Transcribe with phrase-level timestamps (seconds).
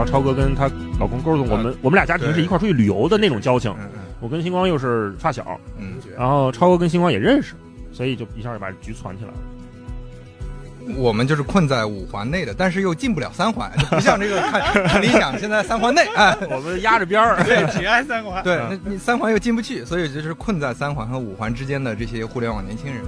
[0.00, 0.66] 然后超哥跟他
[0.98, 3.70] 老公勾总，我们我们俩家庭是一块儿出去旅游的那种交情。
[4.18, 7.52] 我跟星光又是发小，嗯，然后超哥跟星光也认识，
[7.92, 10.94] 所以就一下就把局攒起来了。
[10.96, 18.42] 我们就是困在五环内的，但是又进不了三环，就不像这个看看理想现在三环内，哎，我们压着边儿，对，紧挨三环。
[18.42, 23.02] 对，嗯那你三环又进不去，所以就是困在三环和五环之间的这些互联网年轻人。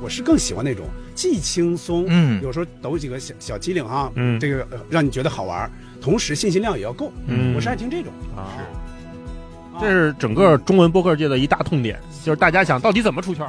[0.00, 0.86] 我是更喜欢那种
[1.20, 2.42] 既轻松，嗯。
[2.42, 4.40] 有时候抖几个小小机灵哈，嗯。
[4.40, 5.70] 这个、呃让你觉得好玩，
[6.00, 7.12] 同时信息量也要够。
[7.26, 7.54] 嗯。
[7.54, 8.10] 我是爱听这种。
[8.34, 9.80] 啊，是。
[9.82, 13.46] 这是整个中文播客界的一大痛点，就是大家想到底怎么出圈。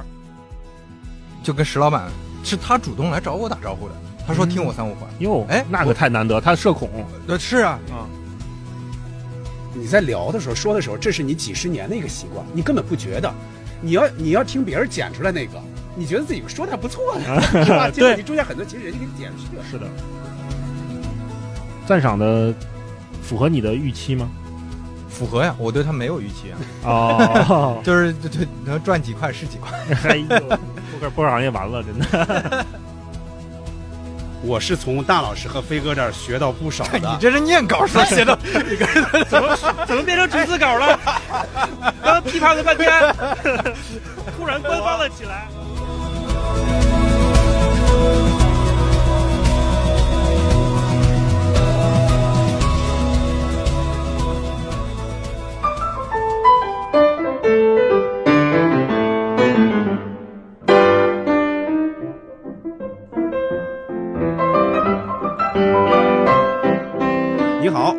[1.41, 2.11] 就跟石老板
[2.43, 3.95] 是他主动来找我打招呼的，
[4.27, 4.49] 他说嗯。
[4.49, 6.89] 听我三五环，哟，哎那可太难得，他社恐。
[7.27, 8.03] 呃是啊，啊，
[9.73, 13.33] 你在聊的时候说的时候，这是你几十年的一个习惯，你根本不觉得。
[13.83, 15.53] 你要你要听别人剪出来那个，
[16.01, 17.89] 你觉得自己说的还不错呢， 是吧？
[17.89, 19.63] 结果对你中间很多，其实人家给你剪去了。
[19.69, 19.85] 是的。
[21.85, 22.53] 赞赏的
[23.21, 24.27] 符合你的预期吗？
[25.09, 26.57] 符合呀，我对他没有预期啊，
[26.87, 29.77] 哦， 就是对对能赚几块是几块。
[30.09, 30.57] 哎呦，播
[30.99, 32.65] 客播客行业完了，真的。
[34.43, 37.05] 我是从大老师和飞哥这儿学到不少的你。
[37.19, 38.35] 这是念稿说写的，
[39.29, 40.99] 怎么怎么变成逐字稿了？
[42.01, 42.89] 刚刚批判了半天，
[44.35, 45.47] 突然官方了起来。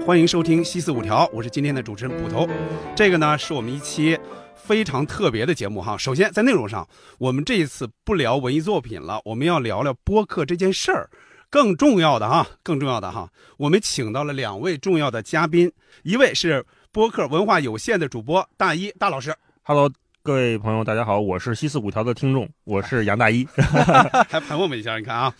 [0.04, 2.48] 欢迎收听《西四五条》，我是今天的主持人捕头。
[2.96, 4.18] 这个呢是我们一期
[4.56, 5.96] 非常特别的节目哈。
[5.96, 6.86] 首先在内容上，
[7.18, 11.08] 我们这一次不聊文艺作品了，我们要聊聊播客这件事儿。
[11.48, 15.70] 更重要的哈，更重要的哈，我们请到了两位重要的嘉宾，
[16.02, 19.32] 一位是播客文化有限的主播大一大老师
[19.62, 19.88] ，Hello，
[20.24, 23.46] 各位朋友，大家好，我是西四五条的听众，我是杨大一。
[24.28, 25.32] 还盘我们一下，你看啊。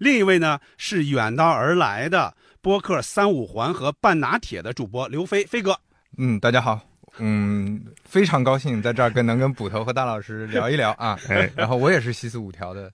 [0.00, 5.78] 另一位呢是远道而来的播客三五环和半拿铁的主播刘飞飞哥。
[6.16, 6.80] 嗯，大家好。
[7.20, 11.50] 嗯，非常高兴在这儿跟能跟捕头和大老师聊一聊啊， 哎。
[11.56, 12.90] 然后我也是西四五条的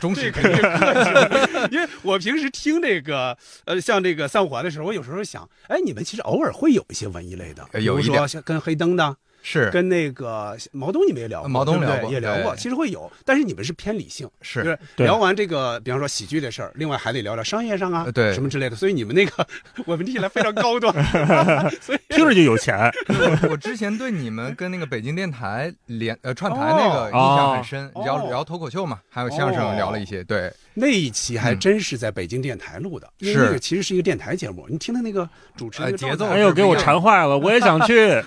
[0.00, 3.36] 忠实客气了，因为我平时听这个
[3.66, 9.16] 呃，像这个三五环的时候，我有时候想，哎，你们其实偶尔会有一些文艺类的，呃有一说点像跟黑灯的，
[9.48, 9.70] 是。
[9.70, 19.46] 跟那个毛东你们也聊过，毛东聊过也聊过，其实会有，但是你们是偏理性，就是是对聊完这个，比方说喜剧的事儿，另外还得聊聊商业上啊，呃对什么之类的，所以你们那个
[19.86, 20.92] 我们听起来非常高端，
[21.80, 22.78] 所以听着就有钱。
[23.08, 38.22] 我我之前对你们跟那个北京电台连呃串台那个哦印象很深，哦聊聊脱口秀嘛，还有相声聊了一些，对，那一期还真是在北京电台录的，因为是那个其实是一个电台节目，你听他那个主持节奏哎呦，给我馋坏了，我也想去。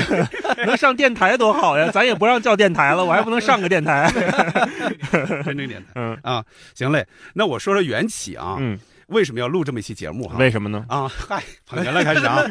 [0.66, 1.90] 能上电台多好呀！
[1.92, 4.10] 咱也不让叫电台了，我还不能上个电台。
[5.44, 5.86] 真正电台。
[5.94, 8.78] 嗯啊，行嘞，那我说说缘起啊，嗯，
[9.08, 10.36] 为什么要录这么一期节目哈？
[10.38, 10.84] 为什么呢？
[10.88, 12.44] 啊，嗨，捧哏了开始啊。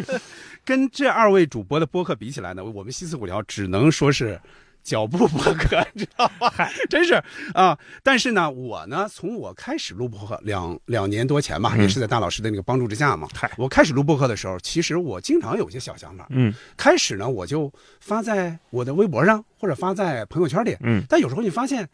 [0.64, 4.40] 跟这二位主播的播客比起来呢，我们西四五条只能说是
[4.86, 6.54] 脚步播客，知道吧？
[6.90, 7.22] 真是
[7.54, 7.78] 啊。
[8.04, 13.28] 但是呢，我呢，从我开始录播客两两年多前吧，嗯也是在大老师的那个帮助之下嘛。
[13.34, 16.28] 嗨我开始录播客的时候，其实我经常有些小想法。
[16.30, 20.78] 嗯开始呢，我就发在我的微博上，或者发在朋友圈里。
[20.82, 21.90] 嗯，但有时候你发现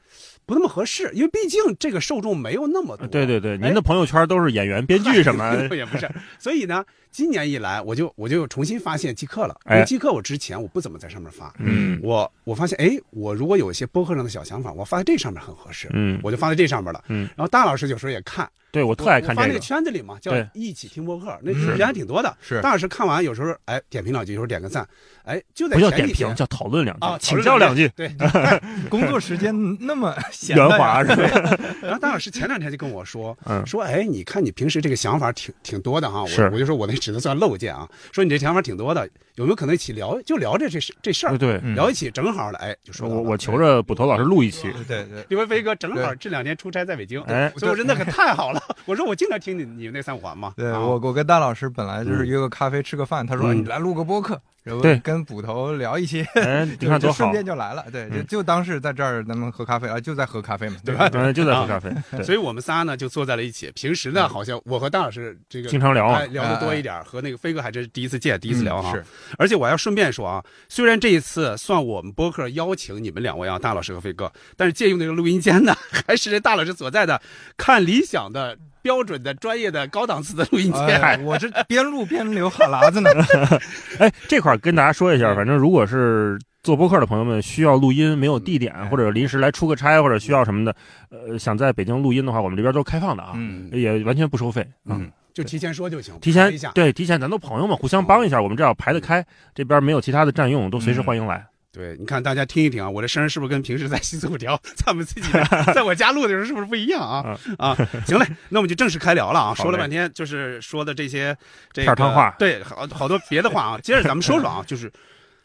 [0.46, 3.07] 不那么合适，因为毕竟这个受众没有那么多。
[3.07, 5.56] 对对对，哎您的朋友圈都是演员、编剧什么？
[5.75, 6.09] 也不是。
[6.40, 9.56] 所以呢，今年一来，我就我就重新发现即刻了。
[9.66, 17.03] 哎因为即刻我之前我不怎么在上面发，嗯我我发现，哎，我如果有一些播客上的小想法，我发在这上面很合适，嗯，我就发在这上面了。
[17.07, 19.59] 嗯，然后大老师有时候也看，对我特爱看我发那个这个。
[19.59, 22.35] 圈子里嘛，叫一起听播客，那是人还挺多的。
[22.41, 24.87] 是大老师看完有时候哎点评两句，有时候点个赞，
[25.23, 28.11] 哎就在不叫点评，前几天叫讨论两句啊，，请教两句，对，
[28.89, 31.57] 工作时间那么 闲圆滑是吧？
[31.83, 44.71] 然后大老师前两天就跟我说，嗯说哎，你看你平时这个想法挺挺多的哈，是我我就说我那只能算漏见啊，说你这想法挺多的，有没有可能一起聊，就聊这这事这事儿对，聊一起正好了，哎，就说我我求着捕头老师录一期。
[44.88, 50.54] 对对，因为飞哥正好这两天出差在北京，哎所以我说那可太好了， 我说我经常听你你们那三五环嘛，啊。
[50.58, 53.58] 对我我跟大老师本来就是约个咖啡吃个饭，他说嗯。
[53.58, 61.10] 你来录个播客，然后对跟捕头聊一些，哎，你就就顺看多好，便就来了，对，就嗯就当是在这儿咱们喝咖啡啊，就在喝咖啡嘛，对吧？
[61.13, 61.92] 嗯，就在喝咖啡，
[62.24, 63.72] 所以我们仨呢就坐在了一起。
[63.72, 68.92] 平时呢，好像我和大老师这个经常聊聊的多一点，和那个飞哥还真是第一次见，第一次聊哈。
[68.92, 69.06] 嗯是，
[69.38, 75.75] 而且我要顺便说啊，虽然这一次算我们播客邀请你们两位啊，大老师和飞哥，但是借用那个录音间呢，
[76.08, 77.19] 还是这大老师所在的
[77.58, 80.80] 看理想的标准的、专业的、高档次的录音机。
[80.80, 83.10] 哎，我这边录边流哈喇子呢。
[84.00, 90.75] 哎，这块儿跟大家说一下，反正如果是做播客的朋友们需要录音，没有地点或者临时来出个差或者需要什么的，
[91.10, 94.98] 呃，想在北京录音的话，我们这边都是开放的啊，嗯也完全不收费啊。
[94.98, 96.51] 嗯，就提前说就行，提前。
[96.74, 99.25] 对提前，咱都朋友们互相帮一下，我们这要排得开，
[99.56, 101.45] 这边没有其他的占用，都随时欢迎来。
[101.73, 105.31] 对，你看大家听一听啊，我这声儿是不是跟平时在西四五条在我们自己
[105.73, 107.39] 在我家录的时候是不是不一样啊？
[107.57, 107.73] 啊，
[108.06, 109.56] 行嘞，那我们就正式开聊了啊。
[109.56, 111.35] 说了半天就是说的这些
[111.71, 113.79] 这个对，好好多别的话啊。
[113.81, 114.91] 接着咱们说说啊，就是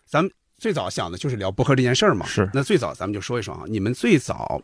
[0.04, 2.26] 咱们最早想的就是聊播客这件事儿嘛。
[2.26, 4.60] 是那最早咱们就说一说啊，你们最早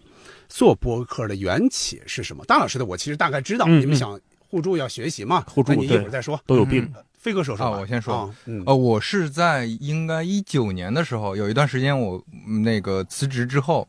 [0.48, 2.44] 做播客的缘起是什么？
[2.44, 6.42] 大老师的我其实大概知道，你们想互助要学习嘛，互助那你一对会儿再说。
[6.44, 6.92] 都有病，
[7.22, 8.34] 飞哥说说啊我先说。
[8.66, 13.86] 呃，我是在应该一九年的时候，有一段时间我嗯那个辞职之后，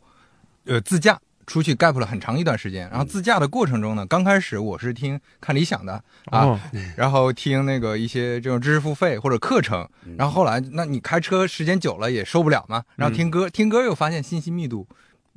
[0.65, 2.88] 呃，自驾出去 gap 了很长一段时间。
[2.91, 5.94] 然后自驾的过程中呢，刚开始我是听看理想的
[6.25, 6.59] 啊，哦，
[6.95, 14.88] 然后听那个一些这种知识付费或者课程，然后后来那你开车时间久了也受不了嘛，然后听歌，听歌又发现信息密度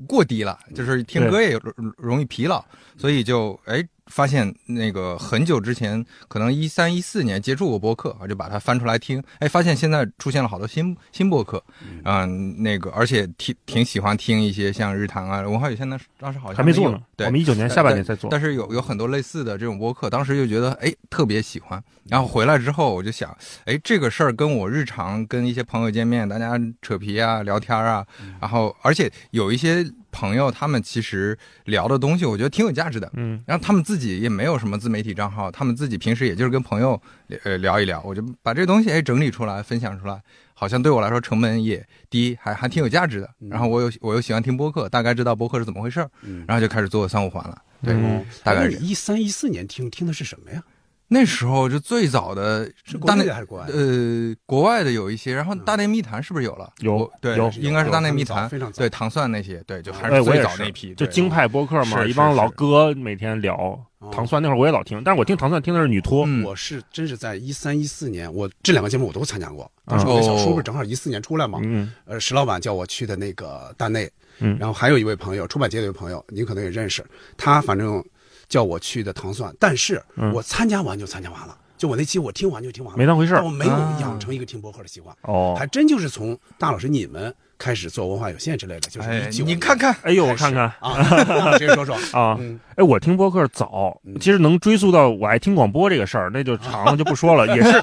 [0.06, 2.62] 过低了，就是听歌也容容易疲劳，
[2.98, 11.62] 所以就哎发现那个很久之前，可能一三一四年接触过播客，啊就把它翻出来听，哎，发现现在出现了好多新新播客，
[12.04, 18.30] 嗯，那个而且挺挺喜欢听一些像日坛啊、文化有限的，当时好像有还没做呢，对我，们一九年下半年才做。
[18.30, 28.06] 但是有有很多类似的这种播客，当时就觉得哎特别喜欢，然后回来之后我就想，哎这个事儿跟我日常跟一些朋友见面，大家扯皮啊、聊天啊，
[28.40, 29.84] 然后而且有一些
[30.16, 31.36] 朋友他们其实
[31.66, 33.10] 聊的东西，我觉得挺有价值的。
[33.12, 36.98] 嗯，然后他们自己也没有什么自媒体账号，他们自己平时也就是跟朋友
[37.44, 40.18] 呃聊一聊，我就把这东西哎整理出来分享出来，
[40.54, 43.28] 好像对我来说成本也低，还还挺有价值的。
[43.50, 47.60] 然后我又我又喜欢听播客，大概知道播客是怎么回事儿，嗯然后就开始做三五环了。
[47.84, 50.62] 对，嗯大概是你一三一四年听听的是什么呀？
[51.08, 53.66] 那时候就最早的是国大内还是国外？
[53.68, 56.72] 呃国外的有一些，然后大内密谈是不是有了？
[56.80, 63.54] 有对有应该是大内密谈，非常早对糖蒜那些，对，就还哎，是最我早那批，就京派播客嘛，一帮老哥每天聊
[63.98, 66.44] 哦糖蒜，那会儿我也老听，但是我听糖蒜听的是女托，嗯。
[66.44, 69.70] 我是真是在一三一四年，我这两个节目我都参加过。
[69.84, 74.10] 当时我哦的小叔不是正好一四年出来嘛，嗯，呃，石老板叫我去的那个大内，
[74.40, 74.56] 嗯。
[74.58, 77.04] 然后还有一位朋友，出版界的一位朋友，您可能也认识，
[77.36, 78.04] 他反正
[78.48, 80.32] 叫我去的糖蒜，但是嗯。
[80.32, 83.44] 我参加完就参加完了，就我那期我听完就听完了，没当回事儿。
[83.44, 85.54] 我没有啊养成一个听博客的习惯，哦。
[85.58, 90.70] 还，真就是从大老师你们开始做文化有限之类的，就是哎一，九，你看看，哎呦，我看看。
[90.80, 92.58] 啊， 接说说，啊，嗯。
[92.76, 97.82] 哎，我听博客早，其实能追溯到我爱听广播这个事儿，那就长了 就不说了，也是。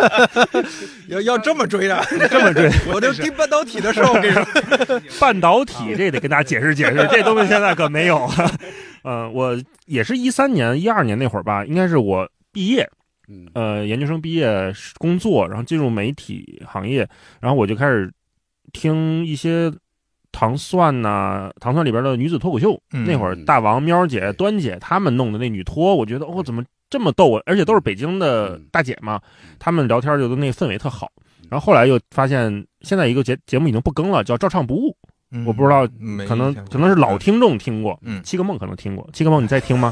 [1.10, 2.70] 要要这么追的，这么追。
[2.94, 4.44] 我就听半导体的时候，我跟你说，
[5.20, 8.30] 半导体这得跟大家解释解释，这东西现在可没有。
[9.04, 12.90] 嗯，我也是一三年、一二年那会儿吧，应该是我毕业，
[13.28, 17.08] 嗯呃，研究生毕业工作，然后进入媒体行业，
[17.40, 18.12] 然后我就开始
[18.72, 19.72] 听一些
[20.32, 22.80] 糖蒜呐、糖蒜里边的女子脱口秀。
[22.92, 27.42] 嗯那会儿大王、喵姐、端姐他们弄的那女脱，我觉得哦，怎么这么逗啊！
[27.46, 29.20] 而且都是北京的大姐嘛，
[29.60, 31.12] 他们聊天就都那氛围特好。
[31.50, 34.96] 然后后来又发现，现在一个节节目已经不更了，叫《照唱不误》，
[35.34, 35.86] 嗯我不知道
[36.28, 39.92] 可能可能是老听众听过，嗯七个梦可能听过，七个梦你在听吗？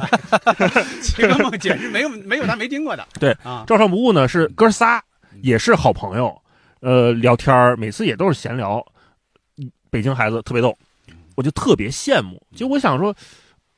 [1.02, 5.02] 七个梦简直没有没有他没听过的，对啊，照常不误呢是哥仨，
[5.42, 6.40] 也是好朋友，
[6.82, 8.86] 呃，聊天儿每次也都是闲聊，
[9.90, 10.78] 北京孩子特别逗，
[11.36, 12.42] 我就特别羡慕。
[12.56, 13.14] 就我想说，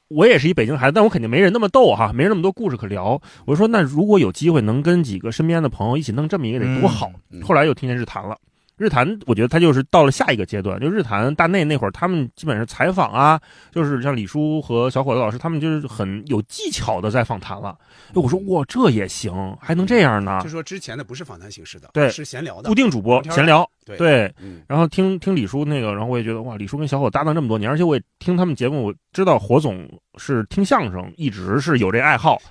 [0.10, 3.20] 我也是一北京孩子，但我肯定没人那么逗哈，没人那么多故事可聊。
[3.46, 7.10] 我就说，那如果有机会能跟几个身边的朋友一起弄这么一个得多好。
[7.32, 8.38] 嗯后来又听见日坛了。
[8.78, 13.40] 日坛，我觉得他就是到了下一个阶段，就日坛大内那会儿，他们基本上采访啊，
[13.72, 17.78] 就是像李叔和小伙子老师，他们就是很有技巧的在访谈了。
[18.10, 20.50] 哎我说哇，这也行，还能这样呢就？
[20.50, 24.62] 说之前的不是访谈形式的，对是闲聊的固，定主播闲聊，对对，嗯。
[24.68, 29.88] 然后听听李叔那个，然后我也觉得哇，李叔跟小伙搭档这么多年，而且我也听他们节目，我知道火总
[30.18, 32.42] 是听相声，一直是有这爱好，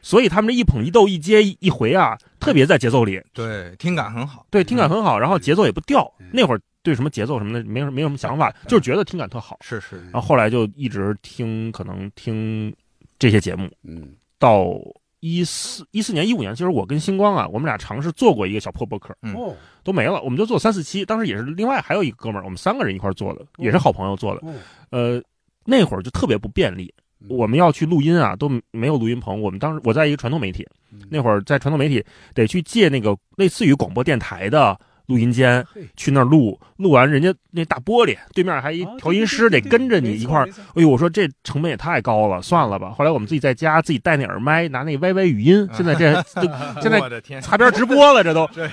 [0.00, 4.46] 所以他们这一捧一逗一接一回啊，特别在节奏里，对，听感很好。
[4.50, 6.10] 对，听感很好，然后节奏也不掉。
[6.18, 6.26] 嗯。
[6.32, 9.58] 那会儿对什么节奏什么的没什没什么想法，就是觉得听感特好。
[9.60, 12.74] 是是，然后后来就一直听，可能听
[13.18, 14.14] 这些节目，嗯。
[14.38, 14.74] 到
[15.22, 24.44] 一四一四年一五年，其实我跟星光啊，我们俩尝试做过一个小破博客，嗯哦都没了，我们就做三四期，当时也是另外还有一个哥们儿，我们三个人一块儿做的，也是好朋友做的。
[24.44, 24.52] 哦，
[24.90, 25.22] 呃，
[25.64, 29.40] 那会儿就特别不便利，嗯我们要去录音啊，都没有录音棚。
[29.40, 34.76] 我们当时我在一个传统媒体，嗯那会儿在传统媒体得去借那个类似于广播电台的
[35.12, 35.64] 录音间
[35.94, 40.48] 去那儿录，录完人家那大玻璃对面还一哦调音师得跟着你一块儿。。
[40.74, 42.90] 哎呦，我说这成本也太高了，算了吧。
[42.90, 46.42] 后来我们自己在家自己带那耳麦，拿那 YY 语音，现在这这
[46.80, 48.68] 现在擦边直播了，这都 对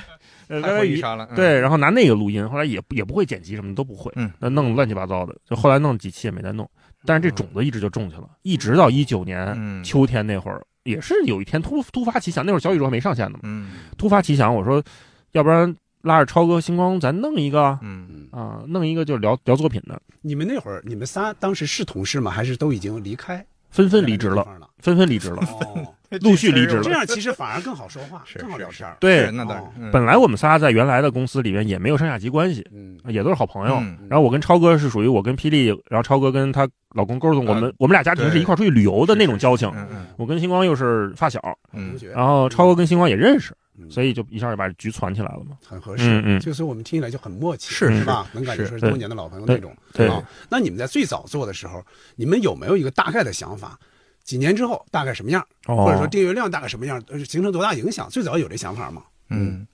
[0.50, 6.67] ，YY 对，然后拿那个录音，后来也也不会剪辑，什么都不会，嗯那弄乱七八糟的，就后来弄几期也没再弄。
[7.05, 14.84] 但是这种子一直就种去了，一直到一九年嗯秋天那会儿，也是有一天突突发奇想，那会儿小宇宙还没上线呢嘛，嗯突发奇想，我说，
[15.31, 22.32] 要不然拉着超哥、星光，咱弄一个嗯，嗯，啊，弄一个就聊聊作品的，你们那会儿，你们仨当时是同事吗？
[22.32, 23.46] 还是都已经离开？
[23.70, 24.68] 纷纷离职了，了。
[24.79, 25.44] 纷纷离职了。
[25.46, 25.86] 哦，
[26.22, 26.82] 陆续离职了。
[26.82, 28.98] 这样其实反而更好说话，是更好聊天儿。
[29.00, 29.91] 对，那当然哦，嗯。
[29.91, 33.75] 本来我们仨在原来的公司里面也没有上下级关系，嗯，也都是好朋友。
[33.75, 33.96] 嗯。
[34.10, 39.72] 然后我跟超哥是属于我跟霹雳，然后超哥跟她老公勾总，我们我们俩家庭是一块出去旅游的那种交情。
[40.18, 41.39] 我跟星光又是发小，
[41.74, 41.89] 嗯。
[41.91, 43.56] 同学，然后超哥跟星光也认识，嗯
[43.89, 45.57] 所以就一下就把局攒起来了嘛。
[45.65, 46.03] 很合适。
[46.03, 48.27] 嗯嗯就是我们听起来就很默契，是是吧？
[48.33, 49.75] 能感觉是说是多年的老朋友那种。
[49.93, 51.83] 对啊，那你们在最早做的时候，
[52.15, 53.79] 你们有没有一个大概的想法？
[54.24, 58.09] 几年之后大概什么样，哦，或者说订阅量大概什么样，呃形成多大影响？
[58.09, 59.03] 最早有这想法吗？
[59.29, 59.65] 嗯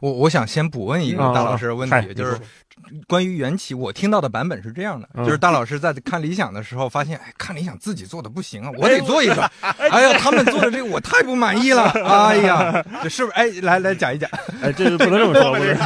[0.00, 2.38] 我我想先补问一个嗯大老师的问嗨题，就是
[3.06, 9.50] 关于缘起，我听到的版本是这样的，嗯就是大老师在看理想的时候，发现哎，看理想自己做的不行啊，我得做一个。
[9.90, 13.36] 哎呀，他们做的这个我太不满意了，哎呀， 这是不是？
[13.36, 14.30] 哎，来来讲一讲。
[14.62, 15.76] 哎，这不能这么说，不是。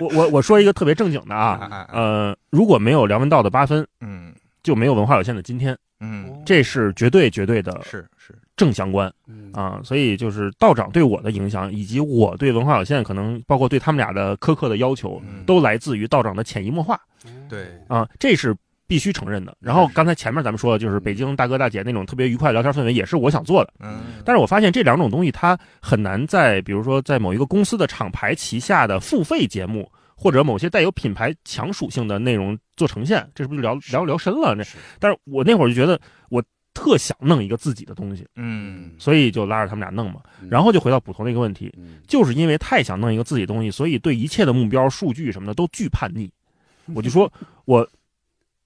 [0.00, 4.32] 我我我说一个特别正经的啊，啊，呃，如果没有梁文道的八分，嗯
[4.62, 8.32] 就没有文化有限的今天，嗯，这是绝对绝对的是是，
[8.62, 9.80] 正相关嗯啊。
[9.82, 17.00] 所以就是道长对我的影响，以及我对文化有限可能包括对他们俩的苛刻的要求，嗯都来自于道长的潜移默化
[17.48, 18.54] 对，啊，这是
[18.86, 19.56] 必须承认的。
[19.58, 23.74] 然后刚才前面咱们说的就是北京大哥大姐那种特别愉快的聊天氛围，也是我想做的。
[23.80, 29.90] 嗯但是我发现这两种东西它很难在比如说在某一个公司的厂牌旗下的付费节目。
[30.14, 34.54] 或者某些带有品牌强属性的内容做呈现，这是不是聊聊聊深了？
[34.54, 34.62] 这，
[35.00, 36.40] 但是我那会儿就觉得我
[36.74, 38.92] 特想弄一个自己的东西，嗯。
[38.98, 40.20] 所以就拉着他们俩弄嘛。
[40.40, 40.48] 嗯。
[40.50, 41.98] 然后就回到捕头那个问题，嗯。
[42.06, 46.30] 就是因为太想弄一个自己的东西，所以对一切的目标、数据什么的都巨叛逆。
[46.94, 47.32] 我就说
[47.64, 47.88] 我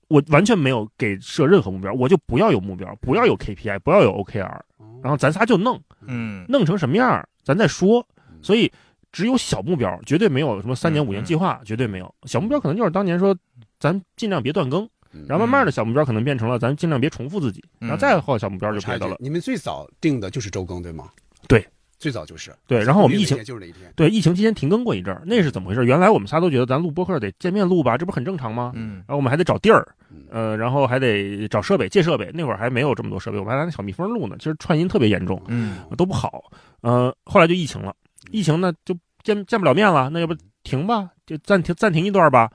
[0.09, 4.61] 我完全没有给设任何目标，我就不要有目标，不要有 KPI，不要有 OKR，
[5.03, 6.45] 然后咱仨就弄，嗯。
[6.49, 8.07] 弄成什么样咱再说。
[8.43, 8.71] 所以
[9.13, 12.15] 只有小目标，绝对没有什么三年五年计划，绝对没有。
[12.25, 13.37] 小目标可能就是当年说，
[13.81, 14.91] 咱尽量别断更，嗯
[15.29, 19.17] 然后慢慢的小目标可能变成了咱尽量别重复自己，嗯然后再后小目标就别的了。
[19.19, 21.09] 你们最早定的就是周更对吗？
[21.49, 21.67] 对，
[21.99, 22.55] 最早就是。
[22.67, 23.93] 对，然后我们疫情就是那一天。
[23.97, 25.85] 对疫情期间停更过一阵儿，那是怎么回事？
[25.85, 28.73] 原来我们仨都觉得咱录播客得见面录吧，这不很正常吗？
[28.75, 32.31] 嗯然后我们还得找地儿嗯，呃，然后还得找设备借设备。
[32.35, 36.45] 那会儿还没有这么多设备，我们还拿那小蜜蜂录呢，其实串音特别严重，嗯都不好。
[36.83, 37.95] 呃，后来就疫情了，
[38.31, 40.35] 疫情呢就见见不了面了，那要不
[40.65, 42.51] 停吧，就暂停暂停一段吧。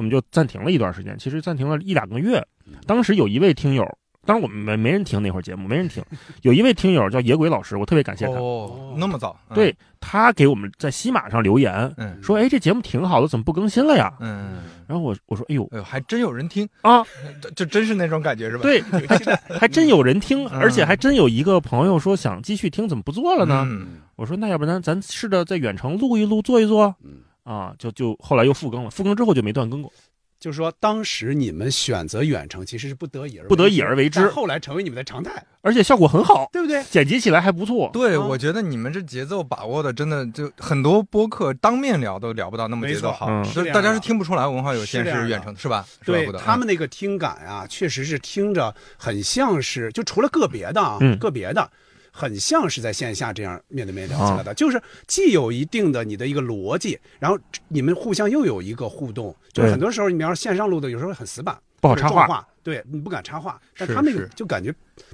[0.00, 2.42] 我们就暂停了一段时间，其实暂停了一两个月。
[2.86, 3.86] 当时有一位听友，
[4.24, 6.02] 当然我们没没人听那会儿节目，没人听。
[6.40, 9.38] 有一位听友叫野鬼老师，我特别感谢他，哦，那么早？
[9.50, 17.04] 嗯对，他给我们在西马上留言嗯说：“哎，这节目挺好的，怎么不更新了呀？”嗯，然后我我说：“哎呦哎呦，还真有人听啊，
[17.42, 18.62] 这这真是那种感觉是吧？
[18.62, 23.66] 对，还真还真有人听，嗯而且还真有一个朋友说想继续听，怎么不做了呢？
[23.68, 29.92] 嗯我说那要不然咱试着在远程录一录，做一做嗯，啊，就就后来又复更了，复更之后就没断更过，
[30.38, 36.82] 就是说，当时你们选择远程其实是不得已而不得已而为之后来成为你们的常态，而且效果很好，对不对？
[36.84, 37.90] 剪辑起来还不错。
[37.92, 45.84] 对，啊我觉得你们这节奏把握的真的就很多播客当面聊都聊不到那么节奏好，没错嗯就是大家是听不出来文化有限是远程是吧？
[46.02, 51.70] 是吧对他们那个听感啊，确实是听着很像是，就除了个别的啊，嗯个别的。
[52.10, 57.38] 很像是在线下这样面对面聊起来的，就是既有一定的你的一个逻辑，然后
[57.68, 59.34] 你们互相又有一个互动。
[59.52, 62.46] 就是很多时候你们要是线上录的，有时候很死板，不好插话。
[62.62, 64.30] 对你不敢插话，但他们那个是。
[64.36, 64.72] 就感觉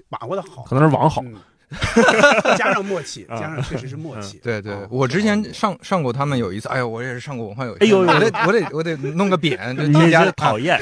[0.09, 1.35] 把握的好，可能是网好，嗯，
[2.59, 3.39] 加上默契，啊。
[3.39, 4.39] 加上确实是默契。
[4.43, 10.77] 对对啊，我之前上上过他们有一次，哎呦，我也是上过文化有限，哎呦呦我得我得我得弄个匾，就你添加这讨厌，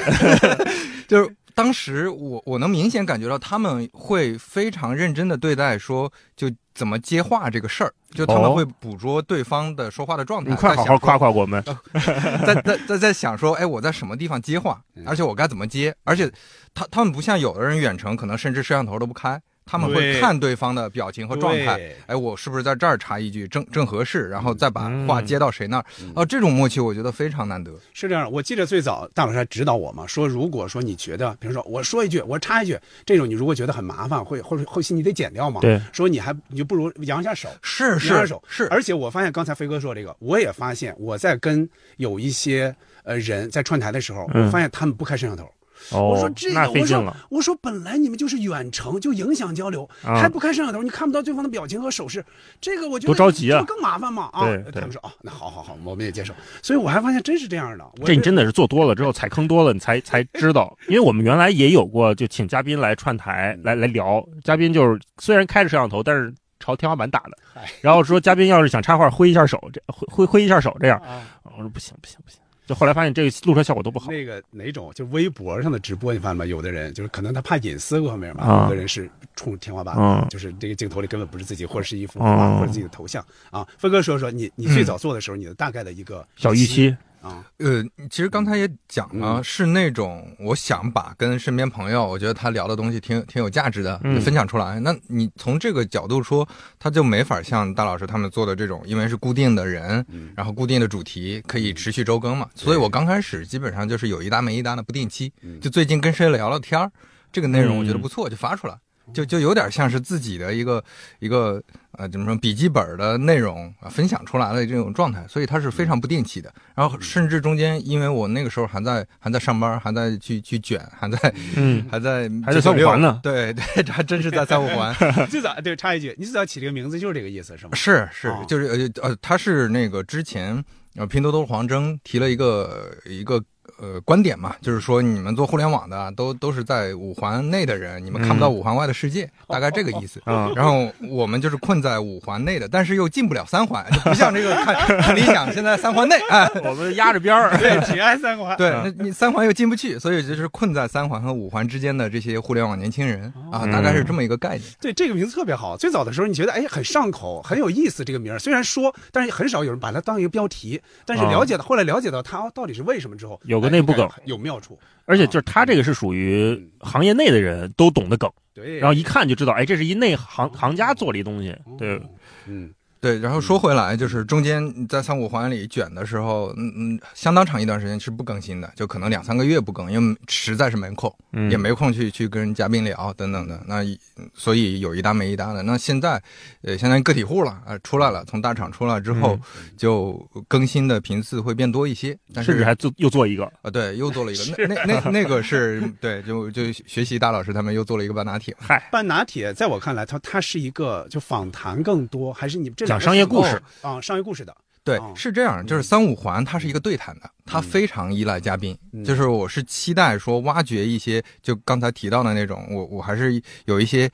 [1.07, 11.63] 就是当时我我能明显感觉到他们会非常认真的对待说就怎么接话这个事儿，就他们哦会捕捉对方的说话的状态，你快好好夸夸我们。
[12.45, 16.29] 在在在在想说，哎，我在什么地方接话嗯，而且我该怎么接，而且
[16.73, 21.95] 他他们不像有的人远程可能甚至摄像头都不开，他们会看对方的表情和状态，对。
[22.05, 25.85] 哎，我是不是在这儿插一句正正合适，然后再把话嗯接到谁那儿？
[26.01, 26.11] 嗯。
[26.15, 27.71] 哦，这种默契我觉得非常难得。
[27.93, 38.43] 是这样，我记得最早大老师还指导我嘛，说如果说你觉得，比如说我说一句，我插一句，这种你如果觉得很麻烦，会或者后期你得剪掉嘛，对，说你还你就不如扬一下手，是扬下是手。
[38.47, 41.67] 是，而且我发现刚才飞哥说这个，我也发现我在跟
[41.97, 44.45] 有一些呃人在串台的时候，嗯。
[44.45, 45.49] 我发现他们不开摄像头。
[45.91, 52.25] 哦，我说这个，我说我说本来你们就是远程，就影响交流，啊还不开摄像头，你看不到对方的表情和手势，
[52.59, 54.29] 这个我觉得多着急啊更麻烦嘛？
[54.33, 56.33] 啊他们说哦，那好好好，我们也接受。
[56.61, 57.85] 所以我还发现真是这样的。
[57.99, 60.75] 我这你真的是做多了之后踩坑多了，你才才知道。
[60.87, 74.11] 因为我们原来也有过，就请嘉宾来串台来来聊，嘉宾就是虽然开着摄像头，但是朝天花板打的嗨，然后说嘉宾要是想插话挥一下手，这挥挥挥一下手这样，啊我说不行不行不行，就后来发现这个录出来效果都不好。
[74.11, 76.45] 那个哪种，就微博上的直播，你发现吗？
[76.45, 83.67] 有的人就是可能他怕隐私各方面嘛，啊有的人是冲天花板，嗯就是这个镜头里根本不是自己，或者是一幅嗯画，或者自己的头像啊。
[83.77, 86.95] 飞哥说说你你最早做的时候，你的大概的一个小预期，
[87.25, 89.43] 啊，呃，其实刚才也讲了，嗯。
[89.43, 94.79] 是那种我想把跟身边朋友，我觉得他聊的东西挺挺有价值的，分享出来。
[94.79, 100.31] 那你从这个角度说，他就没法像大老师他们做的这种，因为是固定的人，嗯。
[100.35, 102.47] 然后固定的主题，可以持续周更嘛。
[102.53, 105.59] 所以我刚开始基本上就是有一搭没一搭的不定期，嗯。
[105.59, 106.91] 就最近跟谁聊聊天儿，
[107.31, 108.01] 这个内容我觉得嗯。
[108.01, 108.77] 不错，就发出来。
[109.13, 110.83] 就就有点像是自己的一个
[111.19, 116.53] 一个呃怎么说笔记本的内容啊分享出来的这种状态，所以它是非常不定期的。
[116.73, 124.93] 然后甚至中间，因为我那个时候还在还在上班，还在去去卷，还在嗯，还在还在三五环呢对对，这还真是在三五环。
[125.29, 127.71] 最早对插一句，你最早起这个名字就是这个意思是吗？
[127.75, 128.65] 是是哦，就是
[129.01, 130.63] 呃呃，他是那个之前
[130.95, 133.41] 呃拼多多黄峥提了一个一个
[133.79, 140.21] 呃观点嘛，就是说你们做互联网的啊都都是在五环内的人，你们看不到嗯五环外的世界，大概这个意思。
[140.25, 146.49] 啊然后我们就是困在五环内的，但是又进不了三环，就不像这个 看看理想现在三环内哎。
[146.63, 148.55] 我们压着边儿，对，只挨三环。
[148.57, 154.61] 对，嗯那你三环又进不去，所以就是困在三环和五环之间的这些互联网年轻人啊，嗯大概是这么一个概念。
[154.79, 155.75] 对这个名字特别好。
[155.77, 158.03] 最早的时候，你觉得哎很上口，很有意思。
[158.03, 160.81] 这个名儿虽然说，但是很少有人把它当一个标题。
[161.05, 164.77] 但是啊了解到、后来了解到它到底是为什么之后，有个哎内部梗哎有妙处。
[165.07, 172.01] 而且就是他这个是属于行业内的人都懂的梗，对，然后一看就知道，哎，这是一内行行家做了一东西，对，
[172.47, 183.61] 嗯，对，然后说回来，就是中间在三五环里卷的时候，嗯嗯，相当长一段时间是不更新的，就可能两三个月不更，因为实在是没空，嗯，也没空去去跟嘉宾聊等等的。
[183.67, 183.99] 那一
[184.33, 185.61] 所以有一搭没一搭的。
[185.61, 186.21] 那现在，
[186.63, 189.39] 呃，相当于个体户了，呃，出来了，从大厂出来之后，
[189.77, 190.13] 就
[190.47, 192.17] 更新的频次会变多一些。
[192.33, 198.55] 但是甚至还做又做一个，啊，对，又做了一个，那那那 那个是对，就就学习大老师他们又做了一个半拿铁。
[198.59, 204.55] 嗨，半拿铁在我看来，它它是一个就访谈更多，还是你这两讲商业故事哦啊，商业故事的。
[204.83, 208.77] 对哦，是这样，就是三五环它是一个对谈的，它非常依赖嘉宾。
[208.93, 214.07] 嗯就是我是期待说挖掘一些，就刚才提到的那种，我我还是有一些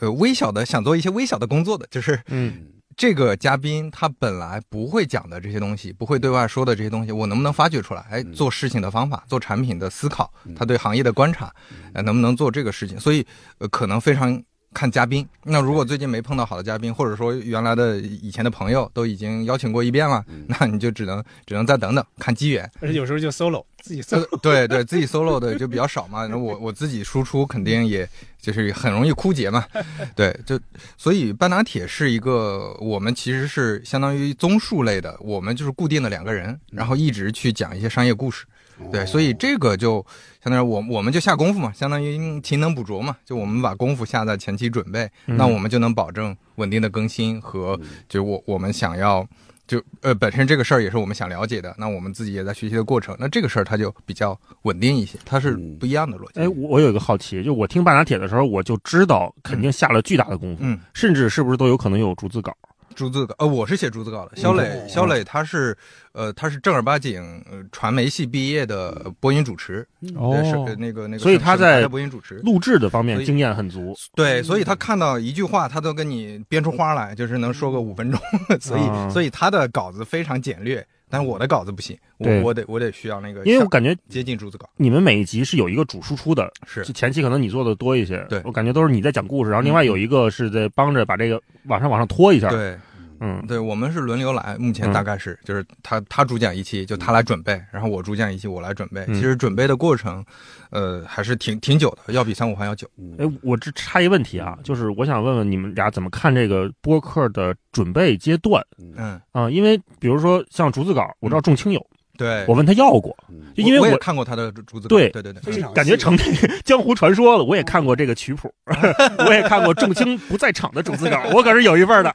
[0.00, 8.04] 呃微小的想做一些微小的工作的，就是嗯 这个嘉宾他本来不会讲的这些东西，不会对外说的这些东西，我能不能发掘出来？
[8.10, 11.54] 哎，做事情的方法，做产品的思考，他对行业的观察，
[11.94, 12.98] 呃，能不能做这个事情？
[12.98, 13.24] 所以
[13.58, 14.42] 呃，可能非常。
[14.74, 22.70] 看嘉宾，那如果最近没碰到好的嘉宾，或者说原来的以前的朋友都已经邀请过一遍了， 那你就只能只能再等等，看机缘。
[22.80, 24.40] 而且有时候就 solo 自己呃 solo。
[24.40, 28.08] 对对，自己 solo 的就比较少嘛， 那我我自己输出肯定也
[28.40, 29.64] 就是很容易枯竭嘛，
[30.16, 30.58] 对，就
[30.96, 38.44] 所以半拿铁是一个我们其实是相当于综述类的，我们就是固定的两个人，然后一直去讲一些商业故事，
[38.90, 40.04] 对，所以这个就
[40.42, 47.78] 相当于我我们就下功夫嘛，相当于勤能补拙嘛，就我们把功夫下在前期准备，嗯那我们就能保证稳定的更新和
[48.08, 49.26] 就我我们想要。
[49.64, 56.40] 就呃，本身这个事儿也是我们想了解的，那我们自己也在学习的过程，那这个事儿它就比较稳定一些，它是不一样的逻辑。
[56.40, 62.52] 哎，我我有一个好奇，就我听半拿铁的时候，我就知道肯定下了巨大的功夫，嗯，甚至是不是都有可能有逐字稿？
[62.94, 64.36] 逐字稿，呃，我是写逐字稿的。
[64.36, 65.76] 肖磊，哦肖磊他是，
[66.12, 70.10] 呃，他是正儿八经呃传媒系毕业的播音主持，对
[70.48, 78.20] 是呃那个那个，所以他在播音主持，录制的方面经验很足，对，所以他看到一句话，他都跟你编出花来，就是能说个五分钟，
[78.60, 79.08] 所以啊。
[79.10, 92.74] 所以他的稿子非常简略，但是我的稿子不行，我我得我得需要那个，因为我感觉接近竹子稿，你们每一集是有一个主输出的，是就前期可能你做的多一些，对我感觉都是你在讲故事，然后另外有一个是在帮着把这个往上往上拖一下，对。
[93.22, 93.42] 嗯。
[93.46, 94.92] 对我们是轮流来，目前嗯。
[94.92, 99.04] 大概是、就是他他主讲一期，就他来准备，然后我主讲一期，我来准备。
[99.08, 99.14] 嗯。
[99.14, 100.24] 其实准备的过程，
[100.70, 102.86] 呃，还是挺挺久的，要比三五环要久。
[103.18, 108.62] 哎，我这插一问题啊，就是我想问问你们俩怎么看这个播客的准备阶段？
[108.96, 109.48] 嗯，啊？
[109.48, 111.86] 因为比如说像竹子稿，我知道仲青有，
[112.22, 117.44] 对，我问他要过，嗯就因为我我也看过他的竹子稿，对对对对，感觉成那 个江湖传说了。
[117.44, 118.52] 我也看过这个曲谱，
[119.26, 122.14] 我也看过仲青不在场的逐字稿， 我可是有一份的。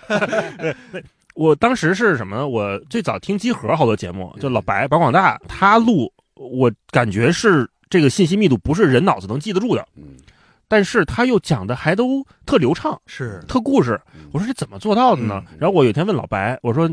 [0.58, 1.04] 对对，
[1.36, 2.48] 我当时是什么呢？
[2.48, 10.04] 我最早听集合好多节目，就老白白广大他录，我感觉是这个信息密度不是人脑子能记得住的，嗯
[10.70, 14.00] 但是他又讲的还都特流畅，是特故事。
[14.34, 15.44] 我说这怎么做到的呢？
[15.52, 16.90] 嗯然后我有一天问老白，我说。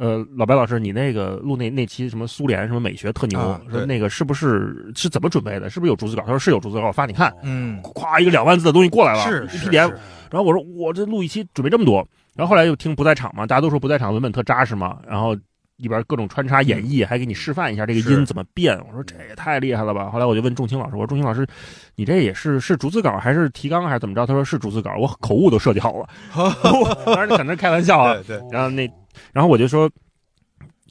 [0.00, 5.68] 呃，老白老师，你那个录那那期什么苏联什么美学特牛，啊说那个是不是是怎么准备的？
[5.68, 6.22] 是不是有逐字稿？
[6.22, 7.30] 他说是有逐字稿，我发你看。
[7.42, 9.98] 嗯，咵一个两万字的东西过来了，是是一 PDF 是。
[10.30, 11.96] 然后我说我这录一期准备这么多，
[12.34, 15.36] 然后后来又听不在场嘛，大家都说不在场文本特扎实嘛，然后
[15.76, 18.78] 里边各种穿插演绎，还给你示范一下这个音怎么变。
[18.88, 20.08] 我说这也太厉害了吧！
[20.08, 21.46] 后来我就问仲青老师，我说仲青老师，
[21.94, 24.26] 你这也是是逐字稿还是提纲还是怎么着？
[24.26, 26.08] 他说是逐字稿，我口误都设计好了。
[27.04, 28.14] 当然可能是开玩笑啊。
[28.14, 28.88] 对对，然后那
[29.32, 29.90] 然后我就说，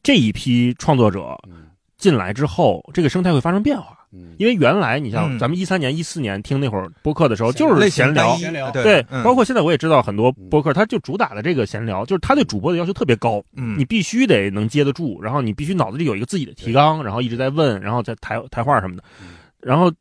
[0.04, 1.68] 这一批创作者嗯。
[1.98, 3.98] 进来之后，这个生态会发生变化。
[4.14, 4.34] 嗯。
[4.40, 5.38] 因为原来你像嗯。
[5.38, 8.38] 咱们一三年、一四年听那会儿播客的时候，就是闲聊。
[8.72, 13.78] 对包括现在我也知道很多播客，他就主打的这个闲聊，就是他对主播的要求特别高，嗯。
[13.78, 19.04] 你必须得能接得住，然后你必须脑子里有一个自己的提纲，然后一直在问，然后再台台话什么的。
[19.22, 19.30] 嗯，
[19.62, 19.92] 然后。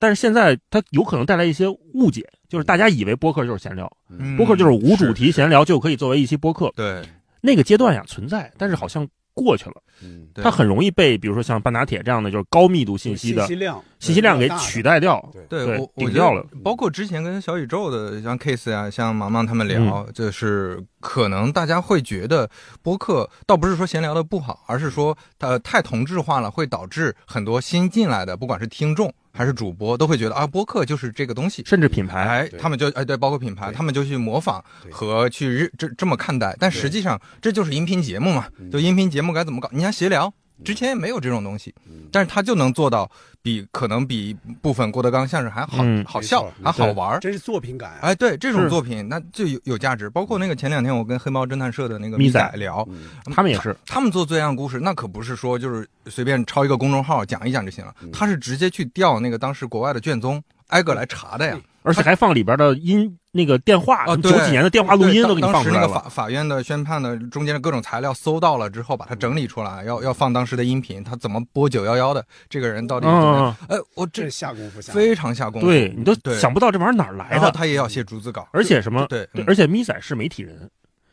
[0.00, 4.36] 但是现在它有可能带来一些误解，就是大家以为播客就是闲聊，嗯。
[4.36, 7.02] 播客就是无主题闲聊就可以作为一期播客，对
[7.40, 15.24] 那个阶段呀存在，但是好像过去了，嗯它很容易被比如说像半打铁这样的就是高密度信息的信息量信息量给取代掉。
[15.32, 22.50] 对对对我顶掉了包括之前跟小宇宙的像 Case 啊，像芒芒他们聊，嗯就是可能大家会觉得
[22.82, 31.62] 播客倒不是说闲聊的不好，而是说它太同质化了，会导致很多新进来的，不管是听众还是主播，都会觉得啊，播客就是这个东西。
[31.64, 39.68] 甚至品牌，哎，他们就哎对，包括品牌，他们就去模仿和去认这这么看待，但实际上这就是音频节目嘛，嗯就音频节目该怎么搞？
[39.72, 42.08] 你像闲聊，之前也没有这种东西，嗯。
[42.10, 43.10] 但是他就能做到
[43.42, 46.04] 比可能比部分郭德纲相声还好、嗯。
[46.04, 47.20] 好笑还好玩儿。
[47.20, 47.90] 真是作品感。
[47.92, 47.98] 啊。
[48.02, 50.10] 哎，对这种作品，那就有有价值。
[50.10, 53.08] 包括那个前两天我跟黑猫侦探社的那个咪咪仔仔聊，嗯。
[53.32, 58.10] 他们也是，他们做罪案故事，那可不是说就是随便抄一个公众号讲一讲就行了，嗯。
[58.12, 61.58] 他是直接去调那个当时国外的卷宗，挨个来查的呀。
[61.84, 66.02] 而且还放里边的音那个电话，啊九几年的电话录音都给你当当时那个放出来了。
[66.02, 73.56] 法法院的宣判的中间的各种材料搜到了之后，把它整理出来，要要放当时的音频，他怎么播九幺幺的，这个人到底怎么样？
[73.68, 74.92] 嗯，哎，我这下功夫下。
[74.92, 75.66] 非常下功夫。
[75.66, 79.06] 对你都想不到这玩意儿哪儿来然后的，他也要写逐字稿，而且什么？
[79.06, 80.68] 对，对，嗯而且咪仔是媒体人，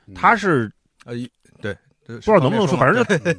[0.08, 0.70] 嗯他是
[1.06, 1.30] 呃，对，
[2.06, 3.36] 不不知道能不能说，反正是嗯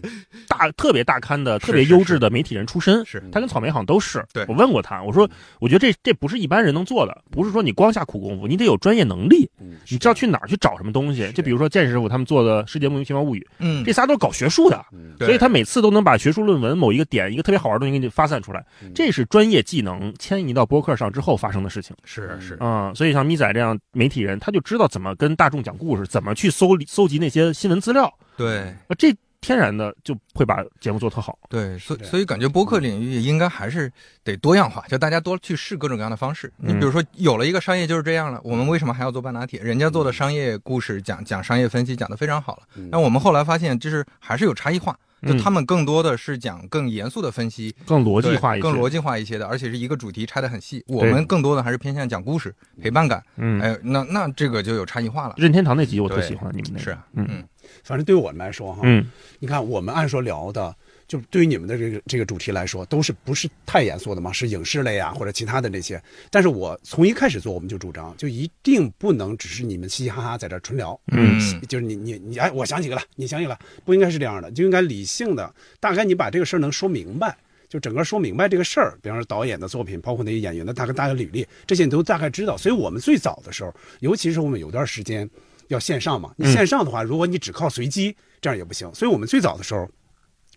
[0.49, 3.05] 大 特别大刊的、特别优质的媒体人出身。
[3.07, 4.25] 是他跟草莓好像都是。
[4.33, 5.29] 对我问过他，我说，
[5.61, 11.31] 我觉得这这不是一般人能做的，不是说你光下苦功夫，你得有专业能力，嗯你知道去哪儿去找什么东西。
[11.33, 18.65] 就比如说剑师傅他们做的《世界莫名其妙物语》，嗯，这仨都是搞学术的，嗯所以他每次都能把学术论文某一个点、一个特别好玩的东西给你发散出来。
[18.83, 21.95] 嗯这是专业技能迁移到播客上之后发生的事情。
[22.05, 31.39] 是是，嗯，所以像咪仔这样媒体人，他就知道怎么跟大众讲故事，怎么去搜搜集那些新闻资料，对呃这天然的就会把节目做特好。
[31.49, 33.93] 对，所以所以感觉播客领域应该还是
[34.25, 36.53] 得多样化，就大家多去试各种各样的方式。
[36.57, 39.61] 你嗯比如说，有了一个商业就是这样了，我们为什么还要做半打铁？
[39.61, 44.99] 人家做的商业故事讲讲商业分析讲得非常好了，嗯但我们后来发现，就是还是有差异化。
[45.23, 50.85] 就嗯他们更多的是讲更严肃的分析，更逻辑化一些，更逻辑化一些的，而且是一个主题拆得很细。
[50.87, 53.23] 我们更多的还是偏向讲故事、陪伴感。
[53.37, 55.35] 嗯，哎，那那这个就有差异化了。
[55.39, 57.45] 任天堂那集我特喜欢，你们那个是啊，嗯嗯
[57.83, 60.75] 反正对我们来说哈，嗯你看我们按说聊的，
[61.07, 64.33] 就对于你们的这个这个主题来说，都是不是太严肃的嘛？
[64.33, 66.03] 是影视类啊，或者其他的那些。
[66.31, 77.37] 但是我从一开始做，我们就主张，就一定不能只是你们嘻嘻哈哈在这儿纯聊，嗯就是你你你哎，我想起个了，你想几个了，不应该是这样的，就应该理性的，大概你把这个事儿能说明白。
[77.69, 82.57] 就整个说明白这个事儿，比方说导演的作品，包括那些演员的大概大概履历，这些你都大概知道。
[82.57, 85.29] 所以我们最早的时候，尤其是我们有段时间
[85.69, 88.93] 要线上嘛，你嗯线上的话，如果你只靠随机，这样也不行。
[88.95, 89.89] 所以我们最早的时候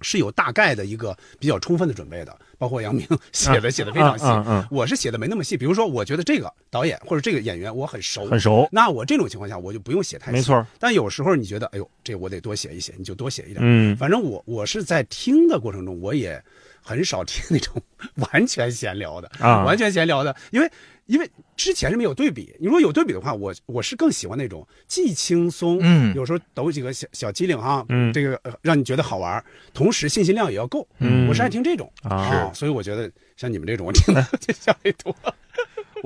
[0.01, 4.25] 是有大概的一个比较充分的准备的，包括杨明 写的写的非常细。
[4.71, 10.37] 我是写的没那么细，比如说我觉得这个导演或者这个演员我很熟，很熟，那我这种情况下我就不用写太细。
[10.37, 13.57] 没错，但有时候你觉得，哎呦，这我得多写一写，你就多写一点。
[13.61, 16.41] 嗯反正我我是在听的过程中，我也
[16.81, 17.81] 很少听那种
[18.31, 20.71] 完全闲聊的，啊完全闲聊的，因为
[21.07, 22.55] 因为之前是没有对比。
[22.57, 26.15] 你如果有对比的话，我我是更喜欢那种既轻松，嗯。
[26.15, 28.13] 有时候抖几个小小机灵哈，嗯。
[28.13, 29.43] 这个、呃让你觉得好玩，
[29.73, 30.87] 同时信息量也要够。
[30.99, 31.27] 嗯。
[31.27, 31.91] 我是爱听这种。
[32.03, 32.49] 啊。
[32.53, 35.13] 所以我觉得像你们这种，我听的就效率多。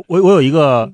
[0.07, 0.91] 我我有一个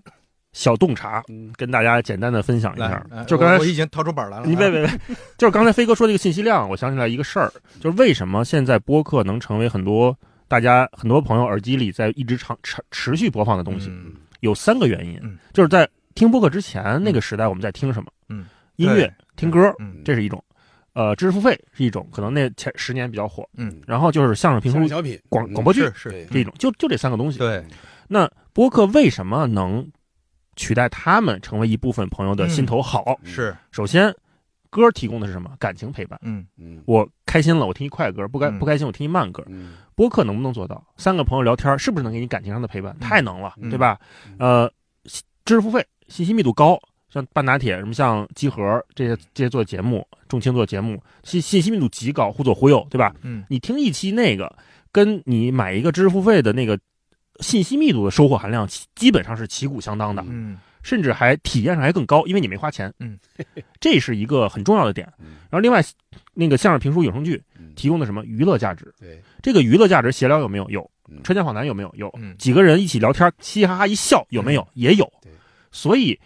[0.51, 1.53] 小洞察，嗯。
[1.55, 4.99] 跟大家简单的分享一下，，就刚才我我已经掏出本来了，你别别别，
[5.39, 10.13] 就是刚才飞哥说这个信息量，我想起来一个事儿，就是为什么现在播客能成为很多
[10.49, 18.11] 大家很多朋友耳机里在一直长持持续播放的东西，嗯有三个原因嗯，就是在听播客之前那个时代我们在听什么？
[18.29, 18.45] 嗯，
[18.77, 20.43] 音乐、听歌，嗯这是一种。
[20.93, 23.47] 呃，知识付费是一种，可能那前十年比较火。
[23.55, 27.37] 嗯，然后就是相声评书、小品、嗯广广播剧是这种，就就这三个东西。
[27.37, 27.63] 对，
[28.07, 29.87] 那播客为什么能
[30.55, 33.17] 取代他们成为一部分朋友的心头好？
[33.23, 34.13] 嗯是，首先，
[34.69, 35.51] 歌提供的是什么？
[35.59, 36.19] 感情陪伴。
[36.23, 39.45] 嗯嗯我开心了，我听一快歌；不开嗯不开心，我听一慢歌。
[39.99, 40.81] 嗯播客能不能做到？
[40.95, 42.95] 三个朋友聊天，是不是能给你感情上的陪伴？
[42.97, 43.99] 嗯太能了，嗯对吧？
[44.37, 44.71] 呃，
[45.43, 53.13] 知识付费，信息密度高，像半打铁什么像集合这些这些做节目，重青做节目，信信息密度极高，忽左忽右，对吧？
[53.23, 54.55] 嗯你听一期那个，
[54.93, 56.79] 跟你买一个知识付费的那个
[57.41, 62.93] 信息密度的收获含量，基基本上是旗鼓相当的，嗯甚至还体验上还更高，因为你没花钱。
[62.99, 63.17] 嗯，
[63.79, 65.11] 这是一个很重要的点。
[65.19, 65.83] 嗯然后另外，
[66.33, 68.93] 那个相声评书有声剧嗯提供的什么娱乐价值？
[68.99, 70.69] 对，这个娱乐价值闲聊有没有？
[70.69, 70.89] 有。
[71.09, 71.91] 嗯车间访谈有没有？
[71.95, 72.07] 有。
[72.17, 74.67] 嗯几个人一起聊天，嘻嘻哈哈一笑有没有？
[74.73, 75.31] 也有对。
[75.71, 76.19] 所以，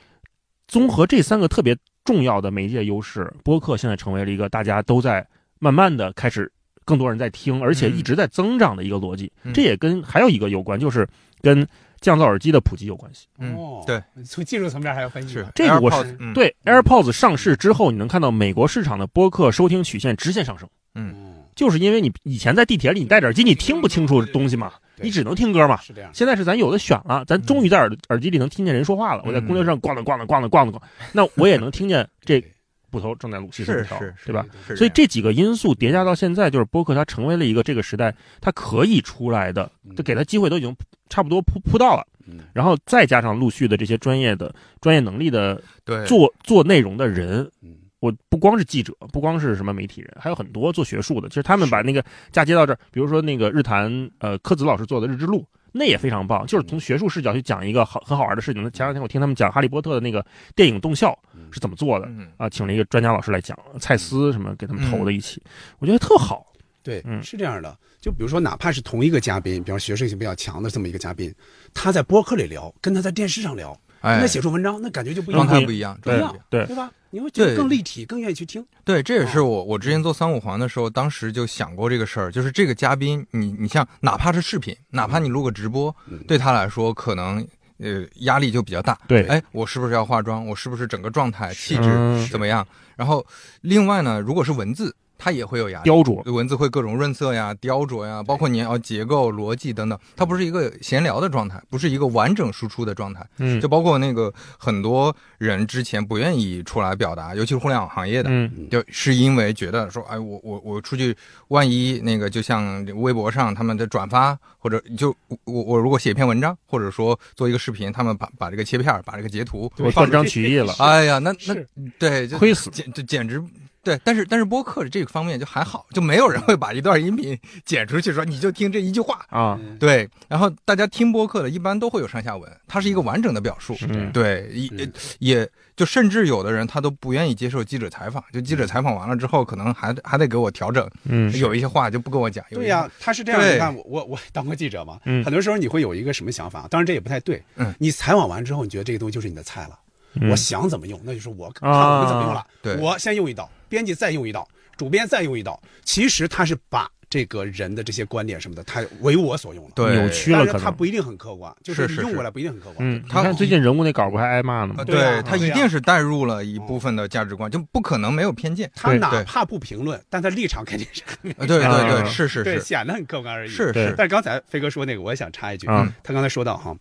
[0.68, 5.26] 综合这三个特别重要的媒介优势，播客现在成为了一个大家都在
[5.60, 6.52] 慢慢的开始，
[6.84, 9.32] 更多人在听，而且一直在增长的一个逻辑。
[9.44, 11.08] 嗯这也跟还有一个有关，就是
[11.42, 11.66] 跟
[12.04, 13.26] 降噪耳机的普及有关系。
[13.40, 25.82] 嗯哦，对，从技术层面还要分析是这个我 AirPods，是嗯对 AirPods 上市之后，你能看到美国市场的播客收听曲线直线上升，嗯，就是因为你以前在地铁里你戴着耳机，你听不清楚东西嘛，你只能听歌嘛。
[25.82, 26.12] 是这样。
[26.14, 29.24] 现在是咱有的选了，咱终于在耳耳机里能听见人说话了。
[29.26, 30.82] 我在公交车上咣当咣当咣当咣当咣，
[31.14, 32.44] 那我也能听见这
[32.94, 34.46] 捕头正在录西是四条是，对吧？？
[34.68, 40.76] 是所以这几个因素叠加到现在，就是播客它成为了一个这个时代它可以出来的，嗯就给它机会都已经
[41.14, 42.04] 差不多铺铺到了。
[42.26, 51.28] 嗯然后再加上陆续的这些专业的专业能力的对做做内容的人，嗯我不光是记者，不光是什么媒体人，还有很多做学术的。
[51.28, 55.42] 其实他们把那个嫁接到这儿，比如说那个日坛呃柯子老师做的《日之路》，
[55.74, 58.64] 那也非常棒，就是从学术视角去讲一个好很好玩的事情。
[58.64, 65.42] 那前两天我听他们讲《哈利波特》的那个电影动效嗯是怎么做的嗯啊，请了一个专家老师来讲，蔡司什么给他们投的一起，
[65.80, 66.48] 我觉得特好。
[66.82, 67.78] 对，嗯是这样的。
[68.04, 71.34] 就比如说，哪怕是同一个嘉宾，比方学术性比较强的这么一个嘉宾，
[71.74, 76.46] 他在播客里聊，跟他在电视上聊，跟哎他，写出文章，那感觉就不一样状，态不一样，对状态不一样。
[76.50, 76.92] 对对吧？
[77.12, 78.66] 你会觉得更立体，更愿意去听。
[78.84, 89.00] 对，这也是我我之前做三五环的时候，当时就想过这个事儿，就是这个嘉宾，你你像哪怕是视频，哪怕你录个直播，嗯对他来说可能呃压力就比较大。
[89.08, 90.46] 对哎，我是不是要化妆？
[90.46, 92.68] 我是不是整个状态气质嗯怎么样？
[92.98, 93.26] 然后
[93.62, 95.84] 另外呢，如果是文字，它也会有压力。
[95.86, 103.26] 雕琢，文字会各种润色呀、雕琢呀，包括你要结构、逻辑等等，它不是一个闲聊的状态，不是一个完整输出的状态。
[103.38, 111.16] 嗯就包括那个很多人之前不愿意出来表达，尤其是互联网行业的，嗯就是因为觉得说，哎，我我我出去，
[111.48, 121.56] 万一那个就像微博上他们的转发，或者就我我我如果写一篇文章，或者说做一个视频，他们把把这个切片儿，把这个截图我断章取义了， 哎呀，那那
[121.98, 122.70] 对，就亏死。
[122.72, 123.42] 简就简直
[123.84, 129.26] 对，但是但是播客这个方面就还好，就没有人会把一段音频剪出去说你就听这一句话。
[129.30, 133.76] 啊，对，然后大家听播客的一般都会有上下文，它是一个完整的表述。
[133.90, 142.44] 嗯对，也也就甚至有的人他都不愿意接受记者采访，就记者采访完了之后，可能还还得给我调整，嗯有一些话就不跟我讲。
[142.52, 143.42] 对呀、他是这样。
[143.42, 146.68] 对你看，我我我当过记者嘛，嗯很多时候你会有一个什么想法？
[146.70, 147.44] 当然这也不太对。
[147.58, 149.78] 嗯你采访完之后，你觉得这个东西就是你的菜了。
[150.16, 152.46] 嗯我想怎么用，那就是我看啊我们怎么用了。
[152.62, 154.48] 对我先用一道，编辑再用一道，
[154.78, 155.60] 主编再用一道。
[155.84, 159.72] 其实他是把这个人的这些观点什么的，他为我所用了。
[159.76, 163.04] 对扭曲了他不一定很客观，就是你用过来不一定很客观。
[163.08, 164.86] 他看最近人物那稿不还挨骂呢吗呃？
[164.86, 168.70] 对啊他一定是带入了一部分的价值观，就不可能没有偏见。
[168.76, 173.50] 他哪怕不评论，但他立场肯定是 对对啊对，是是对，是显得很客观而已。
[173.50, 176.76] 是是，但是刚才飞哥说那个，我也想插一句，啊他刚才说到哈，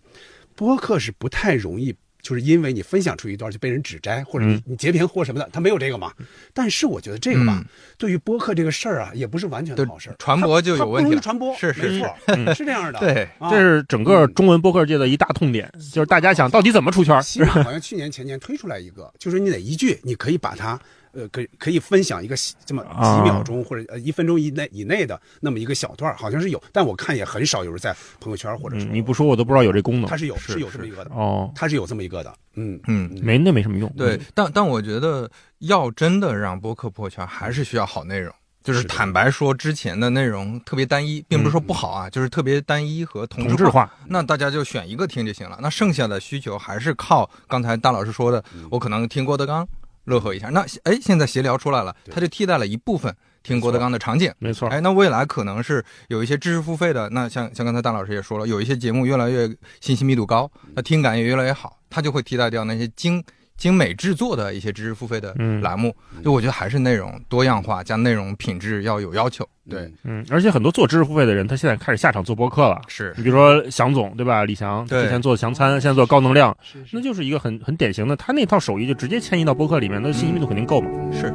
[0.55, 6.13] 播客是不太容易，就是因为你分享出一段就被人指摘，或者你截屏或什么的，他没有这个嘛。
[6.55, 7.67] 但是我觉得这个吧嗯，
[7.99, 11.21] 对于播客这个事儿啊，也不是完全的好事儿，传播就有问题了。
[11.21, 12.99] 传播，是是没错，嗯是这样的。
[13.01, 13.51] 对，啊。
[13.51, 17.21] 这是整个中文播客界的一大痛点，就是大家想到底怎么出圈儿。
[17.21, 20.81] 喜马好像去年前年推出来一个，就是你哪一句你可以把它
[21.13, 30.17] 呃，可以可以分享一个这么啊几秒钟或者呃一分钟以内以内的那么一个小段儿，好像是有，但我看也很少有人在朋友圈或者是嗯，你不说我都不知道有这功能它。
[30.17, 33.93] 是有是有这么一个的，哦，它是有这么一个的，嗯嗯，没那没什么用。
[33.97, 38.33] 对，但但我觉得要真的让播客破圈，还是需要好内容。
[38.63, 43.69] 就是坦白说，之前的内容特别单一，并不是说不好啊，就是特别单一和同质同质。
[43.69, 45.59] 化，那大家就选一个听就行了。
[45.61, 49.67] 那剩下的需求还是靠刚才大老师说的，我可能听郭德纲
[50.05, 50.49] 乐呵一下。
[50.49, 54.33] 那哎，现在闲聊出来了，对它就替代了一部分听郭德纲的场景。
[54.39, 54.69] 没错。
[54.69, 59.49] 哎，那未来可能是有一些知识付费的，那像像刚才大老师也说了，有一些节目越来越
[59.81, 63.23] 信息密度高，那听感也越来越好，它就会替代掉那些精
[63.63, 65.95] 精美制作的一些知识付费的嗯栏目。
[66.25, 69.49] 就我觉得还是内容多样化加内容品质要有要求。
[69.71, 72.83] 对，嗯，而且很多做知识付费的人，他现在开始下场做播客了。
[72.89, 74.45] 是你比如说翔总，对吧？
[74.45, 80.91] 李翔对之前做翔餐，现在做高能量，是那就是一个很很典型的，他那套手艺就直接迁移到播客里面，那信息密度肯定够嘛。
[81.13, 81.33] 是是，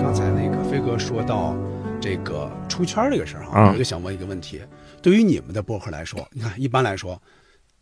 [0.00, 1.54] 刚才那个飞哥说到
[2.00, 4.60] 这个出圈这个事儿哈，啊我就想问一个问题：
[5.02, 7.20] 对于你们的播客来说，你看一般来说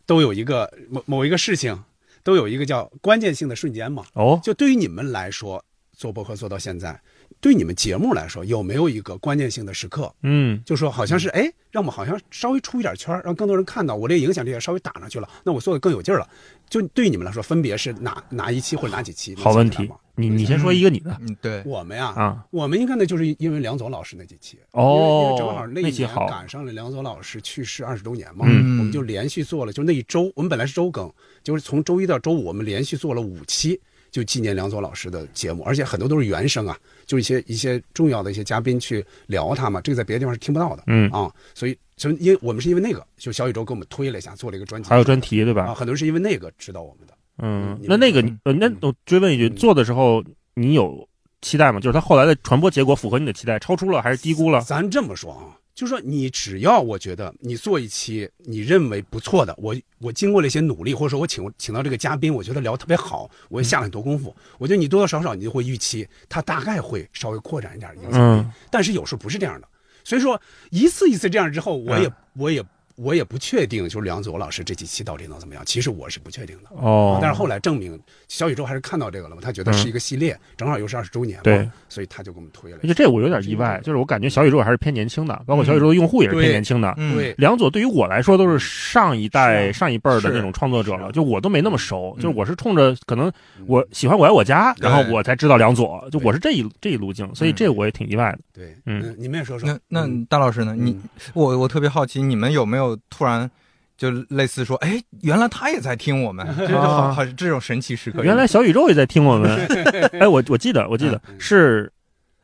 [0.07, 1.85] 都有一个某某一个事情，
[2.23, 4.05] 都有一个叫关键性的瞬间嘛。
[4.15, 6.99] 哦，就对于你们来说，做播客做到现在，
[7.41, 10.13] 对你们节目来说，有没有一个关键性的时刻？
[10.23, 16.29] 嗯，就说好像是哎，让我们好像稍微出一点圈，让更多人看到我这个影响力也稍微打上去了，那我做的更有劲儿了。
[16.71, 19.37] 就对于你们来说，分别是哪哪一期或者哪几期？
[19.37, 19.91] 好问题。
[20.17, 22.45] 你你先说一个你的嗯，对，我们呀，啊。
[22.51, 24.83] 我们应该呢，就是因为梁左老师那几期，哦。
[24.83, 28.79] 因为因为正好那一年那期好赶上了梁左老师去世二十周年嘛，嗯。
[28.79, 33.79] 我们就连续做了，就那一周，我们本来是周更，就是从周一到周五，我们连续做了五期，
[34.11, 41.11] 就纪念梁左老师的节目，而且很多都是原声啊，就一些一些重要的一些嘉宾去聊他嘛，这个在别的地方是听不到的，嗯。
[41.11, 45.65] 啊，所以所以因为我们是因为那个，就小宇宙给我们推了一下，做了一个专辑，还有专题对吧？
[45.65, 45.75] 啊，吧？
[45.75, 48.77] 很多人是因为那个知道我们的，嗯，那那个你呃，那嗯。
[48.83, 49.55] 我追问一句，嗯。
[49.55, 51.09] 做的时候你有
[51.43, 51.79] 期待吗？
[51.79, 54.61] 就是他后来的传播结果符合你的期待，超出了还是低估了？
[54.63, 68.53] 咱这么说啊，就说你只要我觉得你做一期你认为不错的，我我经过了一些努力，或者说我请请到这个嘉宾，我觉得聊特别好，我也下了很多功夫，我觉得你多多少少你就会预期他大概会稍微扩展一点影响力，嗯。
[68.71, 69.69] 但是有时候不是这样的，
[70.03, 72.13] 所以说一次一次这样之后，我也、嗯。
[72.39, 72.63] 我也
[72.97, 76.71] 我也不确定，就是梁左老师这几期到底能怎么样，其实我是不确定的。
[76.71, 82.87] 哦，但是后来证明，小宇宙还是看到这个了嘛，他觉得是一个系列，正好又是二十周年嘛，对，所以他就给我们推了而。
[82.87, 86.95] 且这我有点意外，就是我感觉小宇宙还是偏年轻的，包括小宇宙的用户也是偏年轻的。
[86.97, 89.73] 嗯，对，梁左对于我来说都是上一代、啊。
[89.73, 92.23] 上一辈儿的那种创作者了，就我都没那么熟，嗯。
[92.23, 93.31] 就是我是冲着可能
[93.67, 98.39] 我喜欢我爱我家，对然后我才知道梁左，就我是这一这一路径，所以这我也挺意外的。
[98.55, 99.03] 对，嗯。
[99.05, 99.69] 嗯，你们也说说。
[99.69, 100.25] 那那嗯。
[100.27, 100.75] 大老师呢？
[100.75, 101.03] 你嗯。
[101.35, 103.51] 我我特别好奇，你们有没有突然
[103.97, 108.23] 就类似说，哎，原来他也在听我们， 这就好好这种神奇时刻。
[108.23, 109.59] 原来小宇宙也在听我们，
[110.21, 111.91] 哎，我我记得我记得 是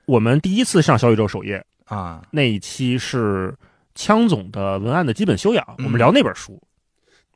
[0.07, 1.63] 我们第一次上小宇宙首页。
[1.85, 3.55] 啊，那一期是
[3.95, 5.85] 枪总的文案的基本修养，嗯。
[5.85, 6.59] 我们聊那本书，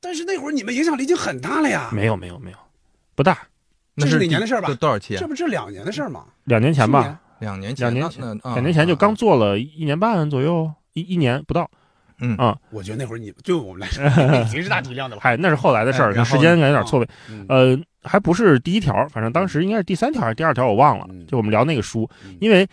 [0.01, 2.57] 但是那会儿你们影响力已经很大了呀，没有没有没有，
[3.15, 3.37] 不大，
[3.99, 4.69] 这是哪年的事儿吧？
[4.69, 5.21] 多多少期啊？
[5.21, 5.29] 这？
[5.29, 6.25] 不是两年的事儿吗？
[6.45, 8.97] 两年前吧，两年前，两年前两年前就啊。
[8.99, 11.71] 刚做了一年半左右，一一年不到。
[12.21, 14.05] 嗯啊我觉得那会儿你对我们来说
[14.43, 15.23] 已经是大体量的了。
[15.23, 17.09] 嗨，那是后来的事儿，时间感有点错位。
[17.31, 21.27] 嗯呃，还不是第一条，反正当时应该是第三条还是第二条，我忘了嗯。
[21.27, 22.67] 就我们聊那个书嗯，因为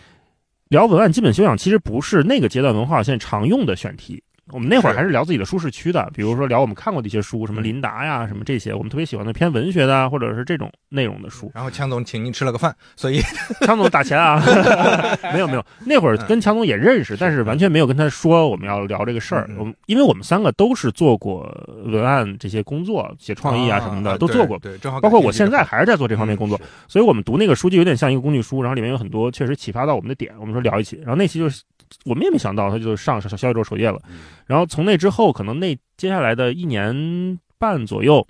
[0.69, 4.23] 聊文案基本修养其实不是那个阶段文化有限常用的选题。
[4.53, 7.63] 我们那会儿还是聊自己的舒适区的，比如说聊我们看过的一些书，什么嗯。
[7.63, 11.49] 林达呀，什么这些，我们特别喜欢的偏文学的啊，或者是这种内容的书。
[11.55, 13.21] 然后强总请您吃了个饭，所以
[13.65, 14.43] 强总打钱啊？
[15.33, 21.49] 没有没有，那会儿跟强总也认识，但是完全没有跟他说我们要聊这个事儿我们因为我们三个都是做过
[21.85, 31.63] 文案这些工作，写创意啊什么的都做过，对，正好包括我现在还是在做这方面工作，所以我们读那个书就有点像一个工具书，然后里面有很多确实启发到我们的点，我们说聊一起，然后那期就是
[32.03, 38.27] 我们也没想到他就上小小宇宙首页了，嗯然后从那之后，可能那接下来的一年半左右，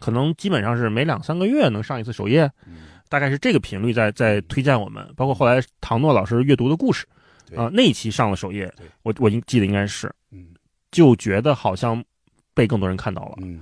[0.00, 2.76] 可能基本上是每两三个月能上一次首页，嗯。
[3.10, 7.06] 大概是这个频率在在推荐我们，包括后来唐诺老师阅读的故事
[7.48, 7.56] 对。
[7.56, 10.48] 啊、那一期上了首页对，我我应记得应该是嗯。
[10.90, 12.02] 就觉得好像
[12.54, 13.60] 被更多人看到了，嗯，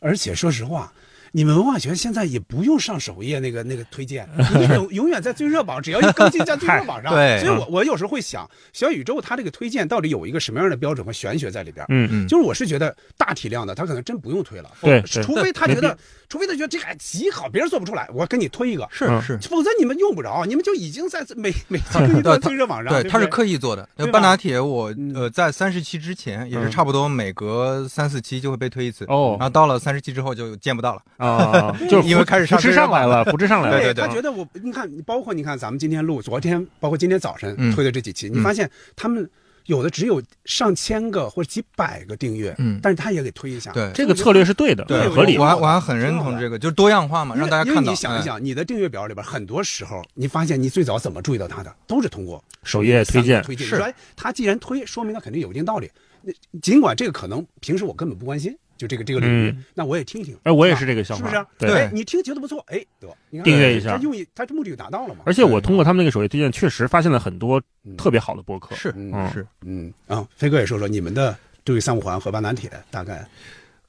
[0.00, 0.90] 而且说实话，
[1.32, 7.12] 你们文化圈现在也不用上首页那个那个推荐，你永 永远在最热榜，只要一更新在最热榜上。
[7.14, 11.84] 对所以我我有时候会想，小宇宙它这个推荐到底有一个什么样的标准和玄学在里边？
[11.88, 12.28] 嗯嗯。
[12.28, 15.22] 就是我是觉得大体量的，他可能真不用推了，对对。
[15.22, 15.96] 除非他觉得，
[16.28, 19.38] 除非他觉得这个哎极好，别人做不出来，我给你推一个，嗯是。
[19.40, 23.86] 是，否则你们用不着，你们就已经在每 每期更新到最热榜上，对，他是刻意做的。
[24.12, 25.12] 半打铁我嗯。
[25.14, 26.70] 呃在三十期之前也是嗯。
[26.70, 29.36] 差不多每隔三四期就会被推一次，哦。
[29.38, 31.02] 然后到了三十期之后就见不到了。
[31.18, 33.78] 啊， 就是因为开始上扶持上来了，扶持上来了。
[33.78, 39.28] 对对他觉得我，你看，包括你看，咱们今天录，昨天，包括今天早晨嗯推的这几期，你发现他们
[39.66, 45.44] 有的只有上千个或者几百个订阅，嗯但是他也给推一下，对这个策略是对的，对合理我。
[45.44, 47.80] 还我还很认同这个，就是多样化嘛，让大家看到。
[47.80, 53.66] 因为你想一哎，想，你的订阅表里边，很多时候你发现你最早怎么注意到他的，都是通过首页推荐推荐。
[53.66, 55.90] 是他既然推，说明他肯定有一定道理。
[56.22, 60.38] 那尽管这个可能平时我根本不关心，就这个这个领域嗯，那我也听听。
[60.44, 61.70] 哎，我也是这个想法是不是啊？，对。
[61.72, 65.24] 哎，你听觉得不错，哎，得你看订阅一下他用意，他这目的就达到了嘛。
[65.26, 68.74] 而且我通过他们那个首页推荐，确实发现了很多嗯特别好的播客。
[68.76, 73.26] 是嗯是，嗯啊，飞哥也说说你们的对于三五环和巴南铁大概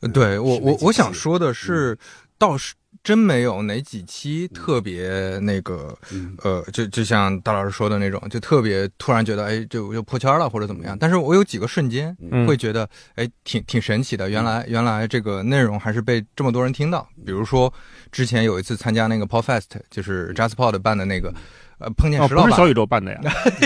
[0.02, 1.98] 呃对我我我想说的是，
[2.38, 2.74] 倒是
[3.04, 10.98] 真没有哪几期特别那个嗯呃，就就像大老师说的那种，就特别突然觉得哎，就就破圈了或者怎么样。
[11.00, 14.30] 但是我有几个瞬间嗯会觉得哎，挺挺神奇的。
[14.30, 17.08] 原来原来这个内容还是被这么多人听到。
[17.26, 17.74] 比如说
[18.12, 21.34] 之前有一次参加那个 Podfest，就是 JazzPod 办的那个，
[21.80, 23.20] 呃，碰见哦，石老板，不是小宇宙办的呀。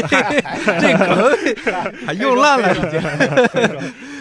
[0.79, 2.99] 这个还用烂了已经。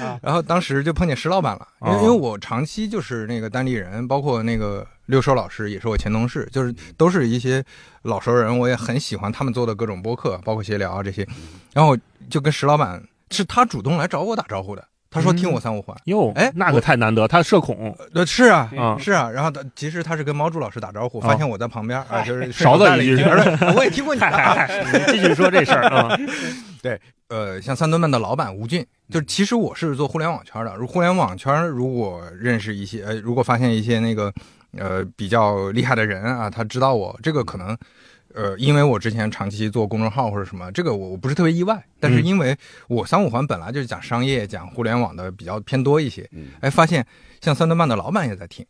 [0.00, 7.62] 啊 然后当时就碰见石老板了，因为哦因为我长期就是那个单立人，包括那个六兽老师也是我前同事，就是都是一些
[8.02, 11.26] 老熟人，我也很喜欢他们做的各种播客，包括闲聊啊这些。
[11.72, 11.96] 然后
[12.28, 17.94] 就跟石老板是他主动来找我打招呼的，他说嗯听我三五环，哟，哎那可太难得，他社恐。
[18.14, 18.70] 呃是啊。
[18.76, 21.20] 啊，是啊，然后他其实他是跟猫柱老师打招呼，哦。
[21.20, 24.20] 发现我在旁边啊，就是 少了一句顺手带了我也听过你
[25.08, 26.16] 继续说这事儿啊。
[26.82, 30.74] 对呃，像三顿半的老板吴俊，就是其实我是做互联网圈的。
[30.74, 34.32] 如互联网圈如果认识一些，呃，如果发现一些那个，
[34.76, 37.76] 呃，比较厉害的人啊，他知道我这个可能，
[38.34, 41.82] 呃，因为我之前长期做公众号或者什么，这个我我不是特别意外。
[42.00, 42.56] 但是因为
[42.88, 47.06] 我三五环本来就是讲商业、讲互联网的比较偏多一些，嗯哎，发现
[47.40, 48.64] 像三顿半的老板也在听。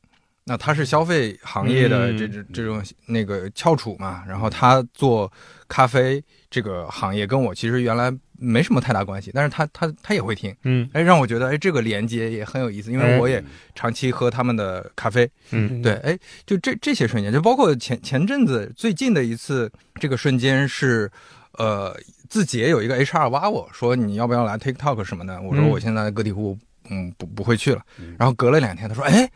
[0.44, 5.32] 那他是消费行业的嗯这这这种那个翘楚嘛，然后他做
[5.68, 8.12] 咖啡这个行业跟我其实原来
[8.43, 10.88] 没什么太大关系，但是他他他也会听，嗯。
[10.93, 13.43] 哎，让我觉得哎这个连接也很有意思，因为我也
[13.74, 15.80] 长期喝他们的咖啡，嗯。
[15.80, 19.70] 对，哎，就这这些瞬间，就包括前前阵子最近的一次
[20.01, 21.11] 这个瞬间是，
[21.59, 21.97] 呃，
[22.28, 25.68] 字节有一个 HR 挖我说你要不要来 TikTok 什么的，我说嗯。
[25.68, 26.59] 我现在个体户
[26.90, 27.82] 嗯不不会去了。
[27.99, 29.30] 嗯，然后隔了两天他说哎。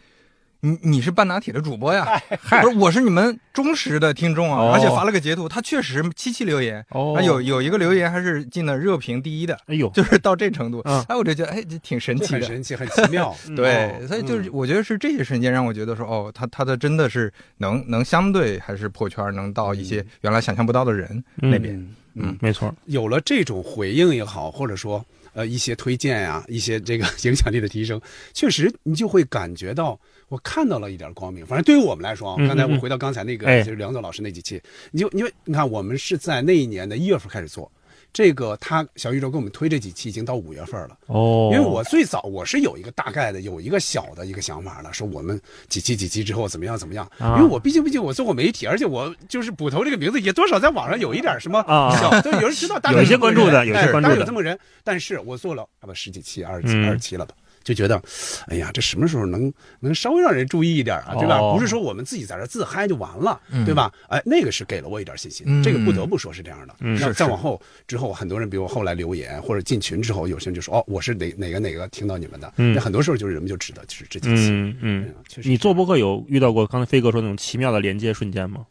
[0.60, 2.20] 你你是半拿铁的主播呀？
[2.62, 6.84] 不是我是你们忠实的听众啊，哦而且发了个截图，他确实七七留言，
[7.24, 13.34] 有有一个留言还是进了热评第一的，哎呦，就是到这程度，嗯哎，我就觉得哎这挺神奇的，很神奇，很奇妙。
[13.54, 21.74] 对，哦所以就是嗯我觉得是这些瞬间让我觉得说，哦，他他的真的是能能相对还是破圈，能到一些原来想象不到的人那边。
[21.76, 25.04] 嗯嗯，没错，有了这种回应也好，或者说
[25.34, 28.00] 呃一些推荐呀、一些这个 影响力的提升，
[28.32, 31.44] 确实你就会感觉到我看到了一点光明。
[31.46, 33.62] 反正对于我们来说啊，嗯刚才我回到刚才那个哎。
[33.62, 34.60] 就是梁总老师那几期，
[34.90, 37.70] 你就因为你看我们是在那一年的一月份开始做。
[38.12, 47.36] 这个他小宇宙给我们推这几期已经到五月份了，哦，因为我最早我是有一个大概的有一个小的一个想法了，说我们几期几期之后怎么样怎么样，啊。
[47.36, 51.94] 因为我毕竟毕竟我做过媒体，而且我就是捕头这个名字也多少在网上有一点什么啊。
[51.98, 54.16] 小，对，有人知道， 有些关注的有一些哎关注的。
[54.16, 56.86] 有这么个人，但是我做了啊不十几期二十期嗯。
[56.86, 57.34] 二十期了吧。
[57.66, 58.00] 就觉得，
[58.46, 61.38] 哎呀，这什么时候能能稍微让人注意一点啊，对吧？
[61.40, 63.92] 哦不是说我们自己在这自嗨就完了，嗯对吧？
[64.08, 66.74] 哎，那个是给了我一点信心，嗯这个不得不说是这样的。
[66.78, 74.50] 嗯那再往后之后，很多人比如后来留言或者进群之后，有些人就说哦，我是哪哪个哪个听到你们的，嗯那很多时候就是人们就知道就是这几期。
[74.52, 78.66] 嗯嗯，确实你做是播客有遇到过刚才飞哥说那种奇妙的连接瞬间吗？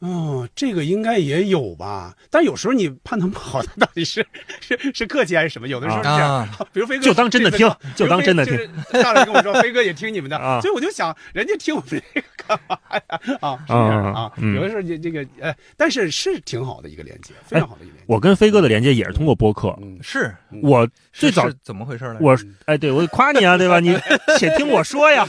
[0.00, 4.24] 哦，这个应该也有吧，但有时候你判断不好，他到底是
[4.60, 5.66] 是是客气还是什么？
[5.68, 13.38] 有的时候是这样，啊，比如飞哥 就当真的听就当真的听比如飞就是大来跟我说，飞哥也听你们的， 啊所以我就想，人家听我们这个干嘛呀？
[13.42, 18.04] 啊，是这样啊，嗯有的时候这这个呃，但是是挺好的一个连接，非常好的一个连接。
[18.06, 19.76] 我跟飞哥的连接也是通过播客。
[19.82, 22.18] 嗯，是我最早是怎么回事呢？
[22.20, 23.80] 我哎，对我夸你啊，对吧？
[23.80, 23.96] 你
[24.38, 25.26] 且听我说呀。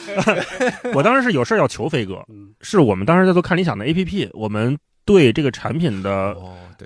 [0.94, 4.59] 我当时是有事儿要求飞哥，嗯是我们当时在做看理想的 APP，我们
[5.06, 6.36] 对这个产品的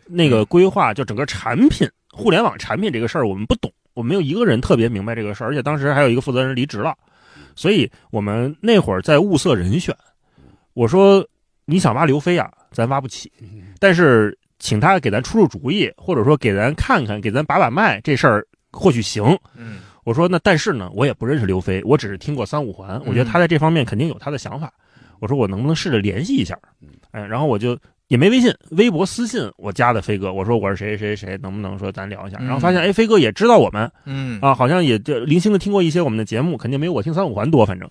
[0.06, 6.96] 那个规划，就整个产品互联网产品这个事儿，我们不懂，我没有一个人特别明白这个事儿，而且当时还有一个负责人离职了，
[7.56, 9.96] 所以我们那会儿在物色人选，
[10.74, 11.26] 我说
[11.66, 13.32] 你想挖刘飞啊，咱挖不起，
[13.80, 19.24] 但是请他给咱出出主意，或者说给咱看看，给咱把把脉，这事儿或许行。
[19.56, 19.80] 嗯。
[20.06, 24.70] 我说那但是呢，我也不认识刘飞，我只是听过三五环，我觉得他在这方面肯定有他的想法。
[25.24, 26.60] 我说我能不能试着联系一下？
[27.12, 32.36] 哎，然后我就也没微信，微博私信我加的飞哥，我说我是谁谁谁谁，能不能说咱聊一下？
[32.42, 37.90] 嗯然后发现哎，飞哥也知道我们嗯啊，好像也就零星的听过一些我们的节目，肯定没有我听三五环多，反正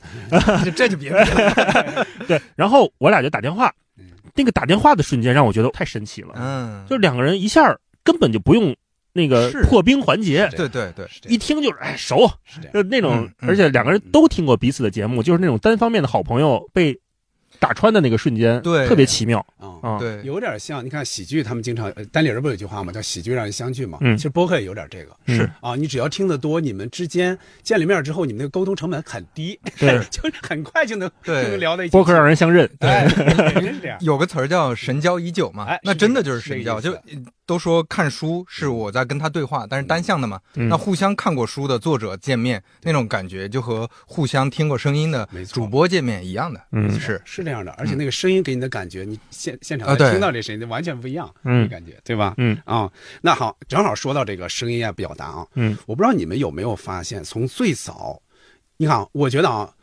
[0.63, 2.07] 这 这就别别了。
[2.29, 2.39] 对。
[2.55, 7.75] 然后我俩就打电话嗯，那个打电话的瞬间让我觉得太神奇了，嗯，就是两个人一下
[8.05, 8.77] 根本就不用
[9.15, 12.73] 那个破冰环节，对对对，一听就是哎熟，是这样。
[12.75, 16.99] 就那种而且两个人都听过彼此的节目，就是那种单方面的好朋友被
[17.63, 19.99] 打穿的那个瞬间，对特别奇妙啊，啊。
[20.01, 22.93] 对，有点像，你看喜剧，他们经常呃单立人不有一句话吗？
[22.93, 23.99] 叫“喜剧让人相聚”嘛。
[24.01, 31.93] 嗯其实播客也有点这个是啊，你只要听得多，你们之间见了面之后，你们那个沟通成本很低，对 就是很快就能对就能聊在一起。
[31.93, 32.91] 播客让人相认，对，
[33.55, 33.97] 真是这样。
[34.01, 36.81] 有个词儿叫神交已久嘛哎，那真的就是神交。
[36.81, 36.93] 就
[37.45, 40.41] 都说看书是我在跟他对话，但是单向的嘛。
[40.55, 40.69] 嗯。
[40.69, 46.61] 那互相看过书的作者见面那种感觉，就和互相听过声音的主播见面一样的。
[46.73, 46.91] 嗯。
[46.99, 47.21] 是。
[47.25, 51.69] 是这样的，而且那个声音给你的感觉，你现现场听到这声音，完全不一样，嗯。
[51.69, 52.35] 感觉，对吧？
[52.39, 52.57] 嗯。
[52.65, 52.91] 啊，
[53.21, 55.77] 那好，正好说到这个声音啊表达啊，嗯。
[55.87, 58.23] 我不知道你们有没有发现，从最早，
[58.77, 59.75] 你看啊，我觉得啊，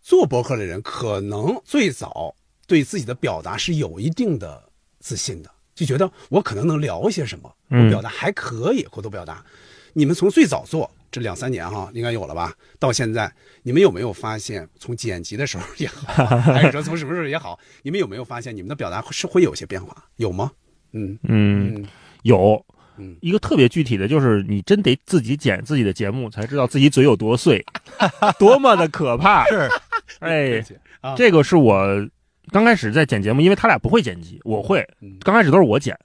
[0.00, 2.34] 做博客的人可能最早
[2.66, 4.62] 对自己的表达是有一定的
[5.00, 9.44] 自信的，就觉得我可能能聊一些什么，我嗯表达还可以，口头表达。
[9.96, 12.52] 你们从最早做这两三年哈，应该有了吧？
[12.80, 20.04] 到现在，你们有没有发现，从剪辑的时候也好，还是说从什么时候也好，你们有没有发现你们的表达是会有些变化？
[20.16, 20.50] 有吗？
[20.92, 21.86] 嗯嗯，嗯
[22.22, 22.64] 有
[22.96, 27.64] 嗯一个特别具体的，就是你真得自己剪自己的节目，才知道自己嘴有多碎，
[28.38, 29.44] 多么的可怕。
[29.46, 29.68] 是，
[30.18, 30.64] 哎，
[31.00, 31.86] 啊，这个是我
[32.54, 35.98] 刚开始在剪节目，因为他俩不会剪辑，我会，嗯刚开始都是我剪，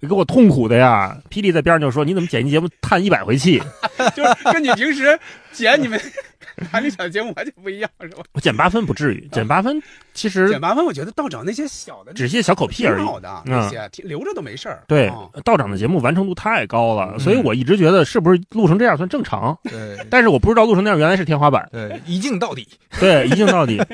[0.00, 1.16] 给我痛苦的呀。
[1.30, 3.62] 霹雳在边上就说：“你怎么剪辑节目叹一百回气？
[4.16, 5.16] 就是跟你平时
[5.52, 6.00] 剪你们
[6.72, 8.24] 韩立小节目完全不一样，是吧？
[8.32, 9.80] 我剪八分不至于，剪八分
[10.12, 12.96] 其实剪八分，我觉得道长那些小的只是些小口屁而已。
[12.96, 14.82] 挺好的，嗯那些听留着都没事儿。
[14.88, 19.56] 对啊，道长的节目完成度太高了，嗯所以我一直觉得是不是录成这样算正常？
[19.70, 21.68] 对但是我不知道录成那样原来是天花板。
[21.70, 22.66] 对，一镜到底。
[22.98, 23.80] 对，一镜到底。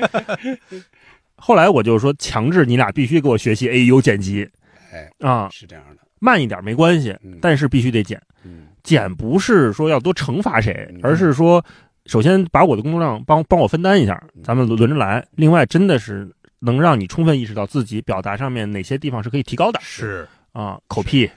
[1.39, 4.49] 后来我就说，强制你俩必须给我学习 AU 剪辑。
[4.93, 8.21] 哎，啊，是这样的，慢一点没关系嗯，但是必须得剪。
[8.45, 8.67] 嗯。
[8.83, 11.65] 剪不是说要多惩罚谁嗯，而是说，
[12.07, 14.43] 首先把我的工作量帮帮我分担一下，嗯。
[14.43, 15.25] 咱们轮轮着来。
[15.37, 16.29] 另外，真的是
[16.59, 21.31] 能让你充分意识到自己表达上面哪些地方是可以提高的是，啊，口癖，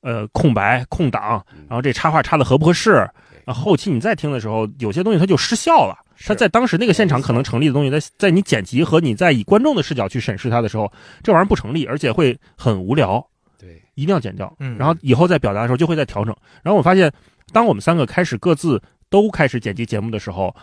[0.00, 1.64] 呃，空白、空档，嗯。
[1.68, 3.08] 然后这插画插的合不合适。
[3.44, 5.96] 啊，后期你再听的时候，有些东西它就失效了。
[6.24, 10.90] 它在当时那个现场可能成立的东西，在在你剪辑和你在以观众的视角去审视它的时候，
[11.22, 13.24] 这玩意儿不成立，而且会很无聊，
[13.58, 14.52] 对，一定要剪掉。
[14.60, 16.34] 嗯然后以后在表达的时候就会再调整。
[16.62, 17.12] 然后我发现，
[17.52, 20.54] 当我们三个开始各自都开始剪辑节目的时候，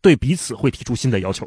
[0.00, 1.46] 对彼此会提出新的要求。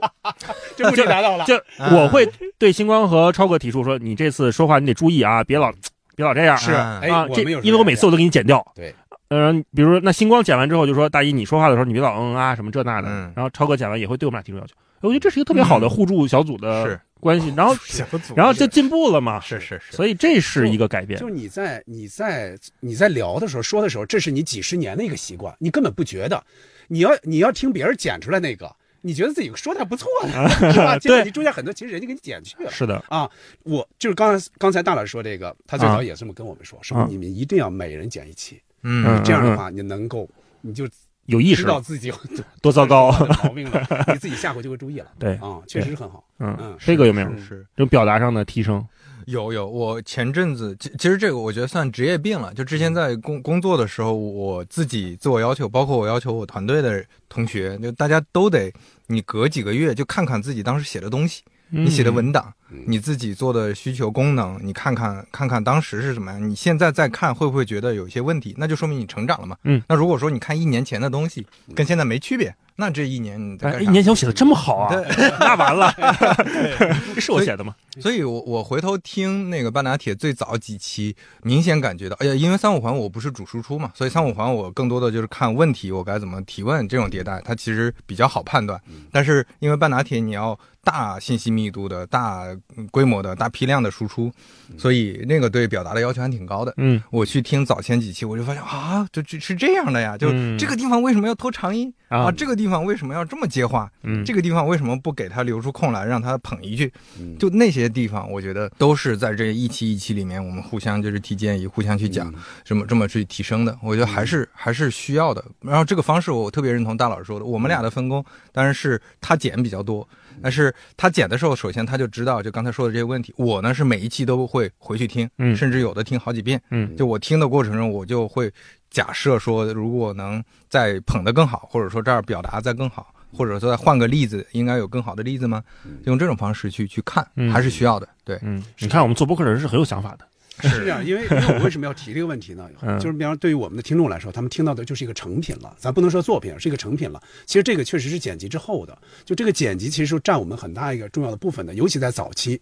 [0.77, 1.45] 这目的达到了。
[1.45, 1.55] 就
[1.95, 5.71] 我会对星光和超哥提出说，你这次说话你得注意啊，别老
[6.15, 6.57] 别老这样。
[6.57, 7.01] 是，啊
[7.33, 8.65] 这因为我每次我都给你剪掉。
[8.75, 8.93] 对，
[9.29, 14.73] 嗯、比如说那星光剪完之后就说大一你说话的时候你别老嗯啊什么这那的，嗯然后超哥剪完也会对我们俩提出要求。
[15.01, 19.39] 我觉得这是一个特别好的互助小组的是关系，然后 小组然后就进步了嘛。
[19.39, 21.27] 是是是，所以这是一个改变就。
[21.27, 26.43] 是你在你在你在聊的时候说的时候，这是你几十年的一个习惯，你根本不觉得。
[26.89, 30.97] 你要你要听别人剪出来那个，你觉得自己说的还不错呢， 是吧？
[30.99, 32.71] 结果你中间很多其实人家给你剪去了。
[32.71, 33.29] 是的，啊，
[33.63, 40.27] 我就是刚才刚才大老师说这个，他最啊早也这么跟我们说，说啊你们一定要每人剪一期，嗯嗯这样的话你能够
[40.61, 40.87] 你就
[41.25, 42.15] 有意识了，知道自己有
[42.61, 43.11] 多糟糕。
[43.11, 45.07] 的毛病了， 你自己下回就会注意了。
[45.19, 46.23] 对啊，确实很好。
[46.39, 48.85] 嗯嗯，这个有没有是是这种表达上的提升？
[49.25, 52.51] 有有，我前阵子其其实这个我觉得算职业病了。
[52.55, 58.73] 就之前在工工作的时候，我自己自我要求，包括我要求我团队的同学，就大家都得
[59.05, 68.53] 你隔几个月就看看自己当时写的东西，你你写的文档，嗯你自己做的需求功能，你看看看看当时是什么样，你现在再看会不会觉得有一些问题？
[68.57, 69.55] 那就说明你成长了嘛。
[69.63, 71.45] 嗯，那如果说你看一年前的东西
[71.75, 73.89] 跟现在没区别，那这一年你在哎，干啥？
[73.89, 74.95] 一年前我写的这么好啊，
[75.39, 75.91] 那完了，
[77.15, 77.75] 这是我写的吗？
[77.99, 88.79] 所以我我回头听那个半打铁最早几期，明显感觉到，哎呀，因为三五环我不是主输出嘛，所以三五环我更多的就是看问题，我该怎么提问，这种迭代它其实比较好判断。
[89.11, 92.45] 但是因为半打铁你要大信息密度的、大
[92.77, 94.31] 嗯规模的、大批量的输出，
[94.77, 96.73] 所以那个对表达的要求还挺高的。
[96.77, 102.31] 嗯我去听早前几期，我就发现啊，就这是这样的呀，就嗯这个地方为什么要拖长音啊啊？
[102.31, 103.91] 这个地方为什么要这么接话？
[104.03, 106.91] 嗯，这个地方为什么不给他留出空来，让他捧一句？
[107.19, 113.77] 嗯就那些地方，我觉得都是在这一期一期里面，我们互相就是提建议，互相去讲，这么这么去提升的。
[113.83, 115.43] 我觉得还是还是需要的。
[115.61, 120.07] 然后这个方式我特别认同大老师说的，我们俩的分工当然是他剪比较多，
[120.41, 123.33] 但是他剪的时候，首先他就知道就刚才说的这些问题。
[123.37, 126.61] 我呢是每一期都会回去听，嗯甚至有的听好几遍。
[126.71, 128.51] 嗯就我听的过程中，我就会
[128.89, 135.63] 假设说，如果能再捧得更好，或者说这儿表达再更好，或者说再换个例子，应该有更好的例子吗？
[136.05, 138.07] 用这种方式去去看，嗯还是需要的。
[138.23, 140.25] 对，嗯，你看我们做播客的人是很有想法的。
[140.61, 142.69] 是这样，因为因为我为什么要提这个问题呢？
[142.81, 147.21] 嗯就是比方说对于我们的听众来说，他们听到的就是一个成品了，咱不能说作品，是一个成品了。
[147.45, 152.59] 其实这个确实是剪辑之后的，就这个剪辑其实是占我们很大一个重要的部分的，尤其在早期，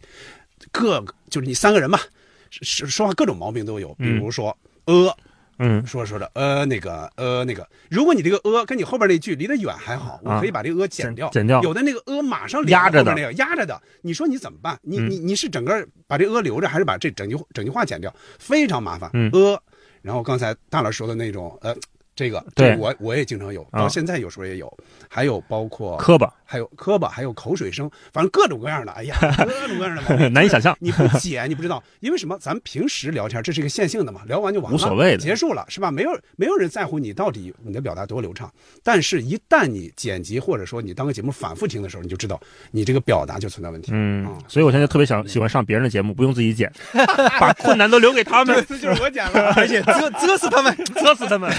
[0.71, 1.99] 各就是你三个人吧，
[2.51, 5.15] 是是说话各种毛病都有，比如说呃。
[5.59, 5.85] 嗯。
[5.85, 11.61] 说着说着，呃，那个，呃，那个，如果你这个呃跟你后边那句离得远还好，我可以把这个呃剪掉，啊剪掉。
[11.61, 13.33] 有的那个呃马上连压着的。
[13.33, 14.77] 压着的，你说你怎么办？
[14.81, 15.09] 你嗯。
[15.09, 18.13] 你你是整个把这呃留着，还是把这整句整句话剪掉？
[18.39, 19.09] 非常麻烦。
[19.13, 19.61] 嗯呃，
[20.01, 21.75] 然后刚才大老师说的那种，呃，
[22.15, 23.81] 这个，对这个我我也经常有，啊。
[23.81, 24.77] 到现在有时候也有，
[25.09, 30.75] 还有包括磕巴，还有磕巴，还有口水声，反正各种各样的，哎呀， 各种各样的 难以想象。
[30.79, 32.37] 你不剪，你不知道，因为什么？
[32.39, 35.91] 咱们平时聊天，这是一个线性的嘛，聊完就完了，无所谓的结束了，是吧？
[35.91, 38.51] 没有没有人在乎你到底你的表达多流畅，
[38.83, 42.39] 但是一旦你剪辑或者说你当个节目反复听的时候，你就知道
[42.71, 43.91] 你这个表达就存在问题。
[43.93, 46.71] 嗯啊，所以我现在特别想喜欢上别人的节目，不用自己剪，
[47.39, 51.51] 把困难都留给他们，这次就是我剪了，而且啧啧死他们，啧死他们。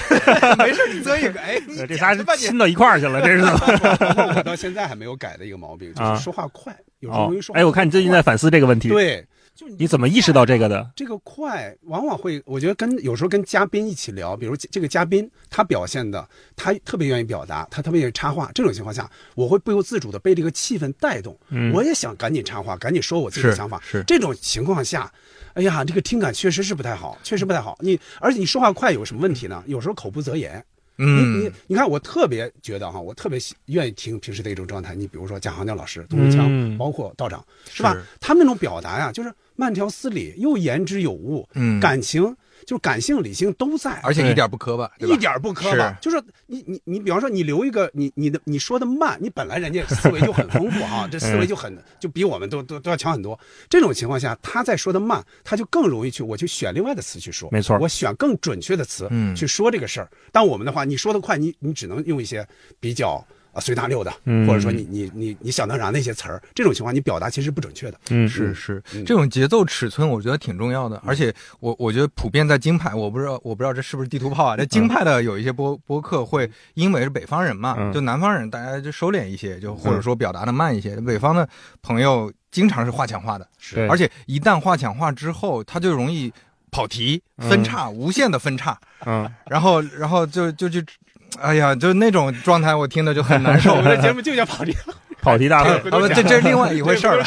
[0.57, 3.41] 没事你啧一个，哎，这仨亲到一块儿去了，这是。
[3.41, 9.25] 包括我到现在还没有改的一个毛病，就啊是说话快，有时候哦容易说，话哎，我看你最近在反思这个问题，对，
[9.55, 10.91] 就你怎么意识到这个的？
[10.95, 23.81] 这个快，往往会，我觉得跟有时候跟嘉宾一起聊，比如这个嘉宾他表现的，他特别愿意表达，他特别愿意插话，这种情况下，我会不由自主的被这个气氛带动，嗯我也想赶紧插话，赶紧说我自己的想法。
[23.83, 25.11] 是这种情况下，
[25.53, 27.77] 哎呀，这个听感确实是不太好，确实不太好。
[27.81, 29.63] 你而且你说话快有什么问题呢？
[29.67, 30.63] 有时候口不择言。
[31.05, 34.93] 你你嗯，你看，我特别觉得哈，我特别喜愿意听平时的一种状态。
[34.93, 37.93] 你比如说贾行亮老师、董文强，嗯包括道长，是吧？
[37.93, 42.35] 是他们那种表达呀，就是慢条斯理，又言之有物，嗯感情
[42.65, 45.91] 就是感性、理性都在，而且一点不磕巴，一点不磕巴。
[46.01, 53.39] 就是你你你，比方说你留一个你你的你说的慢，你本来人家思维就很丰富啊， 这思维就很就比我们都都都要强很多。
[53.69, 60.09] 这种情况下，他在说的慢，他就更容易去我去选另外的词去说，没错我选更准确的词嗯去说这个事儿。
[60.31, 62.47] 但我们的话，你说的快，你你只能用一些
[62.79, 63.25] 比较。
[63.59, 67.99] 啊，随大溜的，嗯或者说你你你你想当然的一些词儿，这种情况你表达其实不准确的。
[68.09, 74.55] 嗯，是是嗯，这种节奏尺寸我觉得挺重要的，而且我我觉得普遍在京派，我不知道我不知道这是不是地图炮啊？
[74.55, 80.95] 在京派的有一些播播客会因为是北方人嘛，嗯就南方人大家就收敛一些，就或者说表达的慢一些。
[81.01, 81.47] 北方的
[81.81, 86.31] 朋友经常是话抢话的，是而且一旦话抢话之后，他就容易
[86.71, 90.81] 跑题、分叉，无限的分叉，嗯，然后然后就就就。
[91.41, 93.73] 哎呀，就那种状态，我听的就很难受。
[93.75, 94.75] 我们的节目就叫跑题，
[95.21, 95.69] 跑题大会。
[95.71, 97.23] 啊不，这这是另外一回事儿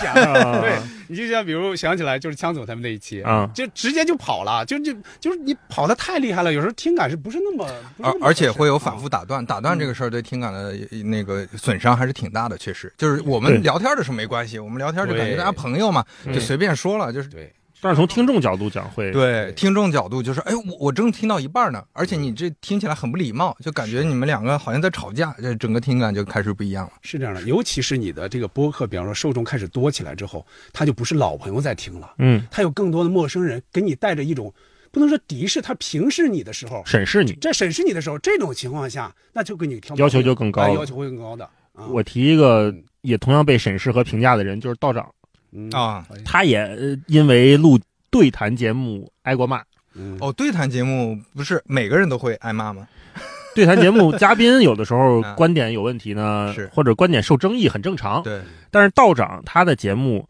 [0.60, 0.76] 对，
[1.08, 7.66] 你就像比如想起来就是枪总他们那一期啊就直接就跑了，就就就是你跑的太厉害了，有时候听感是不是那么，
[8.02, 8.96] 而而且会有反啊。
[8.96, 10.74] 复打断，打断这个事儿对听感的
[11.04, 12.92] 那个损伤还是挺大的，确实。
[12.98, 17.52] 就是我们聊天的时候没关系，我们聊天就感觉大家朋友嘛，嗯就随便说了，就是对，
[17.82, 26.92] 但是从听众角度讲会，对听众角度就是，哎，我我正听到一半呢，而且你这听起来很不礼貌，就感觉你们两个好像在吵架，这整个听感就开始不一样了。
[27.02, 27.42] 是这样的。
[27.42, 34.54] 尤其是你的这个播客，比方说受众开始多起来之后，他就不是老朋友在听了，嗯，他有更多的陌生人给你带着一种
[34.92, 37.32] 不能说敌视，他平视你的时候，审视你。
[37.40, 41.44] 在审视你的时候，这种情况下，那就给你挑要求就更高哎要求会更高的。
[41.76, 45.10] 嗯我提一个也同样被审视和评价的人，就是道长，
[45.52, 47.78] 嗯啊，他也呃因为录
[48.10, 49.62] 对谈节目挨过骂。
[49.94, 50.16] 嗯。
[50.20, 52.86] 哦，对谈节目不是每个人都会挨骂吗？
[53.54, 56.70] 对谈节目嘉宾有的时候啊 观点有问题呢，是。
[56.72, 58.22] 或者观点受争议，很正常。
[58.22, 58.40] 对，
[58.70, 60.26] 但是道长他的节目，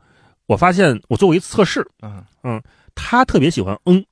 [0.47, 2.25] 我发现我做过一次测试，嗯。
[2.43, 2.61] 嗯，
[2.97, 4.05] 他特别喜欢嗯，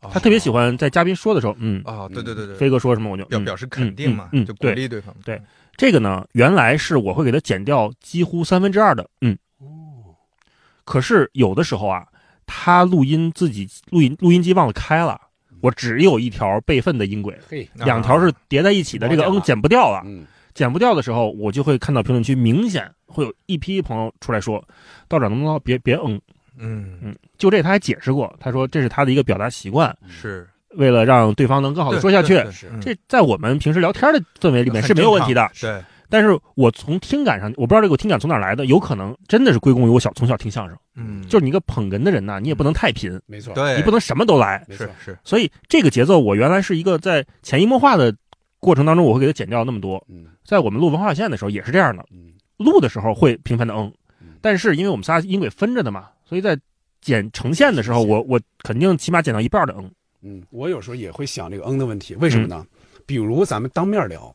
[0.00, 0.08] 哦。
[0.10, 4.98] 他特别喜欢在嘉宾说的时候，嗯，哦，对对对对，飞哥说什么我就要表表示肯定嘛，嗯嗯嗯就鼓励对。
[5.02, 5.14] 方。
[5.22, 5.38] 对
[5.76, 9.36] 这个呢，原来是我会给他减掉几乎三分之二的嗯，哦，
[10.86, 12.06] 可是有的时候啊，
[12.46, 15.20] 他录音自己录音录音机忘了开了，
[15.60, 20.02] 我只有一条备份的音轨，嘿，啊两条是叠在一起的，这个嗯毛剪不掉了。
[20.06, 20.24] 嗯
[20.54, 24.64] 剪不掉的时候，我就会看到评论区明显会有一批朋友出来说
[25.06, 26.18] ：“道长能不能别别嗯
[26.56, 32.28] 嗯，嗯？”就这他还解释过，他说这是他的一个表达习惯，是为了让对方能更好的说下去。
[32.28, 35.46] 对对对是嗯这在我们平时聊天的氛围里面是没有问题的。
[35.60, 40.76] 对，但是我从听感上，我不知道这个听感从哪来的，有可能真的是归功于我小从小听相声。
[40.94, 44.64] 嗯，就是你一个捧哏的人呐，你也不能太贫，没错，对，你不能什么都来。
[44.68, 44.86] 没错。
[44.86, 48.14] 是，是，所以这个节奏，我原来是一个在潜移默化的
[48.60, 50.02] 过程当中，我会给它剪掉那么多。
[50.08, 50.26] 嗯。
[50.44, 52.32] 在我们录文化线的时候也是这样的，嗯。
[52.56, 53.92] 录的时候会频繁的嗯。
[54.20, 56.58] 嗯，但是因为我们仨音轨分着的嘛，所以在
[57.00, 59.90] 剪呈现的时候，我我肯定起码剪到一半的嗯。
[60.22, 62.64] 嗯，我有时候也会想这个嗯的问题，为什么呢？
[63.04, 64.34] 比如咱们当面聊，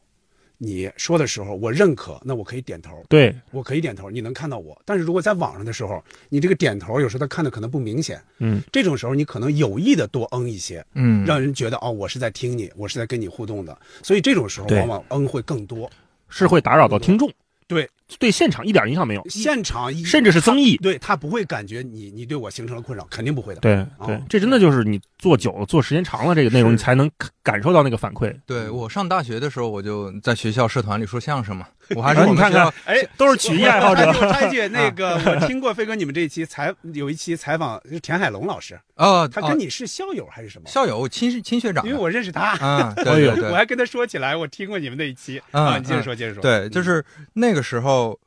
[0.63, 4.79] 你说的时候我认可，那我可以点头，对，我可以点头，你能看到我。
[4.85, 13.75] 但是如果在网上的时候，你这个点头有时候他看的可能不明显，嗯，这种时候你可能有意的多嗯一些，嗯，让人觉得哦，我是在听你，我是在跟你互动的。
[14.03, 15.89] 所以这种时候往往嗯会更多。
[16.29, 17.29] 是会打扰到听众，
[17.67, 17.89] 对，
[18.19, 20.77] 对现场一点影响没有，现场甚至是增益。
[20.77, 23.61] 对他不会感觉你你对我形成了困扰，肯定不会的。
[23.61, 23.85] 对
[24.29, 28.35] 这真的就是你做久了、做时间长了，这个内容你才能感感受到那个反馈。
[28.45, 38.79] 对我上大学的时候，我就在学校社团里说相声嘛， 我还是啊你看我们学校哎，都是曲艺爱好者我插一句， 那个我听过飞哥你们这一期采有一期采访是田海龙老师，
[39.31, 40.67] 他跟你是校友还是什么？
[40.67, 46.41] 校友亲亲学长，因为我认识他，啊，对对对 我还跟他说起来，我听过你们那一期嗯啊，你接着说，接着说。
[46.41, 48.19] 对，就嗯是那个时候，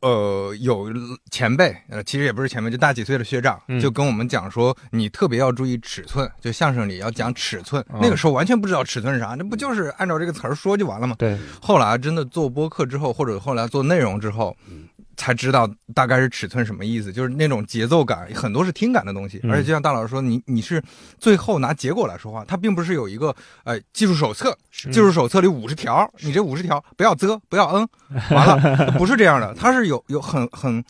[0.00, 0.88] 呃，有
[1.30, 7.82] 前辈，呃，其实也不是前辈，就大几岁的学长，嗯就跟我们讲说，你特别要注意尺寸，就相声里要讲尺寸。
[7.90, 11.14] 哦那个时候完全不知道尺寸是啥，那不就是按照这个词儿说就完了吗？
[11.18, 14.84] 对，后来真的做播客之后，或者后来做内容之后嗯，
[15.20, 19.38] 才知道大概是尺寸什么意思，就是那种节奏感，很多是听感的东西。
[19.42, 19.50] 嗯。
[19.50, 20.82] 而且就像大老师说，你你是
[21.18, 24.56] 最后拿结果来说话，它并不是有一个呃技术手册，
[24.86, 27.86] 嗯技术手册里五十条，你这五十条不要啧，不要嗯，
[28.32, 30.82] 完了，不是这样的，它是有有很很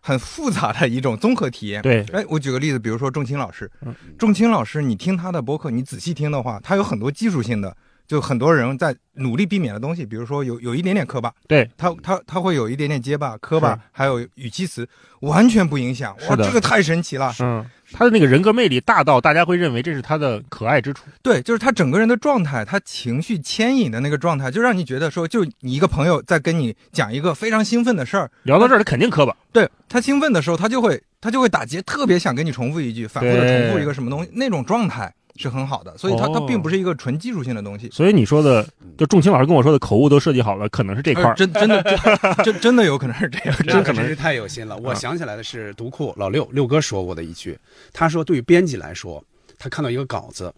[0.00, 1.82] 很复杂的一种综合体验。
[1.82, 3.70] 对，哎，我举个例子，比如说仲卿老师。
[3.82, 14.88] 嗯，仲卿老师，你听他的播客，你仔细听的话，他有很多技术性的，就很多人在努力避免的东西，比如说有有一点点磕巴，对，他他他会有一点点结巴、磕巴，还有语气词，
[15.20, 16.14] 完全不影响。
[16.28, 17.34] 哇，这个太神奇了。
[17.40, 21.06] 嗯，他的那个人格魅力大到大家会认为这是他的可爱之处。
[21.22, 29.34] 对，就是他整个人的状态，他情绪牵引的那个状态，就让你觉得说，就你一个朋友在跟你讲一个非常兴奋的事儿，聊到这儿，他肯定磕巴。
[29.52, 35.96] 对他兴奋的时候，他就会他就会打结，特别想跟你重复一句，反复的重复一个什么东西，那种状态是很好的。
[35.98, 37.88] 所以它它哦并不是一个纯技术性的东西。
[37.90, 38.66] 所以你说的，
[38.96, 41.34] 就仲卿老师跟我说的口误都设计好了，可能是这块呃儿。
[41.34, 44.76] 真真的真真真的有可能是这样，这 真可能是太有心了。
[44.78, 47.58] 我啊想起来的是读库老六六哥说过的一句，
[47.92, 49.22] 他说对于编辑来说，
[49.58, 50.52] 他看到一个稿子，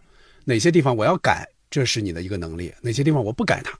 [0.44, 3.72] 哪些地方我要改，这是你的一个能力；哪些地方我不改它，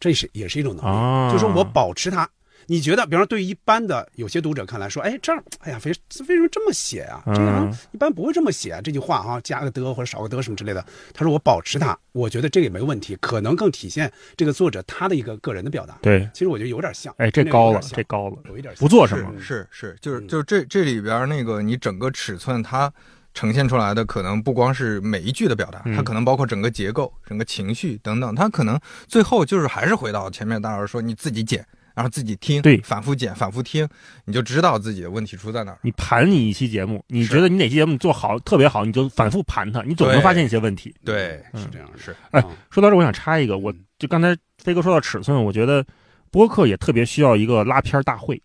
[0.00, 0.88] 这是也是一种能力。
[0.88, 2.28] 啊，就是说我保持它。
[2.70, 7.22] 你觉得，比方说，对于一般的有些读者看来说，哎，这儿，哎呀，为为什么这么写啊？
[7.26, 8.80] 这个好像嗯一般不会这么写啊。
[8.82, 10.84] 这句话哈、加个的或者少个的什么之类的。
[11.14, 15.98] 他说我保持它，我觉得这个也没问题，可能更体现这个作者他的一个个人的表达。
[16.02, 17.14] 对，其实我觉得有点像。
[17.16, 19.32] 哎，这高了，这高了，有一点像不做什么。
[19.40, 22.92] 是是是，就是嗯就是这这里边那个你整个尺寸它。
[23.34, 31.64] 呈现出来的可能不光是每一句的表达，嗯它可能包括整个结构、整个情绪等等，它可能最后就是还是回到前面大老师说，你自己剪，
[31.98, 33.84] 然后自己听，对反复剪、反复听，
[34.24, 35.78] 你就知道自己的问题出在哪儿。
[35.82, 40.94] 你盘你一期节目，你觉得你哪期节目做好特别好，你就反复盘它，你总能发现一些问题。
[41.04, 41.90] 对，嗯是这样。
[41.96, 45.84] 是哎啊说到这，我想插一个，我嗯就刚才飞哥说到尺寸，我觉得
[46.30, 48.40] 播客也特别需要一个拉片儿大会。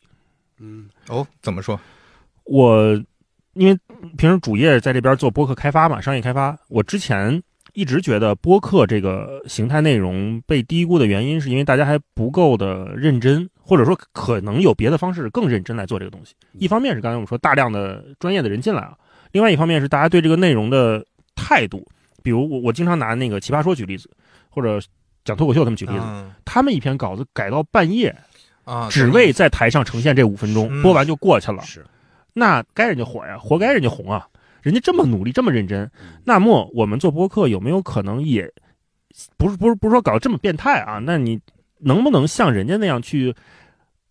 [0.58, 1.80] 嗯哦，怎么说？
[2.46, 3.00] 我
[3.54, 3.78] 因为
[4.18, 7.40] 平时主业在这边做播客开发嘛，商业开发，我之前
[7.74, 16.36] 一直觉得播客这个形态内容被低估的原因，是因为大家还不够的认真，或者说可能有别的方式更认真来做这个东西。
[16.54, 18.96] 一方面是刚才我们说大量的专业的人进来啊，
[19.32, 21.04] 另外一方面是大家对这个内容的
[21.36, 21.86] 态度，
[22.22, 24.10] 比如我我经常拿那个奇葩说举例子，
[24.50, 24.80] 或者
[25.26, 28.16] 讲脱口秀他们举例子，嗯他们一篇稿子改到半夜，
[28.66, 31.64] 啊，只为在台上呈现这五分钟，嗯播完就过去了。
[31.64, 31.84] 是
[32.34, 34.28] 那该人家火呀，活该人家红啊！
[34.64, 35.92] 人家这么努力，这么认真，
[36.24, 38.52] 那么我们做播客有没有可能也，
[39.38, 40.98] 不是不是不是说搞得这么变态啊？
[40.98, 41.40] 那你
[41.80, 43.36] 能不能像人家那样去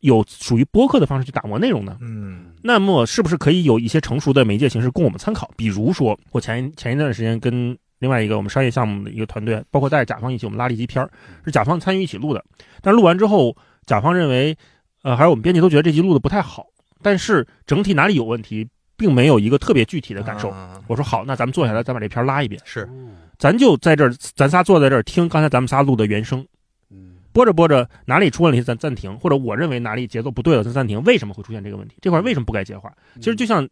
[0.01, 1.97] 有属于播客的方式去打磨内容呢？
[2.03, 5.51] 嗯那么是不是可以有一些成熟的媒介形式供我们参考？
[5.57, 11.11] 比如说，我前前一段时间跟另外一个我们商业项目的一个团队，包括带着甲方一起，我们拉了一集片儿，
[11.45, 12.45] 是甲方参与一起录的。
[12.83, 14.57] 但是录完之后，甲方认为，
[15.03, 16.67] 呃，还有我们编辑都觉得这集录的不太好，
[17.01, 18.69] 但是整体哪里有问题，
[19.03, 20.49] 并没有一个特别具体的感受。
[20.51, 22.89] 啊我说好，那咱们坐下来，咱把这片拉一遍，是
[23.37, 26.47] 咱就在这儿，咱仨坐在这儿听刚才咱们仨录的原声。
[26.89, 31.97] 嗯播着播着哪里出问题咱暂停，或者我认为哪里节奏不对了咱暂停，为什么会出现这个问题？
[32.01, 32.93] 这块为什么不该接话？
[33.17, 33.69] 其实就像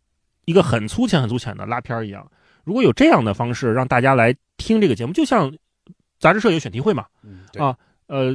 [0.47, 2.27] 一个很粗浅、很粗浅的拉片儿一样。
[2.65, 5.55] 如果有这样的方式让大家来听这个节目，就像
[6.19, 7.77] 杂志社有选题会嘛，嗯啊
[8.07, 8.33] 呃，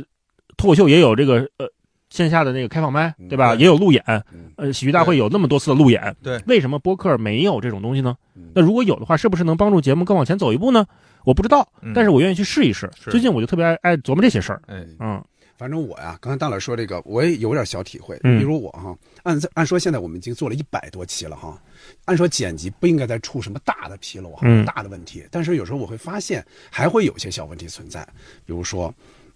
[0.58, 1.68] 脱口秀也有这个呃
[2.12, 3.56] 线下的那个开放麦，嗯对吧？
[3.56, 8.16] 也有路演，嗯呃，喜剧大会有那么多次的路演，对为什么播客没有这种东西呢？
[8.36, 10.86] 嗯那如果有的话，是不是能帮助节目更往前走一步呢？
[11.24, 12.90] 我不知道，嗯但是我愿意去试一试。
[12.96, 15.24] 是最近我就特别爱爱琢磨这些事儿，哎，嗯
[15.58, 18.20] 反正我呀，刚才大老师说这个，我也有点小体会。
[18.24, 21.58] 嗯比如我哈，按按说现在我们已经做了一百多期了哈，
[22.06, 25.26] 按说剪辑不应该再出什么大的纰漏哈，嗯大的问题。
[25.32, 28.06] 但是有时候我会发现，还会有些小问题存在，
[28.46, 28.94] 比如说。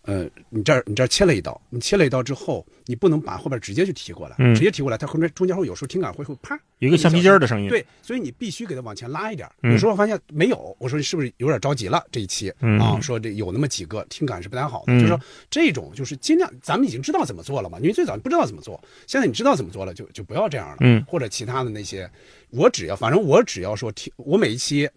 [0.10, 9.53] 呃，你这儿你这儿切了一刀，你切了一刀之后，你不能把后边直接就提过来，嗯直接提过来，它后面中间会有时候听感会会啪有一个橡皮筋儿的声音，对，所以你必须给它往前拉一点儿。
[9.62, 12.03] 嗯有时候发现没有，我说你是不是有点着急了？
[12.12, 20.78] 这一期、嗯啊，说这有那么几个听感是不太好的，嗯就是说这种就是尽量，咱们已经知道怎么做了嘛，因为最早你不知道怎么做，现在你知道怎么做了，就就不要这样了。
[20.80, 22.10] 嗯或者其他的那些，
[22.49, 24.89] 我只要反正我只要说听，我每一期。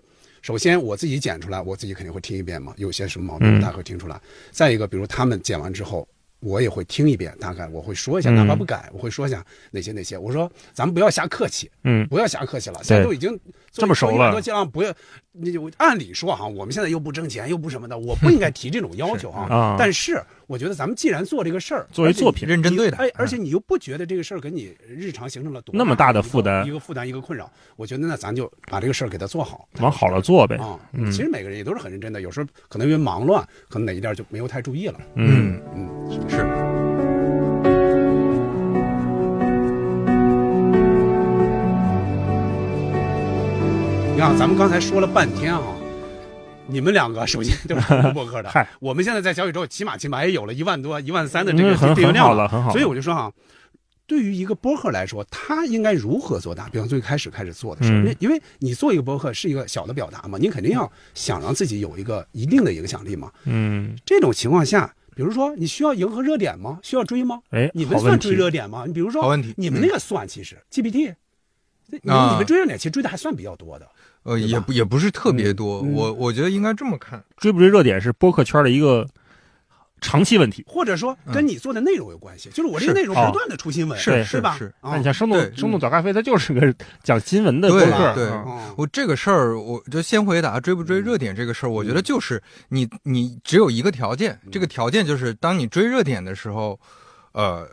[0.42, 4.20] 首先我自己剪出来，我自己肯定会听一遍嘛，有些什么毛病嗯大概会听出来。
[4.50, 6.06] 再一个，比如他们剪完之后，
[6.40, 10.18] 我也会听一遍，大概我会说一下，嗯哪怕不改，我会说一下哪些哪些。
[10.18, 13.38] 我说咱们不要瞎客气，嗯不要瞎客气了，现在都已经
[13.72, 14.92] 这么熟了做一百多期了，不要。
[15.34, 19.46] 你就按理说哈，我们现在又不挣钱，又不什么的，我不应该提这种 要求哈。
[19.48, 30.56] 啊但是我觉得咱们既然做这个事儿，作为作品认真对待哎，而且你又不觉得这个事儿给你日常形成了多那么大的负担一个负担，一个困扰，我觉得那咱就把这个事儿给它做好往好了做呗。
[30.56, 30.78] 啊。
[30.92, 35.00] 嗯其实每个人也都是很认真的，有时候可能因为忙乱，可能哪一点就没有太注意了。
[35.14, 36.36] 嗯嗯，是，
[44.22, 45.60] 看，咱们刚才说了半天啊，
[46.68, 52.72] 你们两个首先都是录 播客的，嗨，我们现在在小宇宙起码起码也有了一万多、一万三的这个嗯很订阅量了，很好了。
[52.72, 53.32] 所以我就说啊，
[54.06, 56.68] 对于一个播客来说，他应该如何做大？
[56.68, 63.28] 比方最开始开始做的时候，因为你做一个播客是一个小的表达嘛，你肯定要想让自己有一个一定的影响力嘛。
[63.46, 66.78] 嗯，这种情况下，比如说你需要迎合热点吗？
[66.84, 67.40] 需要追吗？
[67.50, 68.36] 哎，你们算追。
[68.36, 68.84] 热点吗？
[68.86, 71.12] 你比如说好问题你们那个算其实 GPT。
[71.94, 73.86] 你们啊你们追热点其实追的还算比较多的，
[74.24, 79.08] 呃，也不也不是特别多，我我觉得应该这么看，追不追热点是播客圈的一个
[80.00, 80.64] 长期问题。
[80.66, 82.48] 或者说嗯跟你做的内容有关系。
[82.50, 84.56] 就是我这个内容不断的出新闻，是是吧？
[84.56, 88.14] 是啊那你像生动生动早咖啡，它就是个 讲新闻的播对客。
[88.14, 88.30] 对
[88.76, 91.70] 我这个事儿，我就先回答追不追热点这个事儿。
[91.70, 96.78] 我觉得就是你你只有一个条件，这个条件就是当你追热点的时候，
[97.32, 97.68] 呃，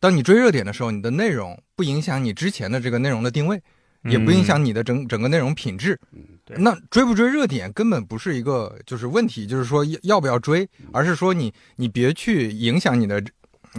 [0.00, 3.60] 当你追热点的时候，你的内容不影响你之前的这个内容的定位，
[4.08, 5.98] 也不影响你的整整个内容品质。
[6.44, 13.22] 对那追不追热点根本不是一个就是问题，就是说要要不要追，而是说你你别去影响你的。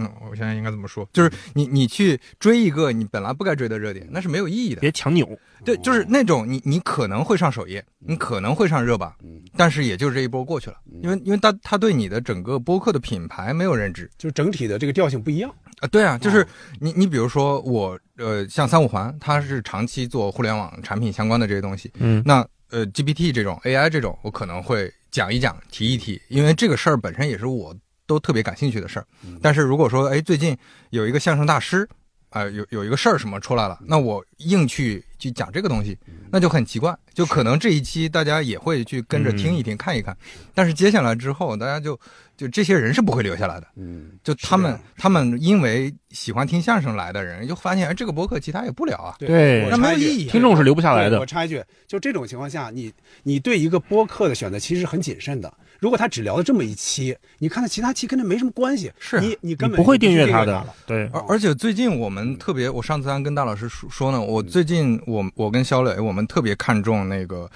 [0.00, 1.08] 嗯，我现在应该怎么说？
[1.12, 4.80] 就是你你去追一个你本来不该追的热点，那是没有意义的。
[4.80, 5.28] 别强扭。
[5.64, 15.52] 对，就是那种你你可能会上首页，你可能会上热榜，嗯，但是也就这一波过去了，因为因为他他对你的整个播客的品牌没有认知就整体的这个调性不一样。
[15.80, 15.88] 啊。
[15.88, 16.46] 对啊，就是哦
[16.80, 27.74] 你你比如说我呃，像三五环，它是长期做互联网产品相关的这些东西，嗯那呃 GPT 这种 AI 这种，我可能会讲一讲，提一提，因为这个事儿本身也是我
[28.06, 29.06] 都特别感兴趣的事儿。
[29.42, 30.56] 但是如果说哎最近
[30.90, 31.88] 有一个相声大师。
[32.30, 35.96] 啊、有有一个事儿什么出来了，那我硬去去讲这个东西，
[36.30, 40.14] 那就很奇怪，就可能这一期大家也会去跟着听一听、看一看，
[40.54, 41.98] 但是接下来之后，大家就
[42.36, 50.32] 就这些人是不会留下来的，嗯，就他们他们因为喜欢听相声来的人，就发现哎这个博客其他也不聊啊，对那没有意义啊。
[50.32, 51.20] 听众是留不下来的。
[51.20, 51.28] 我。
[51.28, 52.90] 插一句，就这种情况下，你
[53.22, 55.52] 你对一个播客的选择其实很谨慎的。
[55.78, 59.18] 如果他只聊了这么一期，你看他其他期跟他没什么关系，是。
[59.18, 67.50] 啊你你根本不会订阅他的对，而而且最近我们特别，我上次还跟大老师说说呢，我最近我我跟肖磊，我们特别看重那个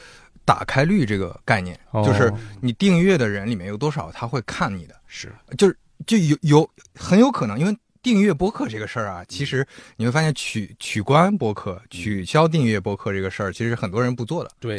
[0.45, 5.77] 打开率这个概念，哦就是你订阅的人里面有多少他会看你的，是就是
[6.07, 9.65] 就有有很有可能，因为订阅播客这个事儿啊，其实
[9.97, 14.77] 你会发现取取关播客、取消订阅播客这个事儿，其实很多人不做的，对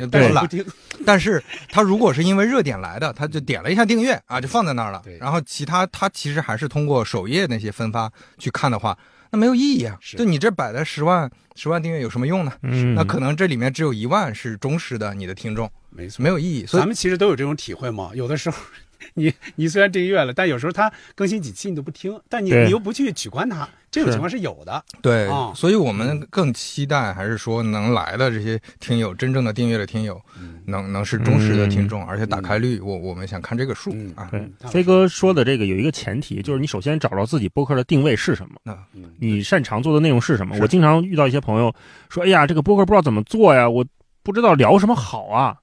[1.05, 5.01] 但是他如果是因为热点来的，他就点了一下订阅啊，就放在那儿了。
[5.21, 8.97] 然后其他他其实还是通过首页那些分发去看的话，
[9.33, 9.97] 那没有意义啊。
[10.01, 12.53] 就你这摆的十万十万订阅有什么用呢？
[12.61, 16.21] 嗯，那可能这里面只有一万是忠实的你的听众，没错。
[16.21, 16.67] 没有意义。
[16.67, 18.11] 所以咱们其实都有这种体会嘛。
[18.13, 18.57] 有的时候，
[19.15, 24.83] 你你虽然订阅了，但有时候他更新几期你都不听，但你你又不去取关它，这种情况是有的。
[25.01, 30.19] 对，啊所以我们更期待还是说能来的这些听友，真正的订阅的听友，
[30.65, 34.31] 能能是忠实的听众，而且打开率，我我们想看这个数嗯啊。
[34.69, 38.77] 飞哥说的这个有一个前提，就是你首先找着自己播客的定位是什么，
[39.19, 40.55] 你擅长做的内容是什么。
[40.55, 41.73] 是我经常遇到一些朋友
[42.09, 43.85] 说：“哎呀，这个播客不知道怎么做呀，我
[44.23, 45.57] 不知道聊什么好啊。”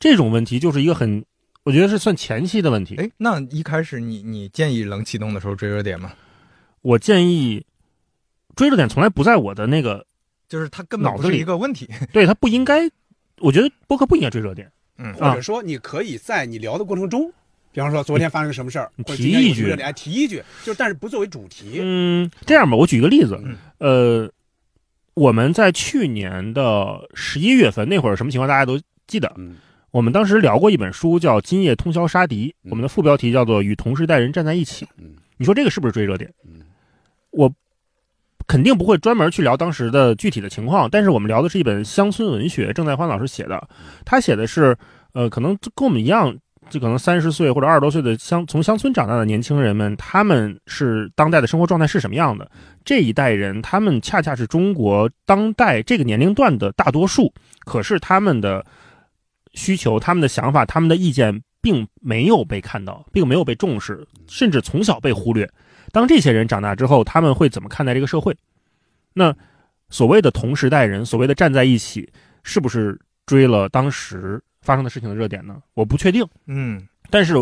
[0.00, 1.24] 这种问题就是一个很，
[1.64, 2.94] 我觉得是算前期的问题。
[2.96, 6.12] 哎，那一开始你你建议冷启动的时候追热点吗？
[6.82, 7.64] 我建议
[8.54, 10.06] 追热点从来不在我的那个，
[10.48, 11.88] 就是它根本不是脑子里一个问题。
[12.12, 12.88] 对他不应该，
[13.38, 14.70] 我觉得播客不应该追热点。
[14.98, 17.32] 嗯或者说你可以在你聊的过程中，
[17.72, 21.78] 比方说昨天发生个什么事儿，你提一句提一句，就是但是不作为主题。
[21.80, 24.30] 嗯，这样吧，我举一个例子嗯，呃，
[25.14, 29.32] 我们在去年的十一月份那会儿什么情况，大家都记得。
[29.38, 29.56] 嗯
[29.94, 34.84] 我们当时聊过一本书，叫《今夜通宵杀敌》，嗯我们的副标题叫做“与同时代人站在一起”。
[34.98, 36.28] 嗯你说这个是不是追热点？
[36.44, 36.62] 嗯
[37.30, 37.52] 我
[38.48, 43.68] 肯定不会专门去聊当时的具体的情况，但是我们聊的是一本乡村文学，郑在欢老师写的。
[44.04, 44.76] 他写的是，
[45.12, 46.36] 呃，可能跟我们一样，
[46.68, 52.50] 就可能三十岁或者二十多岁的乡从乡村长大的年轻人们，他们是当代的生活状态是什么样的？
[52.84, 58.66] 这一代人，他们恰恰是中国当代这个年龄段的大多数，可是他们的
[59.54, 65.50] 需求、他们的想法、他们的意见，并没有被看到，并没有被重视，甚至从小被忽略。
[65.92, 68.36] 当这些人长大之后，他们会怎么看待这个社会？
[69.12, 69.34] 那
[69.90, 72.10] 所谓的同时代人，所谓的站在一起，
[72.42, 75.62] 是不是追了当时发生的事情的热点呢？
[75.74, 76.26] 我不确定。
[76.46, 77.34] 嗯，但是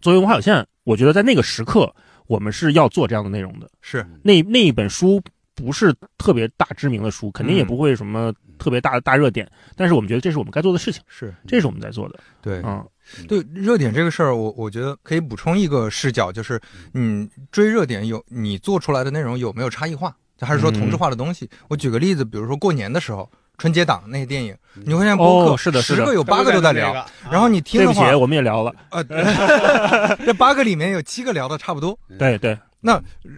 [0.00, 1.94] 作为文化有限，我觉得在那个时刻，
[2.26, 3.68] 我们是要做这样的内容的。
[3.82, 5.20] 是那那一本书
[5.54, 12.18] 不是特别大知名的书，肯定也不会什么特别大的大热点，但是我们觉得这是我们该做的事情，是，这是我们在做的。
[12.42, 12.60] 对。
[12.64, 12.84] 嗯，
[13.26, 16.60] 对热点这个事儿，我我觉得可以补充一个视角，就是
[16.92, 21.48] 你，追热点有你做出来的内容有没有差异化，还是说同质化的东西？
[21.68, 24.54] 我举个例子，比如说过年的时候，春节档那些电影，
[24.84, 26.00] 你会发现播客哦是的是的。
[26.00, 26.92] 十个有八个都在聊，
[27.30, 28.74] 然后你听对不起的话，，我们也聊了。
[28.90, 29.02] 呃，
[30.26, 31.98] 这八个里面有七个聊的差不多。
[32.18, 32.58] 对对，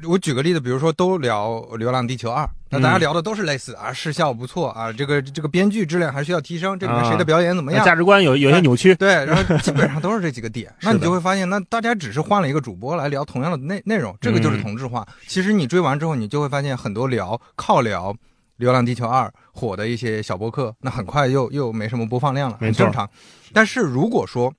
[0.07, 7.83] 我举个例子，比如说都聊《流浪地球二》，那大家嗯聊的都是类似啊，视效不错啊，这个这个编剧质量还需要提升，这里面啊谁的表演怎么样？
[7.85, 8.95] 价值观有有些扭曲。
[8.97, 15.09] 对，然后基本上都是这几个点， 那你就会发现，那大家只是换了一个主播来聊同样的内内容，这个就是嗯同质化。
[15.27, 18.13] 其实你追完之后，你就会发现很多聊靠聊
[18.57, 23.09] 《流浪地球二》火的一些小播客，那很快又又没什么播放量了，很正常。
[23.55, 24.53] 但是如果说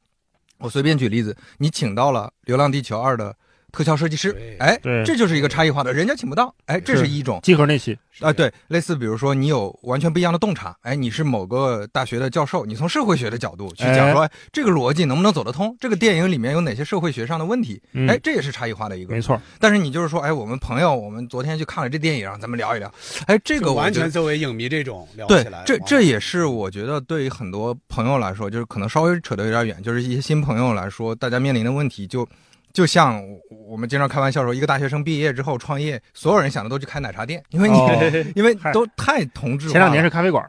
[0.58, 3.36] 我随便举例子，你请到了《流浪地球二》的
[3.72, 7.40] 特效设计师对，哎，对这就是一个差异化的，人家请不到，哎，这是一种。
[7.42, 15.76] 集合那期，啊，对，类似比如说你有完全不一样的洞察，哎，你是某个大学的教授，你从社会学的角度去讲说，哎这个逻辑能不能走得通？
[15.80, 17.82] 这个电影里面有哪些社会学上的问题？
[17.94, 19.22] 嗯哎，这也是差异化的一个没。
[19.22, 22.92] 错，但是你就是说，哎，我们朋友，我们昨天去看了这电影，咱们聊一聊，
[23.28, 32.28] 哎，这个完全作为影迷这种聊对起来，，这这也是我觉得对于很多朋友来说，就是可能稍微扯得有点远，就是一些新朋友来说，大家面临的问题就。
[32.74, 33.22] 就像
[33.68, 39.74] 我们经常开玩笑说，一个大学生毕业之后创业，所有人想的都去开奶茶店，因为你、哦因为都太同质化了。
[39.74, 40.46] 前两年是咖啡馆，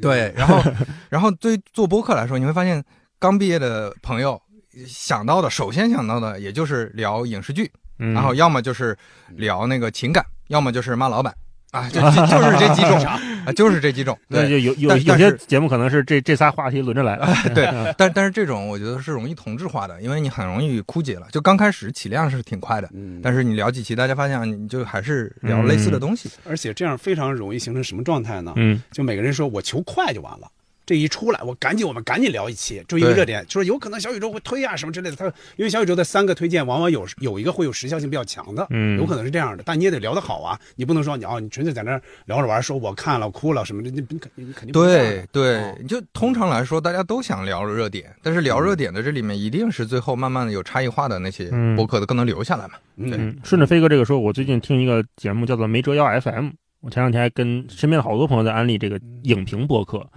[0.00, 0.62] 对，然后
[1.08, 2.82] 然后对于做播客来说，你会发现
[3.18, 4.40] 刚毕业的朋友
[4.86, 8.96] 想到的，首先想到的也就是聊影视剧，嗯然后要么就是
[9.30, 11.34] 聊那个情感，要么就是骂老板
[11.72, 12.98] 啊，就就就是这几种
[13.44, 14.16] 啊，就是这几种。
[14.30, 17.16] 对，有有有些节目可能是这这仨话题轮着来。
[17.54, 21.26] 对嗯 但但是这种我觉得是容易同质化的，因为你很容易枯竭了。
[21.32, 26.30] 就刚开始起量是挺快的，嗯，但是你聊几期，大家发现你就还是聊类似的东西。
[26.48, 28.52] 而且这样非常容易形成什么状态呢？
[28.56, 30.48] 嗯，就每个人说我求快就完了。
[30.86, 35.16] 这一出来，我赶紧，我们赶紧聊一期，追一个热点，就是有可能小宇宙会推啊什么之类的。
[35.16, 35.26] 他
[35.56, 39.64] 因为小宇宙的三个推荐，往往有有一个会有时效性比较强的，嗯有可能是这样的。
[39.66, 52.74] 但你也得聊得好啊，你不能说你哦，你纯粹在那聊着玩，说我看了哭了什么的，你你肯你肯定对对哦，就通常来说，大家都想聊热点，但是聊热点的这里面一定是最后慢慢的有差异化的那些嗯博客的更能留下来嘛。
[52.96, 56.46] 嗯嗯，顺着飞哥这个说，我最近听一个节目叫做《没折腰 FM》，
[56.80, 60.08] 我前两天还跟身边的好多朋友在安利这个影评播客。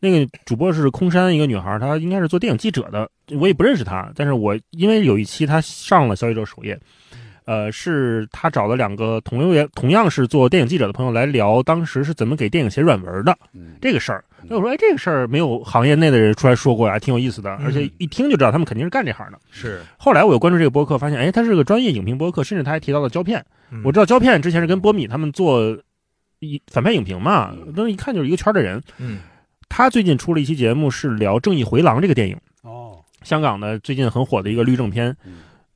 [0.00, 6.78] 那个主播是空山一个女孩，她应该是做电影记者的，我也不认识她，但是我因为有一期她上了小宇宙首页，
[7.44, 14.24] 呃，是她找了两个同样同样是做电影记者的朋友来聊当时是怎么给电影写软文的嗯这个事儿。
[14.48, 19.38] 那我说，哎，这个事儿没有行业内的人出来说过呀，挺有意思的，而且一听就知道他们肯定是干这行的。
[19.50, 23.44] 是，后来我又关注这个播客，发现哎，他是个专业影评播客，甚至他还提到了胶片。
[23.72, 25.76] 嗯我知道胶片之前是跟波米他们做
[26.38, 28.80] 一反派影评嘛，那一看就是一个圈的人。
[28.98, 29.18] 嗯
[29.68, 35.16] 他最近出了一期节目，是聊《正义回廊》这个电影，哦，香港的最近很火的一个律政片。
[35.24, 35.34] 嗯。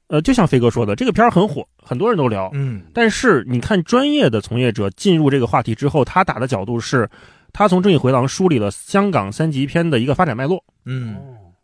[0.08, 2.50] 呃，就像飞哥说的，这个片儿很火，很多人都聊。
[2.52, 2.82] 嗯。
[2.92, 7.08] 但是你看专业的从业者进入这个话题之后，他打的角度是，
[7.50, 10.62] 他从《正义回廊》梳理了香港三级片的一个发展脉络。
[10.84, 11.16] 嗯。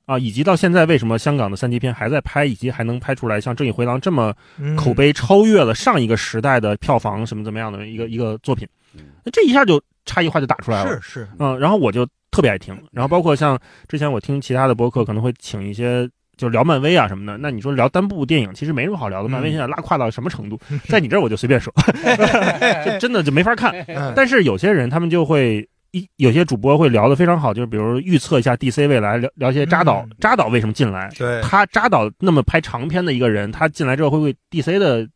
[0.06, 4.74] 啊，以及到现在为什么香港的三级片还在拍，以及还能拍出来像《正义回廊》这么嗯。
[4.76, 8.66] 口碑超越了上一个时代的票房什么怎么样的一个一个作品。
[8.94, 9.78] 嗯，那这一下就
[10.08, 10.98] 差异化就打出来了。
[11.02, 17.36] 是是，嗯，然后我就特别爱听，然后包括像之前我听其他的播客，可能会请一些就是聊漫威啊什么的。
[17.38, 19.28] 那你说聊单部电影，其实没什么好聊的。
[19.28, 21.72] 漫威嗯现在拉胯到什么程度， 在你这儿我就随便说，
[22.84, 23.72] 就真的就没法看。
[23.88, 35.08] 嗯但是有些人他们就会一有些主播会聊得非常好，就是比如预测一下 DC 未来，聊聊一些扎导嗯扎导为什么进来，对，他扎导那么拍长片的一个人，他进来之后会为 DC 的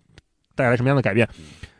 [0.56, 1.28] 带来什么样的改变？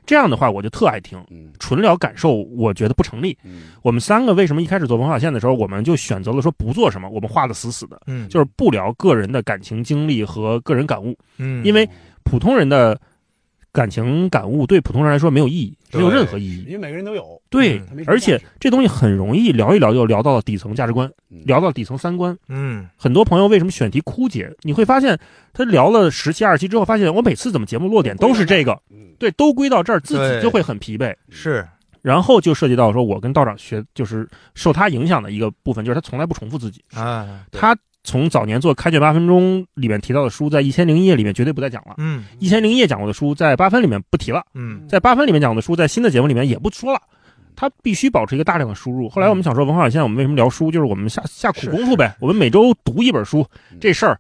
[0.05, 1.53] 这样的话我就特爱听，嗯。
[1.59, 3.37] 纯聊感受，我觉得不成立。
[3.45, 3.65] 嗯。
[3.83, 11.89] 我们三个为什么一开始做文化线的时候，我们就选择了说不做什么，我们画的死死的，嗯，就是不聊个人的感情经历和个人感悟，嗯，因为
[12.25, 13.01] 普通人的
[13.73, 16.65] 感情感悟对普通人来说没有意义，没有任何意义。
[16.67, 22.37] 因为每个人都有，对而且这东西很容易聊一聊就聊到了底层价值观，嗯聊到底层三观。
[22.49, 24.55] 嗯很多朋友为什么选题枯竭？
[24.61, 25.19] 你会发现
[25.53, 31.15] 他聊了十期二十期之后，发现我每次怎么节目落点都是这个，嗯对，都归到这儿，自己就会很疲惫。
[31.31, 31.67] 是
[32.03, 36.83] 然后就涉及到说，我跟道长学，就是受他影响的一个部分，就是他从来不重复自己。
[36.93, 47.01] 啊，他从早年做《开卷八分钟》里面提到的书，在《一千零一夜》里面绝对不再讲了，嗯《一千零一夜》讲过的书，在八分里面不提了，嗯在八分里面讲的书，在新的节目里面也不说了。
[47.55, 49.11] 他必须保持一个大量的输入。
[49.11, 50.71] 后来我们想说，文化有限，我们为什么聊书？
[50.71, 52.17] 就是我们下下苦功夫呗。
[52.19, 53.47] 我们每周读一本书，
[53.79, 54.19] 这事儿，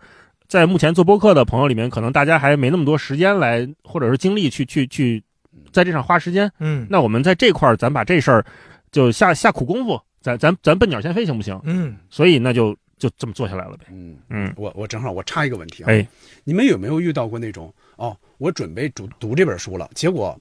[0.48, 5.24] 在目前做播客的朋友里面，可能大家还没那么多时间来，或者是精力去去去，
[5.72, 6.48] 在这上花时间。
[6.60, 8.44] 嗯那我们在这块儿，咱把这事儿
[8.92, 11.58] 就下下苦功夫，咱咱咱笨鸟先飞行不行？
[11.64, 13.86] 嗯所以那就就这么做下来了呗。
[13.90, 16.06] 嗯，嗯，我我正好我插一个问题啊，哎，
[16.44, 20.40] 你们有没有遇到过那种哦，我准备读读这本书了，结果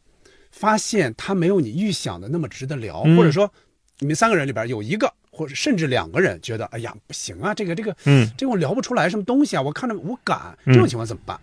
[0.51, 3.18] 发现它没有你预想的那么值得聊，嗯。
[3.18, 3.51] 或者说
[3.97, 11.39] 你们三个人里边有一个或者甚至两个人觉得，哎呀不行啊，这个这个嗯，这个我聊不出来什么东西啊，我看着无感，嗯这种情况怎么办？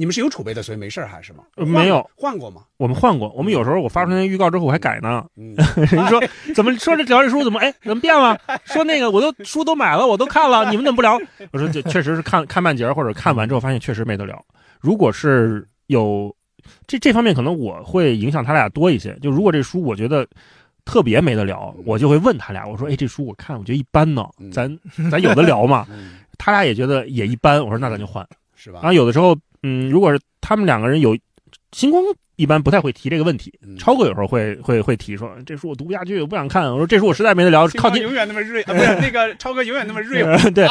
[0.00, 1.42] 你们是有储备的，所以没事儿还是吗？
[1.56, 2.62] 呃没有换过吗？
[2.76, 5.24] 我们换过，我们有时候我发出那预告之后我还改呢。
[5.36, 5.56] 嗯，
[5.90, 6.22] 人说
[6.54, 8.38] 怎么说这聊这书怎么哎怎么变了？
[8.64, 11.18] 说那个我都书都买了，我都看了，你们怎么不聊？
[11.50, 14.40] 我说这确实是看看半截或者看完之后发现确实没得聊。
[14.78, 16.32] 如果是有
[16.86, 19.18] 这这方面，可能我会影响他俩多一些。
[19.20, 20.24] 就如果这书我觉得
[20.84, 24.78] 特别没得聊，我就会问他俩，我说哎这书我看我觉得一般呢，咱
[25.10, 25.84] 咱有的聊吗？
[25.90, 28.24] 嗯他俩也觉得也一般，我说那咱就换。
[28.54, 28.88] 是吧然？
[28.88, 31.16] 后有的时候，嗯，如果是他们两个人有
[31.72, 32.02] 星光。
[32.38, 36.70] 一般不太会提这个问题，嗯超哥有时候会会会提说这书我读不下去，我不想看。
[36.70, 40.22] 我说这书我实在没得聊，靠近星光永远那么锐啊，不是 那个超哥永远那么锐。
[40.22, 40.68] 呃 对，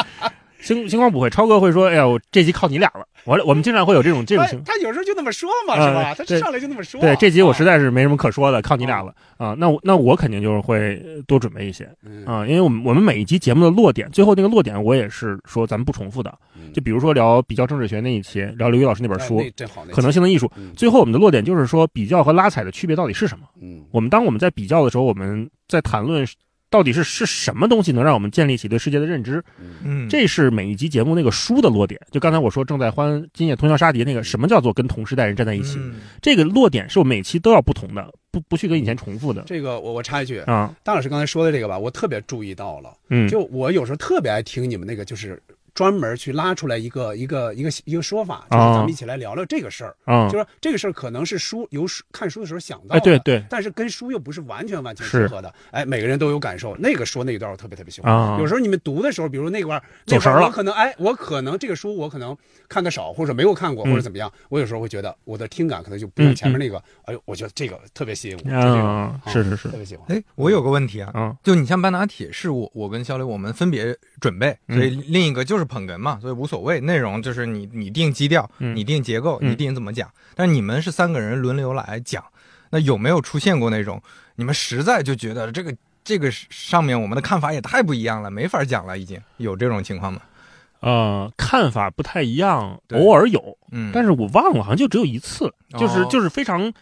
[0.60, 4.62] 星星光不会，超哥会说：“哎呀，我这集靠你俩了。”我我们经常会有这种这种情。
[4.64, 6.14] 他他有时候就那么说嘛，啊是吧？
[6.14, 7.00] 他上来就那么说。
[7.00, 9.54] 对，这集我实在在是没什么可说的，靠你俩了啊！
[9.58, 11.84] 那我那我肯定就是会多准备一些
[12.24, 16.32] 啊，因为我们我们每一集节目的落点，最后那个落点我也是说咱们不重复的。
[16.72, 19.42] 就比如说聊比较政治学那一期，聊刘宇老师那本书
[19.92, 23.46] 可能性的艺术，嗯最后我们的落点就是说比较和拉踩的区别到底是什么？
[23.60, 26.26] 嗯我们当我们在比较的时候，我们在谈论
[26.70, 29.42] 到底是是什么东西能让我们建立起对世界的认知。
[29.82, 32.00] 嗯，这是每一集节目那个书的落点。
[32.10, 35.78] 就刚才我说正在欢今夜通宵杀敌那个，什么叫做跟同时代人站在一起？
[35.78, 40.74] 嗯这个落点是我每期都要不同的，不不去跟以前重复的这个我我插一句，啊。
[40.84, 42.92] 大老师刚才说的这个吧，我特别注意到了。
[43.08, 45.40] 嗯，就我有时候特别爱听你们那个，就是
[45.78, 49.94] 专门去拉出来一个一个一个一个说法，就是啊咱们一起来聊聊这个事儿。
[50.06, 55.54] 啊就，说这个事儿可能是书由书看书的时候想到的，哎，对对但是跟书又不是完全完全是适合的。
[55.70, 56.76] 哎，每个人都有感受。
[56.78, 58.12] 那个说那一段我特别特别喜欢。
[58.12, 62.36] 啊，有时候你们读的时候，比如那块儿走神了那块儿我可能哎，我可能这个书我可能
[62.68, 66.82] 看的少，或者没有看过，嗯或者怎么样，我有时候会觉得我的听感可能就不像前面那个。
[67.04, 70.04] 哎呦，我觉得这个特别吸引我，就这种啊，是是是特，别喜欢。
[70.08, 74.76] 哎，我有个问题啊，嗯，就你像半打铁是我我跟肖磊我们分别准备，嗯。
[74.76, 78.74] 所以另一个就是捧哏嘛，所以无所谓，内容就是你你定基调，嗯。
[78.74, 79.50] 你定结构，嗯。
[79.50, 82.24] 你定怎么讲，但你们是三个人轮流来讲，
[82.70, 84.02] 那有没有出现过那种
[84.36, 90.20] 你们实在就觉得这个这个上面我们的看法也太不一样了，没法讲了，已经有这种情况吗？
[90.80, 96.08] 呃，看法不太一样，偶尔有，嗯，但是我忘了，好像就只有一次，就是哦。
[96.08, 96.72] 就是非常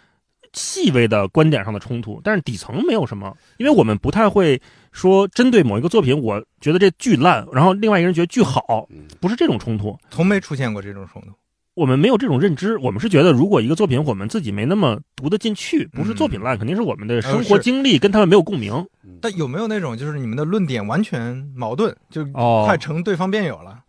[0.53, 4.61] 细微的观点上的冲突，但是底层没有什么，因为我们不太会
[4.97, 11.29] 说针对某一个作品，我觉得这巨烂，然后另外一个人觉得巨好，嗯不是这种冲突，从没出现过这种冲突。
[11.75, 18.87] 我们没有这种认知，我们是觉得如果一个作品我们自己没那么读得进去，不是作品烂，肯定是我们的生活经历跟他们没有共鸣。
[19.21, 23.81] 但有没有那种就是你们的论点完全矛盾，就哦快成对方辩友了？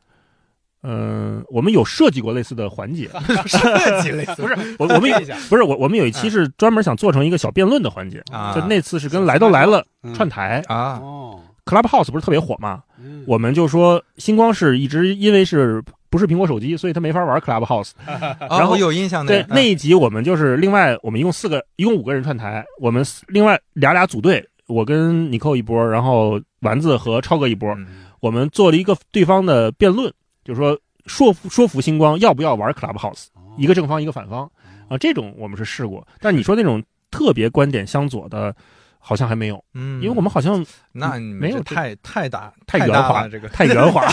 [0.89, 3.09] 嗯、我们有设计过类似的环节，
[3.45, 5.19] 设计类似不是我我们有
[5.49, 8.53] 不是我我们有一期是专门想做成一个小辩论的环节，啊。
[8.55, 10.13] 就那次是跟来都来了嗯。
[10.13, 10.63] 串台。
[10.67, 12.81] 啊，哦，，Clubhouse 不是特别火吗？
[13.03, 13.23] 嗯。
[13.27, 17.91] 我们就说星光是一直因为是不是苹果手机，所以他没法玩 Clubhouse。
[18.07, 28.05] 然然后后有印象的对，那一集我们就是另外我们一共四个，一共五个人串台，我们四另外俩俩组队，我跟尼寇一波，然后丸子和超哥一波，嗯。
[28.19, 30.11] 我们做了一个对方的辩论，
[30.47, 34.49] 就是说说服说服星光要不要玩 Clubhouse，哦一个正方一个反方
[34.87, 38.55] 啊，这种我们是试过，但你说那种特别观点相左的，
[38.97, 44.05] 好像还没有，嗯，因为我们好像那没有太太大太圆滑了， 这个太圆滑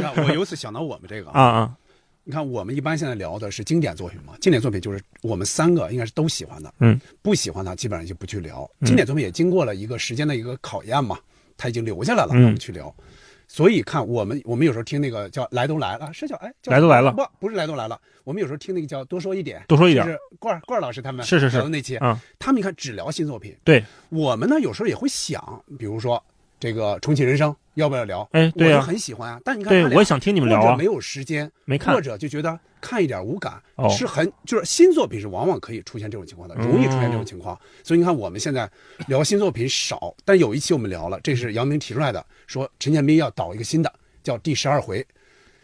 [0.00, 1.76] 那我由此想到我们这个啊，啊，
[2.24, 8.68] 你看我们一般现在聊的是经典作品嘛，经典作品就是我们三个应该是都喜欢的，嗯，不喜欢的基本上就不去聊。
[8.80, 11.18] 嗯经典作品也经过了一个时间的一个考验嘛，
[11.58, 12.94] 它已经留下来了，嗯我们去聊。
[13.48, 18.00] 所以看我们，我们有时候听那个叫“来都来了”，是叫哎，叫来都来了不，不是来都来了。
[18.24, 23.56] 我们有时候听那个叫“多说一点”，多说一点就是冠儿冠儿老师他们是是是聊的那期，嗯，他们你看只聊新作品。
[23.64, 26.22] 对，我们呢有时候也会想，比如说
[26.58, 28.28] 这个重启人生要不要聊？
[28.32, 29.40] 哎，我就很喜欢啊。
[29.44, 37.58] 但你看我也想听你们聊啊或者没，有时间，没看或者就觉得看一点无感，哦是很就是新作品是往往可以出现这种情况的，嗯容易出现这种情况。
[37.84, 38.68] 所以你看我们现在
[39.08, 43.92] 聊新作品少，但有一期我们聊了，这是杨明提出来的，说陈建斌要导一个新的，
[44.22, 45.06] 叫第十二回。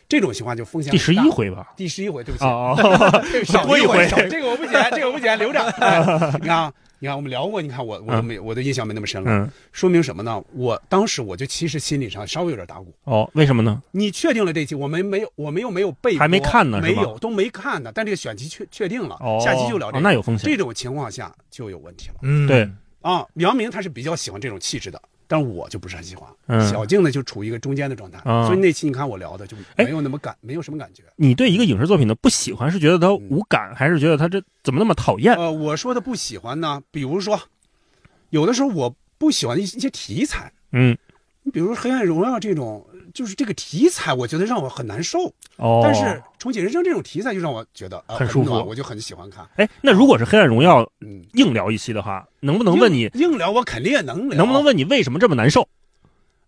[0.09, 2.45] 这种情况就风险第十，一回吧，第十一回，对不起，
[3.51, 5.59] 少多一回少这个我不剪，这个我不剪，留着。
[5.81, 6.01] 哎
[6.39, 10.41] 你看啊，你看我们聊过，你看我我都没我的印象没那么深了，嗯，说明什么呢？
[10.53, 12.95] 我当时我就其实心理上稍微有点打鼓。
[13.03, 13.83] 哦，为什么呢？
[13.91, 17.91] 你确定了这期，我们没有，我们又没有背，还没看呢没有，都没看呢。
[17.93, 19.99] 但这个选题确确定了，哦，下期就聊这个。
[19.99, 22.71] 哦那有风险，这种情况下就有问题了嗯，对，
[23.01, 23.27] 啊。
[23.35, 25.03] 杨明他是比较喜欢这种气质的，
[25.33, 26.29] 但是我就不是很喜欢。
[26.49, 31.03] 嗯小静呢就处于一个中间的状态，嗯所以那期你看我聊的就哎没有那么感，没有什么感觉。
[31.17, 35.35] 你对一个影视作品的不喜欢，是觉得它无感，还是觉得它这怎么那么讨厌？
[35.37, 37.41] 呃，我说的不喜欢呢，比如说，
[38.29, 40.95] 有的时候我不喜欢一些一些题材，嗯，
[41.45, 45.33] 你比如说《黑暗荣耀》这种，就是这个题材，我觉得让我很难受。
[45.57, 46.03] 哦，但是
[46.39, 49.47] 《重启人生》这种题材就让我觉得、呃、很舒服暖我就很喜欢看。
[49.57, 54.37] 哎，那如果是《黑暗荣耀》嗯，硬聊一期的话，能不能问你，硬硬聊，我肯定也能聊。
[54.37, 54.65] 能不能？
[54.65, 55.69] 问你为什么这么难受？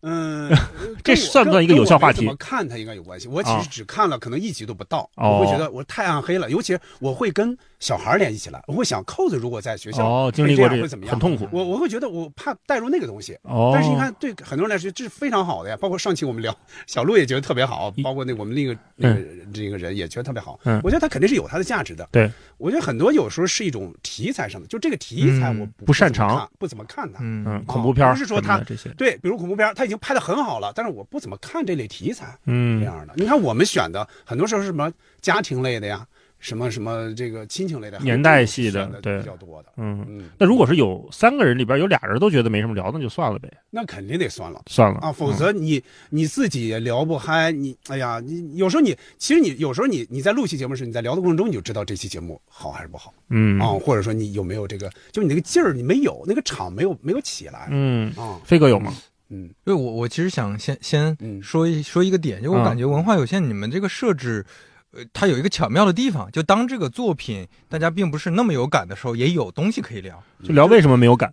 [0.06, 0.52] 嗯，
[1.02, 3.26] 这算不算一个有效话题怎么看它应该有关系。
[3.26, 6.50] 我其啊实只看了可能一集都不到，哦我会觉得我太暗黑了。
[6.50, 11.12] 尤其我会跟小孩联系起来，我会想扣子如果在学校哦，经历会这过这样会怎么样？
[11.12, 11.46] 很痛苦。
[11.52, 13.38] 我我会觉得我怕带入那个东西。
[13.42, 15.76] 哦，但是你看，对很多人来说这是非常好的呀。
[15.78, 16.56] 包括上期我们聊
[16.86, 19.20] 小鹿也觉得特别好，包括那我们另一个那个
[19.52, 20.58] 这个人也觉得特别好。
[20.64, 22.08] 嗯我觉得他肯定是有他的价值的。
[22.10, 27.18] 对，我觉得很多有时候是一种题材上的，就这个题材嗯我不擅长看，不怎么看它。
[27.20, 33.12] 嗯嗯，恐怖片儿不是说他什么的这些，对，比如恐怖片儿，他已经拍的很好了，但是我不怎么看这类题材嗯这嗯，样的。
[33.16, 34.90] 你看我们选的很多时候是什么
[35.20, 36.06] 家庭类的呀，
[36.44, 39.70] 什么什么这个亲情类的，年代戏的的对比较多的。
[39.78, 40.04] 嗯。
[40.06, 44.60] 嗯，那如果是有三个人里边有俩人都觉得没什么聊，那就算了呗，那肯定得算了。
[44.66, 58.92] 算了啊，否则你你自己也聊不嗨，你哎呀，你有时候你其实你有时候你你在录期节目时，你在聊的过程中你就知道这期节目好还是不好嗯啊，或者说你有没有这个，就你那个劲儿你没有，那个场没有没有起来嗯，啊，飞哥有吗？
[59.30, 64.44] 嗯因为我我其实想先先嗯说一说一个点，就我嗯感觉文化有限，你们这个设置。
[64.94, 70.22] 呃，它有一个巧妙的地方，就当这个作品大家并不是那么有感的时候，也有东西可以聊。
[70.42, 71.32] 就聊为什么没有感？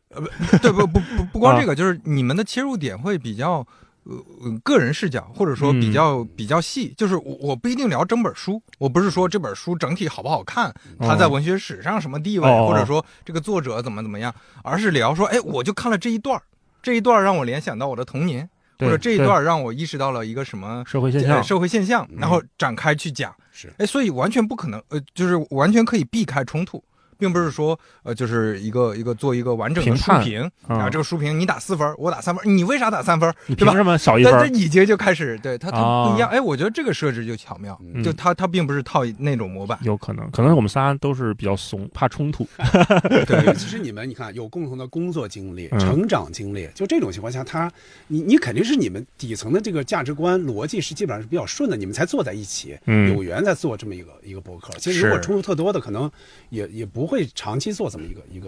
[0.61, 3.65] 对，不不不不光 啊这个，就是你们的切入点会比较，
[4.03, 6.93] 呃，呃个人视角，或者说比嗯较、比较细。
[6.97, 14.33] 就是我我不一定聊整本书，我不是说这本书整体好不好看，它在文学史上什么地位，哦或者说这个作者怎么怎么样，
[14.63, 16.41] 而是聊说，哎，我就看了这一段儿
[16.81, 18.49] 这一段儿让我联想到我的童年，
[18.81, 22.17] 或者这一段让我意识到了一个什么呃社会现象，社会现象，嗯。
[22.19, 23.33] 然后展开去讲。
[23.51, 23.71] 是。
[23.77, 26.83] 哎，所以完全不可能，呃，就是完全可以避开冲突，
[27.21, 33.31] 并不是说，呃，就是一个一个做一个完整的书评嗯啊，这个书评你打四分，我打三分，你为啥打三分？
[33.49, 33.55] 对吧？
[33.57, 34.59] 你凭什么少一但分这？
[34.59, 36.27] 已经就开始对它它不一样。
[36.27, 39.77] 啊哎，我觉得这个设置就巧妙，嗯就它它并不是套那种模板。
[39.83, 42.47] 有可能，可能我们仨都是比较怂，怕冲突。
[43.27, 47.71] 对， 其实你们你看有共同的工作经历、嗯成长经历，就这种情况下，他
[48.07, 54.71] 你你肯定是你们底层的这个价值观逻辑是基本上是比较顺的，你们才坐在一起，嗯有缘在做这么一个一个博客。
[54.79, 56.09] 其实如果是冲突特多的，可能
[56.49, 58.47] 也也不会长期做这么一个一个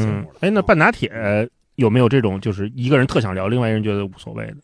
[0.00, 1.12] 节目了，嗯哎，那半打铁
[1.74, 4.56] 有没有这种，就是一个人特想聊，另外一人觉得无所谓的？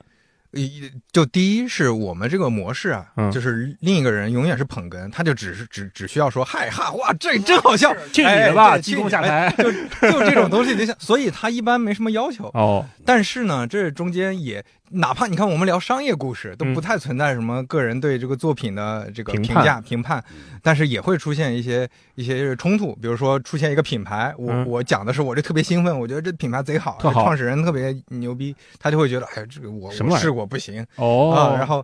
[0.53, 9.51] 一就第一是我们这个模式啊，嗯就是另一个人永远是捧哏，他就只是只只需要说嗨哈哇，这真好笑，去你哎的吧，对激动下来。
[9.59, 12.47] 就就这种东西就像，所以他一般没什么要求。
[12.55, 16.74] 哦，但是呢，这中间也，哪怕你看我们聊商业故事，都嗯。
[16.74, 20.22] 不太存在什么个人对这个作品的这个评价、评判，
[20.62, 24.68] 但是也会出现一些一些冲突，比如说出现一个品牌，我、嗯。
[24.68, 31.82] 我讲的是我这特别兴奋，我觉得这品牌贼好，创始人特别牛逼，他就会觉得，哎，这个我我试过不行、哦，啊，然后。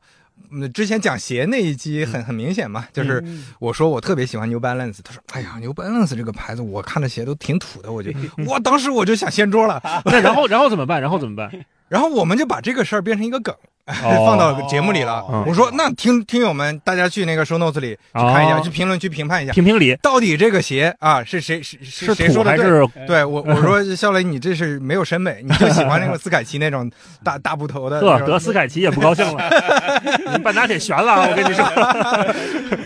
[0.51, 11.01] 嗯，之前讲鞋那一期很很明显嘛，就是嗯我说我特别喜欢 New Balance，他说，哎呀，New Balance 这个牌子我看着鞋都挺土的，我觉得，我当时我就想掀桌了， 那然后然后怎么办？
[11.01, 11.51] 然后怎么办？
[11.89, 13.55] 然后我们就把这个事儿变成一个梗，
[14.27, 15.23] 放到节目里了。
[15.31, 26.90] 嗯我说那听听友们，大家去那个 show notes 里去看一下，哦去评论区评判一下，评评理到底这个鞋啊是谁是是是谁说的还是对我我说 肖雷，你这是没有审美，你就喜欢那个斯凯奇那种
[27.23, 28.28] 大 大布头的那呵，种。
[28.28, 30.02] 得斯凯奇也不高兴了，
[30.32, 31.65] 你半打铁悬了啊，我跟你说。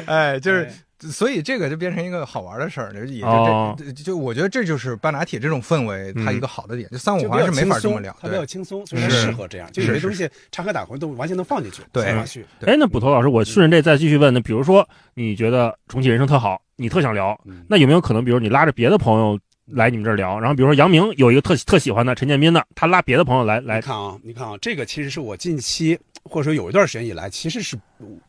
[0.06, 0.68] 哎，就是。
[1.00, 3.76] 所以这个就变成一个好玩的事儿，就也就这、哦。
[3.78, 6.88] 就就我觉得这就是半拿铁这种氛围，它嗯一个好的点。
[6.90, 9.70] 就三五环是没法这么聊，它比较轻松，所以它适合这样。
[9.72, 12.04] 就有是些东西插科打诨都完全能放进去，对。
[12.04, 17.64] 哎，那捕头老师，我顺着这再继续问，那比如说你觉得重启人生特好，你特想聊，嗯。
[17.68, 19.38] 那有没有可能，比如你拉着别的朋友
[19.70, 27.78] 来你们这儿聊，然后比如说杨明有一个特特喜欢的陈建斌的，他拉别的朋友来来你，看啊，你看啊，这个其实是我近期或者说有一段时间以来，其实是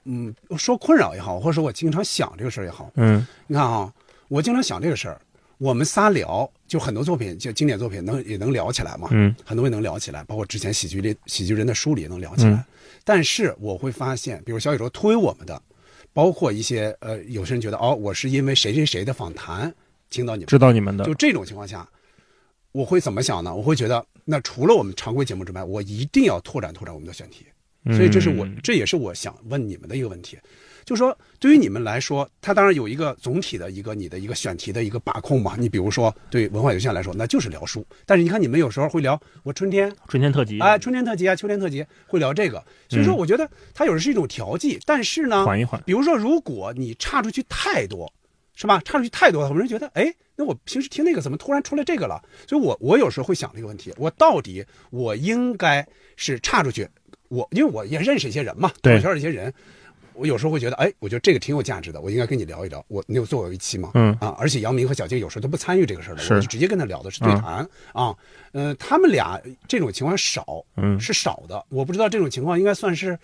[0.05, 2.91] 嗯说困扰也好，或者说我经常想这个事儿也好。
[2.95, 3.91] 嗯你看啊，
[4.27, 5.19] 我经常想这个事儿，
[5.57, 12.51] 我们仨聊，就很多作品，就经典作品能也能聊起来嘛，嗯很多也能聊起来，包括之前喜剧里喜剧人的书里也能聊起来。
[12.51, 12.63] 嗯
[13.05, 15.59] 但是我会发现，比如小宇宙推我们的，
[16.13, 19.73] 包括一些呃，有些人觉得哦，我是因为谁谁谁的访谈
[20.09, 21.87] 听到你们，知道你们的就这种情况下，
[22.71, 23.53] 我会怎么想呢？
[23.53, 27.45] 我会觉得，那除了我们常规节目之外，我一定要拓展拓展我们的选题。
[27.95, 30.37] 所以这是我，嗯这也是我想问你们的一个问题，
[30.83, 35.55] 就是说，对于你们来说，它当然有一个总体的一个你的一个选题的一个把控嘛。
[35.57, 37.83] 你比如说，对文化有限来说，那就是聊书。
[38.05, 42.61] 但是你看，你们有时候会聊我春天春天特辑啊、春天特辑啊，秋天特辑会聊这个。
[42.89, 48.11] 所以说，嗯我觉得它有时是一种调剂，但是呢，缓一缓，比如说，如果你差出去太多，
[48.59, 48.81] 是吧？
[48.83, 52.21] 差出去太多，了，我就觉得，哎，那我平时听那个怎么突然出来这个了？
[52.45, 55.87] 所以我我有时候会想这个问题，我到底我应该
[56.17, 56.85] 是差出去，
[57.29, 59.53] 我因为我也认识一些人嘛，对朋友圈的一些人，
[60.19, 62.83] 我有时候会觉得，哎，我觉得这个挺有价值的，我应该跟你聊一聊。
[62.89, 63.91] 我你有做过一期吗？
[63.93, 68.15] 嗯啊，而且杨明和小静有时候都不参与这个事儿的，是我就直接跟他聊的是对谈、啊。
[68.51, 71.63] 呃，他们俩这种情况少，嗯是少的。
[71.69, 73.17] 我不知道这种情况应该算是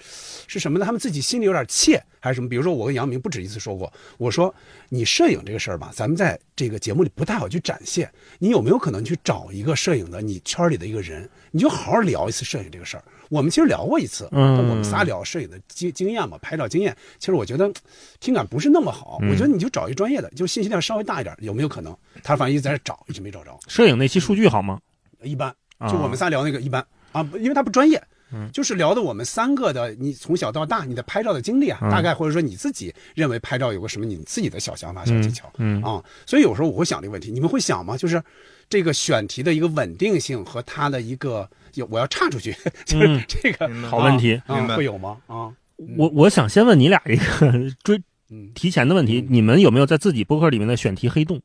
[0.48, 0.86] 是什么呢？
[0.86, 2.48] 他们自己心里有点怯，还是什么？
[2.48, 4.54] 比如说，我跟杨明不止一次说过，我说
[4.90, 8.10] 你摄影这个事儿吧，咱们在这个节目里不太好去展现。
[8.38, 13.04] 你有没有可能去找一个摄影的你圈里的一个人，你就好好聊一次摄影这个事儿？
[13.30, 16.85] 我们其实聊过一次，嗯我们仨聊摄影的经经验嘛，拍照经验。
[17.20, 17.72] 其实我觉得
[18.20, 21.96] 听感不是那么好，嗯我觉得你就找一专业的，就信息量稍微大一点，有没有可能？
[22.24, 23.58] 他反正一直在这找，一直没找着。
[23.68, 24.80] 摄影那期数据好吗？
[25.24, 28.02] 一般，啊就我们仨聊那个一般啊，因为他不专业，
[28.34, 37.96] 嗯就是聊的我们三个的，你从小到大你的拍照的经历啊，嗯大概或者说你自己认为拍照有个什么你自己的小想法、小技巧，嗯啊，所以有时候我会想这个问题，你们会想吗？
[37.98, 38.22] 就是
[38.70, 42.52] 这个选题的一个稳定性和它的一个，有我要岔出去，
[42.86, 44.42] 就是嗯这个、好问题。
[44.48, 45.18] 啊明白会有吗？
[45.28, 45.54] 啊，
[45.98, 51.40] 我我想先问你俩一个追嗯，提前的问题，你们有没有在自己博客里面的选题黑洞？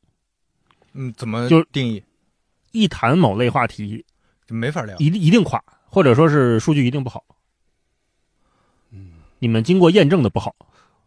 [0.93, 2.03] 嗯，怎么就定义？
[2.71, 4.03] 一谈某类话题，
[4.47, 4.97] 就没法聊。
[4.97, 7.23] 一定一定垮，或者说是数据一定不好。
[8.91, 10.55] 嗯，你们经过验证的不好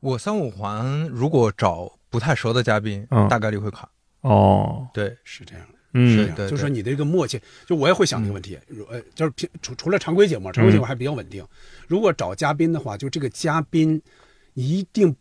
[0.01, 3.89] 我三五环如果找不太熟的嘉宾，嗯大概率会卡。
[4.21, 5.67] 哦，对，是这样。
[5.97, 8.59] 嗯这样对就是说你的这个默契，就我也会想这个问题，
[8.91, 11.45] 呃，就是平除除了常规节目，常规节目还比较稳定。
[11.87, 14.01] 如果找嘉宾的话，就这个嘉宾
[14.55, 15.15] 一定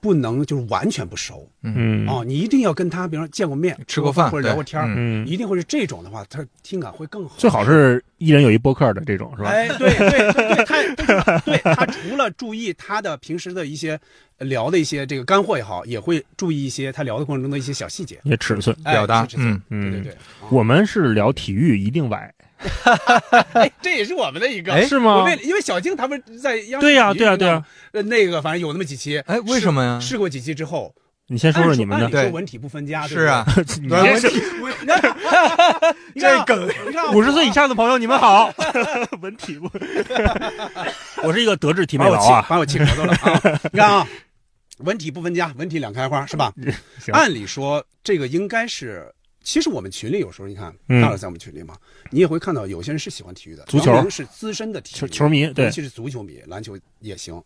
[0.00, 7.34] 不能就是完全不熟嗯哦，你一定要跟他，比如说见过面、吃过饭或者聊过天嗯，一定会是这种的话，他听感会更好。
[7.38, 9.48] 最好是一人有一播客的这种是吧？
[9.48, 13.98] 哎，对对对对，他对他除了注意他的平时的一些
[14.36, 18.20] 呃聊的一些这个干货也好，也会注意一些他聊的过程中的一些小细节。
[18.24, 18.76] 也尺寸。
[18.84, 20.18] 哎表达嗯嗯对对对，啊
[20.50, 22.30] 我们是聊体育，一定歪，
[23.52, 25.24] 哎，这也是我们的一个，哎是吗我？
[25.24, 29.98] 为因为小静他们在央视对呀对呀对呀呃，那个反正有那么几期，哎，为什么呀？
[30.00, 30.94] 试过几期之后，
[31.28, 33.46] 你先说说你们的，说对文体不分家，是啊，
[33.80, 34.74] 你对这是不对，
[36.14, 36.68] 你看啊 这梗，
[37.14, 38.52] 五十岁以上的朋友，你们好。
[39.22, 39.70] 文体不，
[41.22, 42.46] 我是一个德智体美把我气劳啊。
[42.48, 43.60] 把我气咳嗽了啊！
[43.72, 44.06] 你看啊，
[44.78, 46.52] 文体不分家，文体两开花是吧？
[47.12, 49.13] 按理说这个应该是。
[49.44, 51.00] 其实我们群里有时候你看，嗯。
[51.00, 51.76] 大佬在我们群里嘛，
[52.10, 54.10] 你也会看到有些人是喜欢体育的，足球。
[54.10, 55.66] 是资深的体球育球迷对。
[55.66, 57.40] 尤其是足球迷，篮球也行。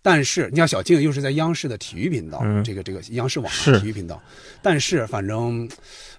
[0.00, 2.62] 但是你像小静又是在央视的体育频道，嗯。
[2.62, 4.22] 这个这个央视网啊体育频道，
[4.62, 5.68] 但是反正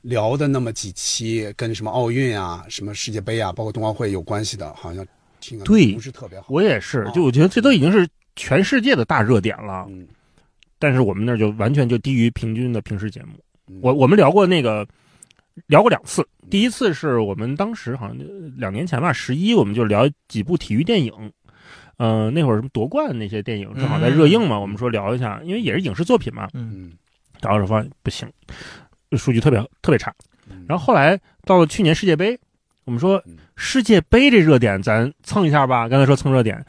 [0.01, 5.07] 聊的那么几期跟什么奥运啊、什么世界杯啊，包括冬奥会有关系的，好像
[5.39, 6.47] 听着对不是特别好。
[6.49, 8.05] 我也是啊，就我觉得这都已经是
[8.35, 10.05] 全世界的大热点了，嗯，
[10.77, 13.39] 但是我们那儿就完全就低于平均的平时节目。
[13.67, 14.87] 嗯我我们聊过那个，
[15.67, 16.27] 聊过两次。
[16.49, 18.17] 第一次是我们当时好像
[18.57, 21.11] 两年前吧，十一我们就聊几部体育电影，
[21.97, 26.47] 呃，那会儿什么夺冠那些电影正好在热映嘛，我们说聊一下，因为也是影视作品嘛。
[26.53, 26.93] 嗯，
[27.41, 28.29] 然后说发现不行，
[29.17, 30.13] 数据特别特别差。
[30.49, 32.39] 嗯然后后来到了去年世界杯，
[32.85, 35.89] 我们说嗯世界杯这热点，咱蹭一下吧。
[35.89, 36.65] 刚才说蹭热点，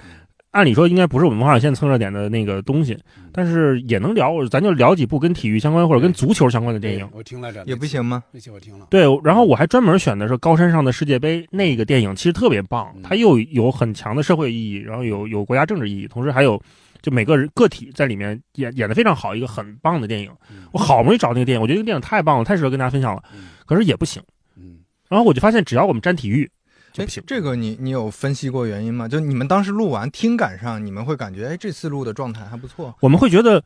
[0.50, 2.96] 按理说应该不是我们文化有限蹭热点的那个东西，
[3.32, 7.08] 但是也能聊，咱就聊几部跟体育相关或者跟足球相关的电影。
[7.12, 8.24] 我听来着，也不行吗？
[8.32, 16.60] 那期我听了，对，然后我还专门选的是高山上的世界杯那个电影，其实特别棒嗯，它又有很强的社会意义，然后有有国家政治意义，同时还有
[17.02, 20.30] 就每个人个体在里面演演的非常好，一个很棒的电影。
[20.50, 24.22] 嗯我好不容易找那个电影，我觉得这个电影太棒了，太适合跟大家分享了，嗯可是也不行。
[24.56, 26.50] 嗯然后我就发现，只要我们沾体育
[26.98, 27.22] 就哎不行。
[27.26, 29.06] 这个你你有分析过原因吗？
[29.06, 33.62] 就你们当时录完听感上，你们会感觉哎这次录的状态还不错，我们会觉得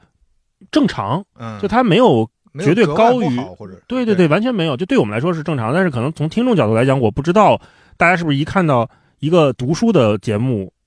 [0.70, 2.28] 正常，嗯，就它没有
[2.60, 7.60] 绝对高于或者对对对，完全没有，就对我们来说是正常，但是可能从听众角度来讲，我不知道
[7.96, 8.88] 大家是不是一看到
[9.20, 10.81] 一个读书的节目嗯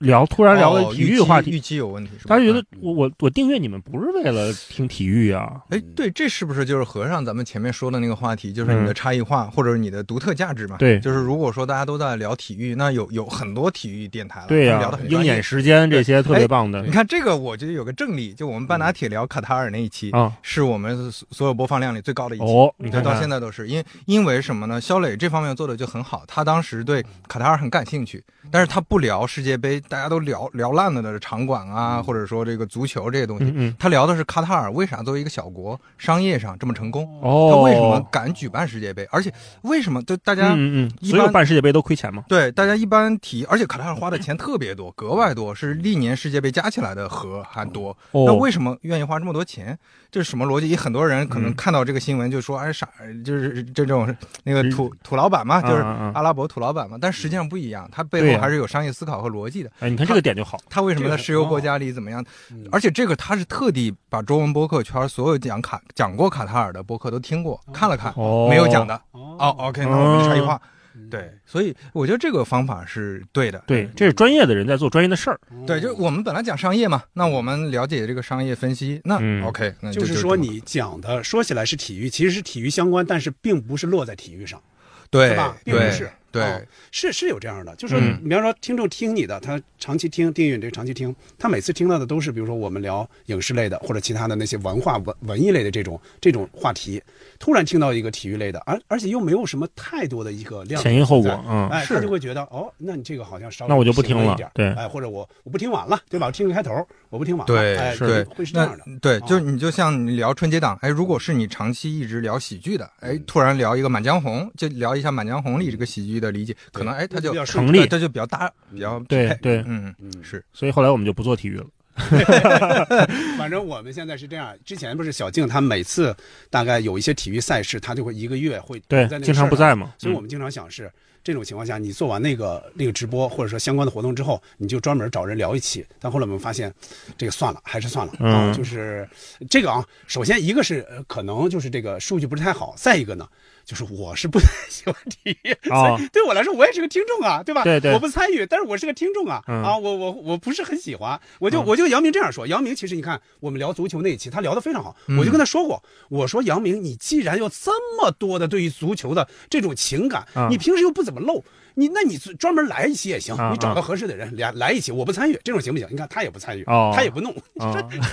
[0.00, 2.36] 聊，突然聊哦个体育话题，预期预期有问题是吧？
[2.36, 5.60] 大家觉得嗯我我我订阅你们不是为了听体育啊？
[5.70, 10.76] 哎，对，这是不是就是和尚咱们前面说的那个话题，就是你的嗯差异化、或者你的独特价值嘛？
[10.78, 15.42] 对就是如果说大家都在聊体育，那有有很多体育电台了，对聊的很鹰眼。
[15.42, 20.32] 时间这些特别棒的你看这个，我觉得有个正例，就我们半打铁聊卡塔尔那一期，啊。
[20.42, 22.44] 是我们所所有播放量里最高的一期。
[22.44, 24.80] 哦，你你看到现在都是因因为什么呢？
[24.80, 39.32] 肖磊这方面做的就很好，他当时对卡塔尔很感兴趣，但是他不聊世界杯，大家都聊聊烂了的场馆啊，或者说这个足球这些东西，嗯嗯他聊的是卡塔尔为啥作为一个小国，商业上这么成功，哦，他为什么敢举办世界杯，而且
[39.62, 40.54] 为什么就大家。
[40.56, 42.24] 嗯一所有般办世界杯都亏钱吗？
[42.28, 47.90] 对，大家一般提，而且卡塔尔花的钱特别多，格外多，是历年世界杯加起来的和还多。
[48.10, 49.78] 哦那哦，为什么愿意花这么多钱？
[50.10, 50.74] 这是什么逻辑？
[50.74, 52.88] 很多人可能嗯看到这个新闻就说：“哎，傻，
[53.24, 55.82] 就是这种那个土土老板嘛，就是
[56.14, 59.70] 阿拉伯土老板嘛。”但实际上不一样，他背后还是有商业思考和逻辑的。
[59.80, 60.58] 哎，你看这个点就好。
[60.68, 62.24] 他为什么在石油国家里怎么样？
[62.50, 68.94] 嗯而且这个他是特地把中文播客圈所有讲卡讲过卡塔尔的播客都听过看了看，哦，没有讲的。
[69.12, 70.54] 哦哦，OK，那我们就差异化。
[70.94, 73.62] 嗯对，所以我觉得这个方法是对的。
[73.68, 75.38] 对，这是专业的人在做专业的事儿。
[75.64, 84.60] 对，就我们本来讲商业嘛，那我们了解这个商业分析，那嗯 OK，那就是说你讲的说起来是体育，其实是体育相关，但是并不是落在体育上，
[85.08, 86.42] 对吧并不对是对。
[86.42, 87.94] 哦是是有这样的，就是
[88.24, 97.00] 比方说听众听你的，他长期听订阅你这个长期听，他每次听到的都是比如说我们聊影视类的或者其他的那些文化文文艺类的这种这种话题，
[97.38, 101.94] 突然听到一个体育类的，而而且又没有什么太多的一个量前因后果嗯哎，是。
[101.94, 104.72] 他就会觉得哦，那你这个好像稍微那我就不听了一点，对。
[104.72, 106.26] 哎，或者我我不听完了，对吧？
[106.26, 108.06] 我听个开头，我不听完了，对哎，是。
[108.06, 108.84] 对那会是这样的。
[109.00, 109.24] 对，哦。
[109.28, 121.66] 就你就像你聊春节档，哎，如果是你长期一直聊喜剧的，哎，突然聊一个《满江红》，就聊一下《满江红》里这个喜剧的理解，可能哎，他就比较顺成立他就比较搭，比较对对嗯，嗯，是所以后来我们就不做体育了。
[123.36, 124.56] 反正我们现在是这样。
[124.64, 126.14] 之前不是小静，她每次
[126.48, 129.88] 大概有一些体育赛事，她就会一个月会对在那，经常不在嘛。
[129.88, 130.88] 嗯所以我们经常想是
[131.24, 135.84] 这种情况下，你做完那个那个直播或者说相关的活动之后，你就专门找人聊一期。
[135.98, 136.72] 但后来我们发现，
[137.16, 138.52] 这个算了，还是算了啊。
[138.52, 139.08] 嗯就是
[139.50, 143.28] 这个啊，首先一个是呃可能就是这个数据不是太好，再一个呢。
[143.68, 147.62] 就是我是不太 喜欢体育，哦所以对我来说我也是个听众啊，对吧？
[147.64, 147.92] 对对。
[147.92, 149.62] 我不参与，但是我是个听众啊，嗯。
[149.62, 151.64] 啊，我我我不是很喜欢，我就、嗯。
[151.66, 155.18] 我就杨明这样说，杨明其实你看我们聊足球那一期，他聊得非常好，嗯。
[155.18, 161.44] 我就跟他说过，我说杨明，你既然有这么多的对于足球的这种情感，啊你平时又不怎么露，
[161.78, 165.86] 你那你专门来一期也行，啊你找到合适的人来来一起，我不参与，这种行不行？
[165.92, 167.72] 你看他也不参与，哦他也不弄， 啊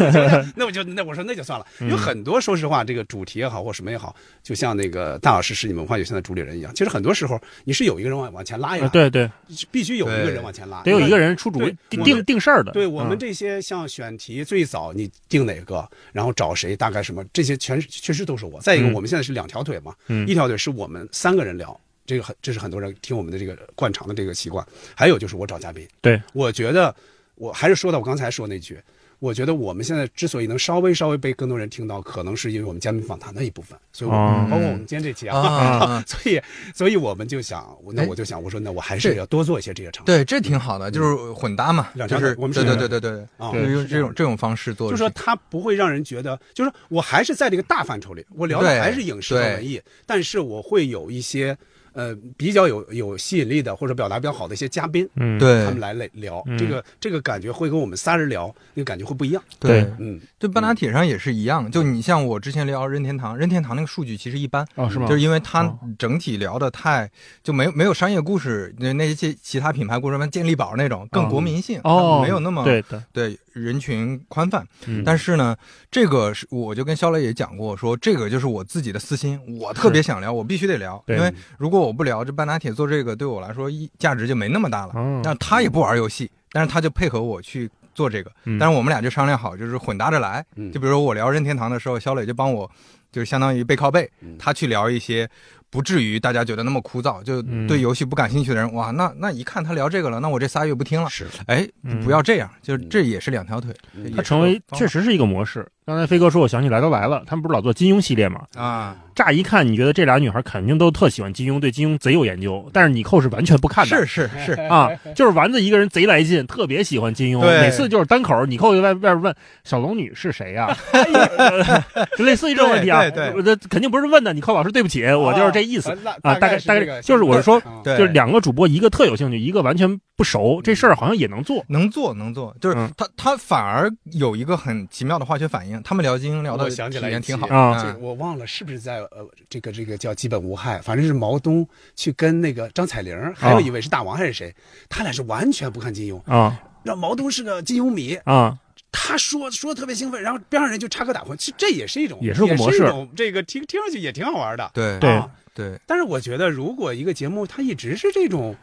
[0.55, 9.27] 那我就那我说那就算了，嗯有很多说实话，这个主题也好或什么也好，就像那个大老师是你们文化有限的主理人一样，其实很多时候你是有一个人往往前拉一拉，啊对对，
[9.71, 12.71] 必须有一个人往前拉，得有一个人出主意定定事儿的。
[12.71, 18.61] 对我们嗯这些像选题，最早你定哪个，然后找谁，大概什么，这些全是确实都是我。
[18.61, 24.65] 再一个，嗯我们现在是两条腿嘛，嗯一条腿是我们三个人聊，这个很这是很多人听我们的这个惯常的这个习惯。
[24.95, 26.95] 还有就是我找嘉宾，对，我觉得
[27.35, 28.79] 我还是说到我刚才说那句。
[29.19, 34.47] 我觉得我们现在之所以能稍微稍微被更多人听到，可能是因为我们嘉宾访谈的一部分，所以我们、哦。
[34.51, 36.39] 包括我们今天这期啊， 所以
[36.75, 38.05] 所以我们就想，那哎。
[38.07, 40.11] 我就想，我说那我还是要多做一些这些尝试。
[40.11, 43.53] 对，这挺好的，就是混搭嘛，就是我们对对对对，啊。
[43.53, 51.57] 就是用是这种这种方式做，就是说它不会让人觉得，就是说我还是在这个大范畴里，我聊的还是影视和文艺，但是我会有一些
[51.95, 55.65] 呃比较有有吸引力的或者表达比较好的一些嘉宾，嗯，对。
[55.65, 56.57] 他们来来聊，嗯。
[56.57, 59.41] 这个这个感觉会跟我们仨人聊那个感觉会不一样。
[59.59, 59.81] 对。
[59.81, 59.93] 对。
[59.99, 65.07] 嗯，就半拉铁上也是一样，就你像我之前聊任天堂，任天堂那个数据其实一般，哦是吗？
[65.07, 67.09] 就是因为它哦整体聊的太
[67.41, 72.21] 就没有没有商业故事，那那些其他品牌故事，什么健力宝那种更国民性，哦。
[72.21, 74.65] 没有那么对的，对人群宽泛。
[74.85, 75.03] 嗯。
[75.05, 75.55] 但是呢，
[75.89, 84.93] 这个是我就跟肖磊也讲过，说这个就是我自己的私心，我特别想聊，我必须得聊，因为如果我不聊，这半打铁做这个对我来说一价值就没那么大了。
[84.95, 85.21] 嗯。
[85.23, 88.57] 那他也不玩游戏，但是他就配合我去做这个，嗯。
[88.59, 90.45] 但是我们俩就商量好，就是混搭着来。
[90.55, 90.71] 嗯。
[90.71, 92.69] 就比如说我聊任天堂的时候，肖磊就帮我，
[93.11, 95.29] 就是相当于背靠背嗯，他去聊一些
[95.69, 97.67] 不至于大家觉得那么枯燥，就嗯。
[97.67, 101.09] 对游戏不感兴趣的人，哇，那那一看他聊这个了，那我这仨月不听了。
[101.09, 101.27] 是。
[101.47, 102.03] 哎，嗯。
[102.03, 103.73] 不要这样，就是这也是两条腿，
[104.15, 105.67] 它成为确实是一个模式。
[105.85, 108.41] 刚才飞哥说，我想起来都来了，他们不是老做金庸系列吗？
[108.55, 113.95] 啊，乍一看，你觉得这俩女孩肯定都特喜欢金庸，对金庸贼有研究，但是你扣是完全不看的。
[113.95, 123.01] 是是是，啊，就是丸子一个人贼来劲，特别喜欢金庸，对每次就是单口，你扣就在外边问小龙女是谁呀、呃 就类似于这种问题啊。
[123.01, 125.91] 对对对我这肯定不是问的，你扣老师对不起，我就是这意思。
[125.91, 131.63] 啊啊大概大概就是我是说就是两个主播，一个特有兴趣，一个完全不熟，这事儿好像也能做。
[131.67, 144.53] 能做能做，就是嗯他他反而有一个很奇妙的化学反应，他们聊金庸聊的想起来一期体验挺好啊这我忘了是不是在呃这个这个叫基本无害，反正是毛东去跟那个张彩玲，还有一位是大王还是谁，
[144.89, 148.57] 他俩是完全不看金庸，啊让毛东是个金庸迷，啊，
[148.91, 154.69] 他说说得特别兴奋，然后边上人就插科打诨，其实这也是一种也是个模式一种这个听听上去也挺好玩的。
[154.73, 158.53] 对对啊对但是我觉得，如果一个节目它一直是这种，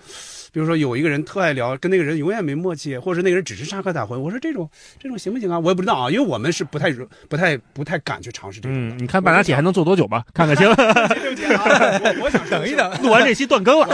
[0.53, 4.69] 比如说有一个人特爱聊，跟那个人永远没默契，或者是那个人只是插科打诨，我说这种
[4.99, 5.59] 这种行不行啊？
[5.59, 6.93] 我也不知道啊，因为我们是不太
[7.29, 8.95] 不太不太敢去尝试这种的。
[8.95, 10.25] 嗯，你看半打铁还能做多久吧？
[10.35, 13.87] 看看行， 对不起啊，我我想等一等，录完这期断更了。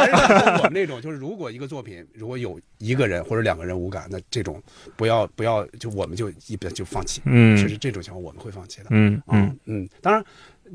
[0.58, 4.60] 我们那种，就是如果一个作品如果有一个人或者两个人无感，那这种
[4.96, 7.22] 不要不要，就我们就一般就放弃。
[7.24, 8.86] 嗯其实这种情况我们会放弃的。
[8.90, 10.24] 嗯嗯嗯嗯，当然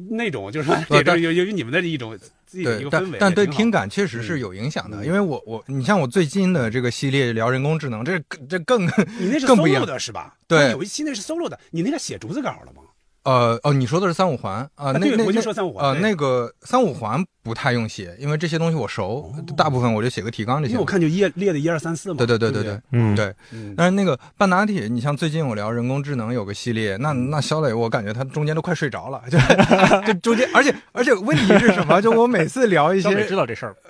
[0.10, 10.36] 那种就是说也是有有有你们的一种自己的一个，氛围，但但对听感确实是有影响的，嗯因为我我你像我最近的这个系列聊人工智能，这这更你那是 solo 的是吧？
[10.48, 10.70] 对。
[10.72, 12.83] 有一期那是 solo 的，你那个写竹子稿了吗？
[13.24, 14.92] 呃哦，你说的是三五环啊？
[14.92, 20.86] 那那对我就那说三五环啊呃那个三五环不太用写，因为这些东西我熟，大部分我就写个提纲就行因为我。
[20.86, 22.16] 看就列列的一二三四嘛。
[22.18, 29.38] 对对对对对对，嗯，对，嗯，但是那个半导体，你像最近我聊人工智能有个系列，那那肖磊我感觉他中间都快睡着了，就
[30.06, 32.02] 就中间，而且而且问题是什么？
[32.02, 33.76] 就我每次聊一小美知道这事儿。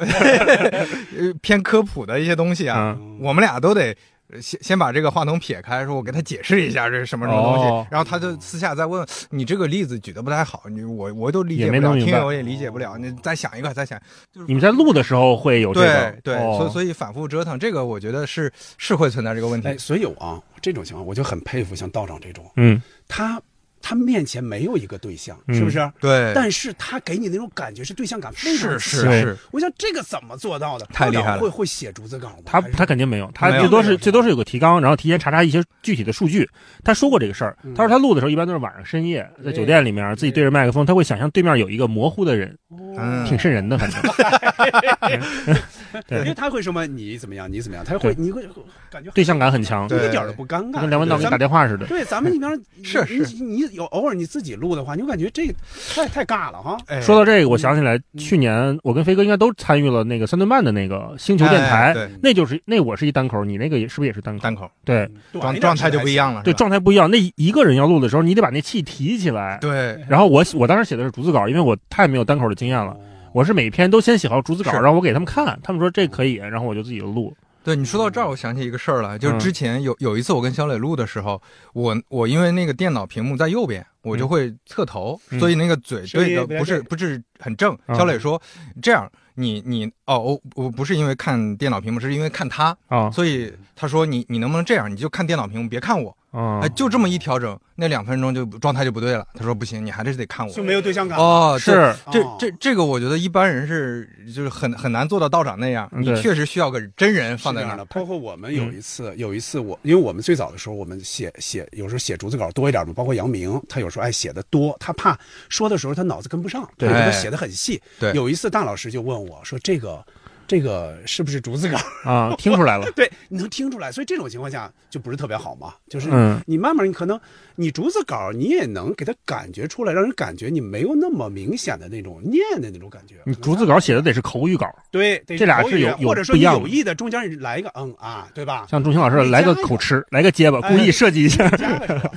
[1.18, 3.96] 呃偏科普的一些东西啊，嗯我们俩都得呃
[4.42, 7.88] 先先把这个话筒撇开，说我给他解释一下这是什么什么东西，哦。
[7.92, 14.00] 然后他就私下再问你这个例子举的不太好，你我我都理解不了，听友也理解不了，你再想一个，再想，
[14.32, 19.68] 就是你们在录的时候会有这个对，对，哦所以所以反复折腾，这个我觉得是是会存在这个问题。
[19.68, 19.78] 哎，。
[19.78, 22.82] 所以有啊这种情况，我就很佩服像道长这种，嗯。
[23.08, 23.40] 他
[23.84, 25.92] 他面前没有一个对象，嗯是不是？
[26.00, 30.86] 对，但是他给你那种感觉是对象感非常是是强对是，我想这个怎么做到的？
[30.88, 32.36] 太厉害了会会写逐字稿吗？
[32.46, 36.50] 他他肯定没有，他最多是最多是有个提纲，然后提前查查一些具体的数据。
[36.82, 42.58] 他说过这个事儿，嗯他说他录的时候一般都是晚上深夜，在酒店里面自己对着麦克风，他会想象对面有一个模糊的人，
[42.98, 44.02] 嗯挺瘆人的，反正。
[46.10, 48.44] 因为对，他会什么，你怎么样，你怎么样，他会你会
[48.90, 51.86] 感觉对象感很强，一点都不尴尬，跟梁文道给你打电话似的。
[51.88, 52.52] 对，咱们一边
[52.84, 53.36] 是是。
[53.36, 55.54] 你你有偶尔你自己录的话，你就感觉这个
[55.94, 56.78] 太太尬了哈。
[56.88, 57.02] 哎。
[57.02, 64.44] 说到这个，我想起来嗯去年我跟飞哥应该都参与了那个三顿半的那个星球电台，那就是那我是一单口，你那个也是不是也是单口？
[64.44, 64.70] 单口。
[64.84, 65.10] 对。
[65.34, 67.10] 状状态就不一样了，对，状态不一样。
[67.10, 69.58] 那一个人要录的时候，你得把那气提起来。
[69.62, 70.00] 对。
[70.08, 72.96] 然后我我当时写的是逐字稿，因为我太没有单口的经验了。
[73.34, 74.78] 我是每篇都先写好逐字稿，是。
[74.78, 77.36] 然后我给他们看，他们说这可以，然后我就自己就录。
[77.64, 79.40] 对，你说到这儿，我想起一个事儿来，就是嗯。
[79.40, 81.42] 之前有有一次我跟小磊录的时候，
[81.74, 85.40] 我我因为那个电脑屏幕在右边，我就会侧头，嗯。
[85.40, 87.76] 所以那个嘴对的不是不是很正。
[87.88, 87.96] 嗯。
[87.96, 88.40] 小磊说，
[88.82, 99.26] 这样你你哦我我不是因为看电脑屏幕，是因为看他，啊所以他说你你能不能这样，你就看电脑屏幕，别看我，啊哎，就这么一调整，那两分钟就状态就不对了。
[99.36, 100.52] 他说不行，你还是得看我。
[100.52, 101.18] 就没有对象感。
[101.20, 107.86] 哦，是这哦这这个，我觉得一般人是就是很很难做到道长那样，你确实需要个真人放在那儿的，。
[107.86, 115.16] 包括我们有一次，有一次我，因为我们最早的时候，我们写写有时候写逐字稿多一点嘛，包括杨明，他有时候爱写的多，他怕
[115.50, 117.80] 说的时候他脑子跟不上，对他哎写的很细。
[118.00, 120.04] 对有一次大老师就问我说：“这个
[120.48, 122.90] 这个是不是竹字稿？” 啊，听出来了。
[122.96, 125.74] 对，你能听出来，所以这种情况下就不是特别好嘛。
[125.90, 127.20] 就是嗯你慢慢，你可能
[127.56, 133.16] 你竹字稿，你也能给他感觉出来，让人感觉你没有那么明显的那种念的那种感觉。
[133.26, 138.66] 你竹字稿写的得是口语稿，对，得这俩是有有或者说你不一样的有意的中间来一个嗯啊，对吧？
[138.70, 141.46] 像钟情老师来个口吃，来个结巴，故意设计一下。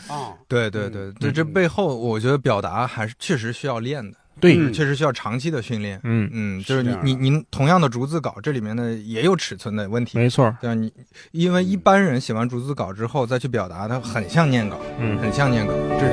[0.09, 0.35] 啊？
[0.49, 5.99] 对对对，这这背后，我觉得表达还是确实需要练的，对，嗯确实需要长期的训练。
[6.05, 10.19] 嗯，嗯，就是你你你同样的逐字稿，这里面呢也有尺寸的问题。
[10.19, 10.55] 没错。
[10.61, 10.75] 对吧？
[10.75, 10.93] 你
[11.33, 15.73] 因为一般人写完逐字稿之后再去表达，它很像念稿，嗯很像念稿。
[15.99, 16.13] 这是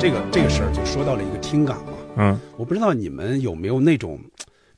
[0.00, 1.92] 这个这个事儿就说到了一个听感嘛。
[2.16, 4.18] 嗯我不知道你们有没有那种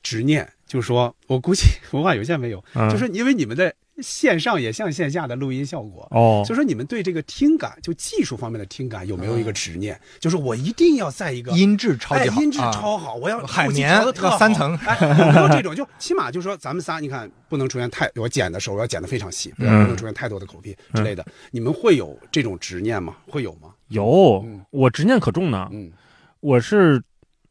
[0.03, 6.07] 执念，就是说我估计 文化有限没有，嗯，就是因为你们在线上也像线下的录音效果。
[6.11, 9.99] 哦就，说你们对这个听感，就技术方面的听感有没有一个执念？
[10.19, 15.75] 就是我一定要在一个音质超级好，哎、音质啊超好，我要海绵特三层哎，有没有这种？
[15.75, 21.25] 就起码就是说，咱们仨，你看不能出现太，我剪的时候要剪的非常细，不嗯能出现太多的口癖之类的。
[21.51, 23.15] 你们会有这种执念吗？
[23.27, 23.69] 会有吗？
[23.89, 25.69] 有嗯我执念可重呢。
[25.71, 25.91] 嗯
[26.39, 27.01] 我是，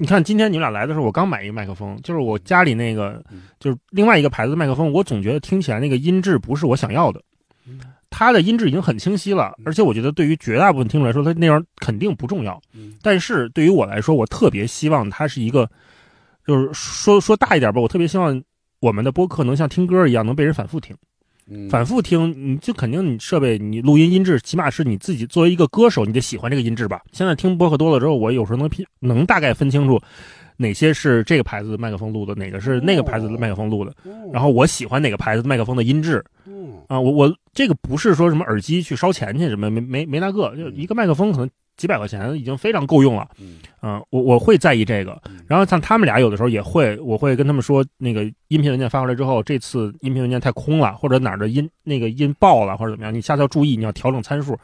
[0.02, 7.22] 你看今天你们俩来的时候，我刚买一个麦克风，就是我家里那个嗯，就是另外一个牌子的麦克风，我总觉得听起来那个音质不是我想要的
[7.68, 7.78] 嗯。
[8.10, 12.60] 它的音质已经很清晰了，而且我觉得对于绝大部分听众来说，它内容肯定不重要。
[12.74, 15.70] 嗯但是对于我来说，我特别希望它是一个，
[16.44, 18.42] 就是说说大一点吧，我特别希望
[18.80, 20.96] 我们的播客能像听歌一样，能被人反复听。
[21.48, 27.02] 嗯，反复听，你就肯定你设备你录音音质，起码是你自己作为一个歌手，你得喜欢这个音质吧。
[27.12, 30.01] 现在听播客多了之后，我有时候能拼能大概分清楚
[30.56, 36.24] 哪些是这个牌子的麦克风录的，哪个是那个牌子的麦克风录的，哦，然后我喜欢哪个牌子的麦克风的音质。
[36.47, 37.01] 嗯啊。
[37.01, 43.28] 我我这个不是说什么耳机去烧钱去什么没没没那个，就一个麦克风可能几百块钱已经非常够用了。
[43.39, 54.59] 嗯嗯，我我会在意这个嗯，然后像他们俩有的时候也会，我会跟他们说，那个音频文件发过来之后，这次音频文件太空了，或者哪儿的音那个音爆了，或者怎么样，你下次要注意，你要调整参数。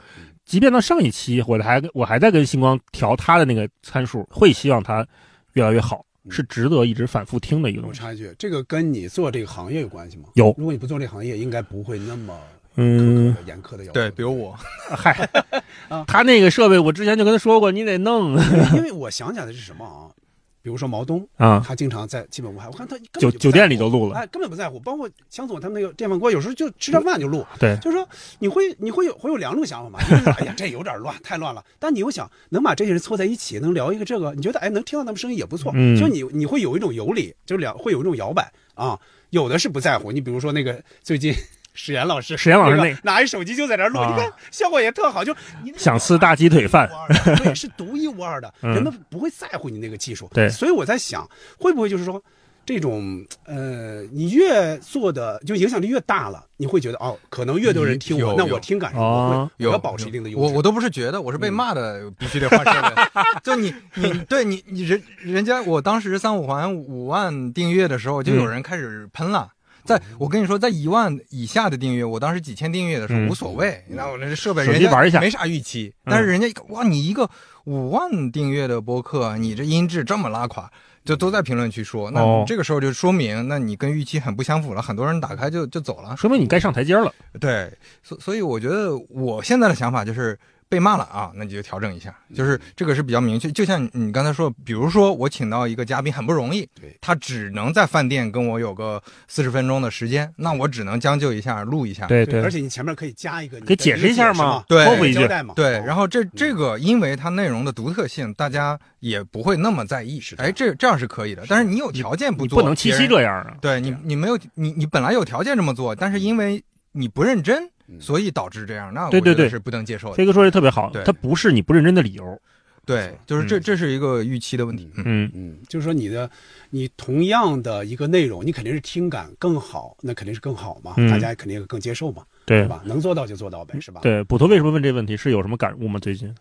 [0.45, 5.07] 即便到上一期，我还我还在跟星光调他的那个参数，会希望他
[5.53, 8.01] 越来越好，嗯是值得一直反复听的一个我东西。
[8.01, 10.29] 插一句，这个跟你做这个行业有关系吗？
[10.35, 12.35] 有，如果你不做这个行业，应该不会那么
[12.81, 13.93] 嗯，严苛的要求。
[13.93, 14.57] 对，比如我，
[14.97, 15.29] 嗨
[15.91, 18.33] 啊，他那个设备，我之前就跟他说过，你得弄
[18.77, 20.15] 因为我想起来的是什么啊？
[20.61, 24.79] 比如说毛东，啊，他经常在基本无害，我看他根本就酒酒店里在乎就录了，哎，根本不在乎。
[24.81, 27.45] 包括江总他们那个电饭锅，有时候就吃着饭就录。
[27.59, 28.07] 对，就是说
[28.39, 29.99] 你会你会有会有两种想法嘛，
[30.39, 31.65] 哎呀这有点乱，太乱了。
[31.79, 38.99] 但你又想能把这些人凑在一起，能聊一个这个，你觉得哎能听到他们声音也不错，嗯就你你会有一种游离，就是两会有一种摇摆啊。
[39.31, 41.35] 有的是不在乎，你比如说那个最近
[41.81, 45.33] 史岩老师，史岩老师那那个拿一手机就在那录，啊你看效果也特好，就
[45.63, 46.91] 你那个想吃大鸡腿饭
[47.39, 50.29] 对，是独一无二的，嗯人们不会在乎你那个技术。
[50.35, 51.27] 对所以我在想，
[51.57, 52.21] 会不会就是说，
[52.67, 60.43] 这种呃，你越做的就影响力越大了，你会觉得哦，可能越多人听我，那我听感上我哦会我要保持一定的优势。
[60.43, 63.03] 我我都不是觉得，我是被骂的，必须得换设备。
[63.45, 69.49] 就你你对你你人人家，我当时三五环五万订阅的时候，就有人开始喷了。
[69.89, 77.28] 在我跟你说，在一万以下的订阅，我当时几千订阅的时候嗯无所谓，那我那设备人家玩一下没啥预期，嗯但是人家哇，你一个
[77.65, 80.70] 五万订阅的播客，你这音质这么拉垮，
[81.06, 86.15] 就都在评论区说，那哦这个时候就说明，那你跟预期很不相符了，很多人打开就就走了。
[86.19, 87.10] 说明你该上台阶了。
[87.40, 90.39] 对，所所以我觉得我现在的想法就是
[90.69, 93.51] 被骂了啊，那你就调整一下，就是这个是比较明确。
[93.51, 102.07] 就像你刚才说，比如说我请到一个嘉宾很不容易，对他只能在饭店跟我有个四十分钟的时间，那我只能将就一下录一下。
[102.07, 105.55] 对对，而且你前面可以加一个，可以解释一下嘛对托付一句交代嘛。
[105.55, 110.20] 对，哦然后这这个因为它内容的独特性，大家也不会那么在意。
[110.20, 111.45] 是哎，这这样是可以的。
[111.49, 113.57] 但是你有条件不做，不能七夕这样啊。
[113.61, 116.62] 对你，你没有你你本来有条件这么做，但是因为
[116.93, 117.70] 你不认真，嗯
[118.01, 120.15] 所以导致这样，那我对对对觉得是不能接受的。
[120.15, 122.40] 飞哥说的特别好对，它不是你不认真的理由。
[122.85, 124.90] 对，就是这嗯这是一个预期的问题。
[124.97, 126.31] 嗯，嗯，嗯，就是说你的，
[126.70, 132.82] 你同样的一个内容，你肯定是听感更好，那肯定是更好嘛，嗯大家肯定更接受嘛，对吧？
[132.86, 134.01] 能做到就做到呗，是吧？
[134.02, 135.19] 对，捕头为什么问这个问题？
[135.19, 136.01] 是有什么感悟吗？
[136.01, 136.35] 最近？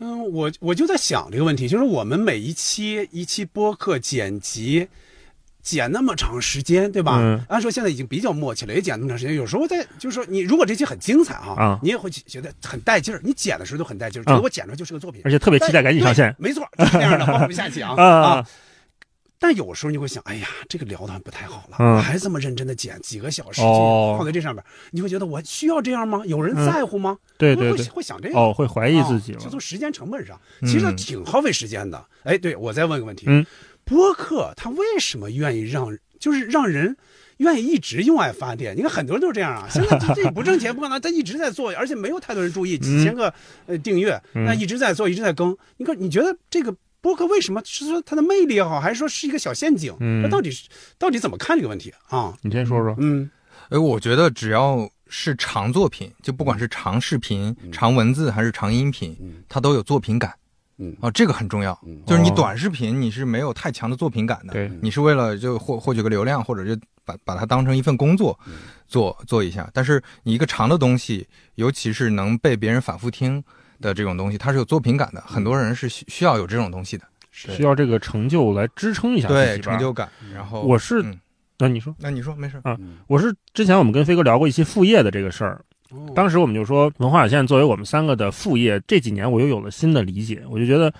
[0.00, 4.88] 嗯，我我就在想这个问题，就是我们每一期一期播客剪辑。
[5.64, 7.18] 剪那么长时间，对吧？
[7.20, 9.34] 嗯按说现在已经比较默契了，也剪那么长时间。
[9.34, 13.20] 有时候在就是说，你如果这期很精彩啊，啊你也会觉得很带劲儿。
[13.24, 15.22] 你剪的时候都很带劲儿，觉啊得我剪出来就是个作品。
[15.24, 16.48] 而且特别期待赶紧上线对。
[16.48, 17.20] 没错，就是这样的。
[17.20, 18.46] 包括我们下期啊啊啊。
[19.36, 26.22] 但有时候你会想，哎呀，这个聊的不太好了，嗯还这么认真的剪几个小时，哦放在这上面，你会觉得我需要这样吗？
[26.24, 27.18] 有人嗯在乎吗？
[27.38, 28.38] 会对对对，会想这个。
[28.38, 32.02] 哦，会怀疑自己就从时间成本上，嗯其实挺耗费时间的。
[32.22, 33.44] 哎，对我再问个问题，嗯，
[33.84, 36.96] 播客它为什么愿意让，就是让人
[37.38, 38.76] 愿意一直用爱发电？
[38.76, 43.32] 你看很多人都是这样啊， 现在这这不挣钱不可能，他一直在做，而且没有太多人注意，几千个
[43.66, 45.56] 呃订阅，嗯那一直在做，一直在更。
[45.76, 46.74] 你看，你觉得这个？
[47.04, 49.94] 播客为什么是说它的魅力也好，还是说是一个小陷阱？
[50.00, 50.66] 嗯那到底是
[50.98, 52.34] 到底怎么看这个问题啊？
[52.40, 52.96] 你先说说。
[52.98, 53.30] 嗯
[53.68, 60.32] 哎，我觉得只要是长作品，就不管是长视频、长文字还是长音频，嗯它都有作品感。
[60.78, 60.96] 嗯。
[61.00, 61.78] 哦，这个很重要。
[61.86, 62.02] 嗯。
[62.06, 62.32] 就是你哦。
[62.36, 64.52] 短视频，你是没有太强的作品感的。
[64.52, 64.70] 对。
[64.82, 68.38] 你是为了就获获取个流量，或者就把把它当成一份工作
[68.86, 69.68] 做做一下。
[69.72, 71.26] 但是你一个长的东西，
[71.56, 73.42] 尤其是能被别人反复听，
[73.80, 80.08] 的这种东西，它是有作品感的，很多人是需需要有这种东西的，需要这个成就来支撑一下对成就感。
[80.32, 81.18] 然后我是嗯。
[81.58, 82.96] 那你说，那你说没事，嗯。
[83.06, 85.64] 我是之前我们跟飞哥聊过一期副业的这个事儿，哦
[86.14, 90.92] 当时我们就说，文化有限作为我们三个的副业，这几年我又有了新的理解，我就觉得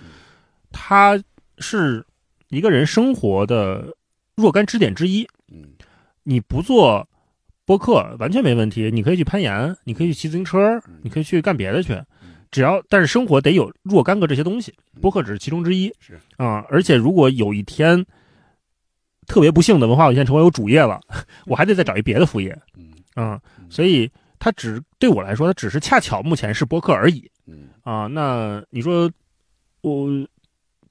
[0.70, 1.20] 它
[1.58, 2.04] 是
[2.48, 3.92] 一个人生活的
[4.36, 5.26] 若干支点之一。
[5.52, 5.64] 嗯。
[6.22, 7.06] 你不做
[7.66, 12.00] 播客完全没问题，你可以去攀岩，你可以去骑自行车，你可以去干别的去，
[12.50, 15.92] 只要但是生活得有若干个这些东西，播客只是其中之一。
[15.98, 16.18] 是。
[16.36, 18.04] 啊、而且如果有一天
[19.26, 21.00] 特别不幸的文化有限成为我主业了，
[21.46, 22.56] 我还得再找一别的副业。
[22.78, 22.90] 嗯。
[23.16, 24.10] 嗯，所以
[24.44, 28.06] 它只对我来说，它只是恰巧目前是播客而已嗯啊。
[28.08, 29.10] 那你说
[29.80, 30.06] 我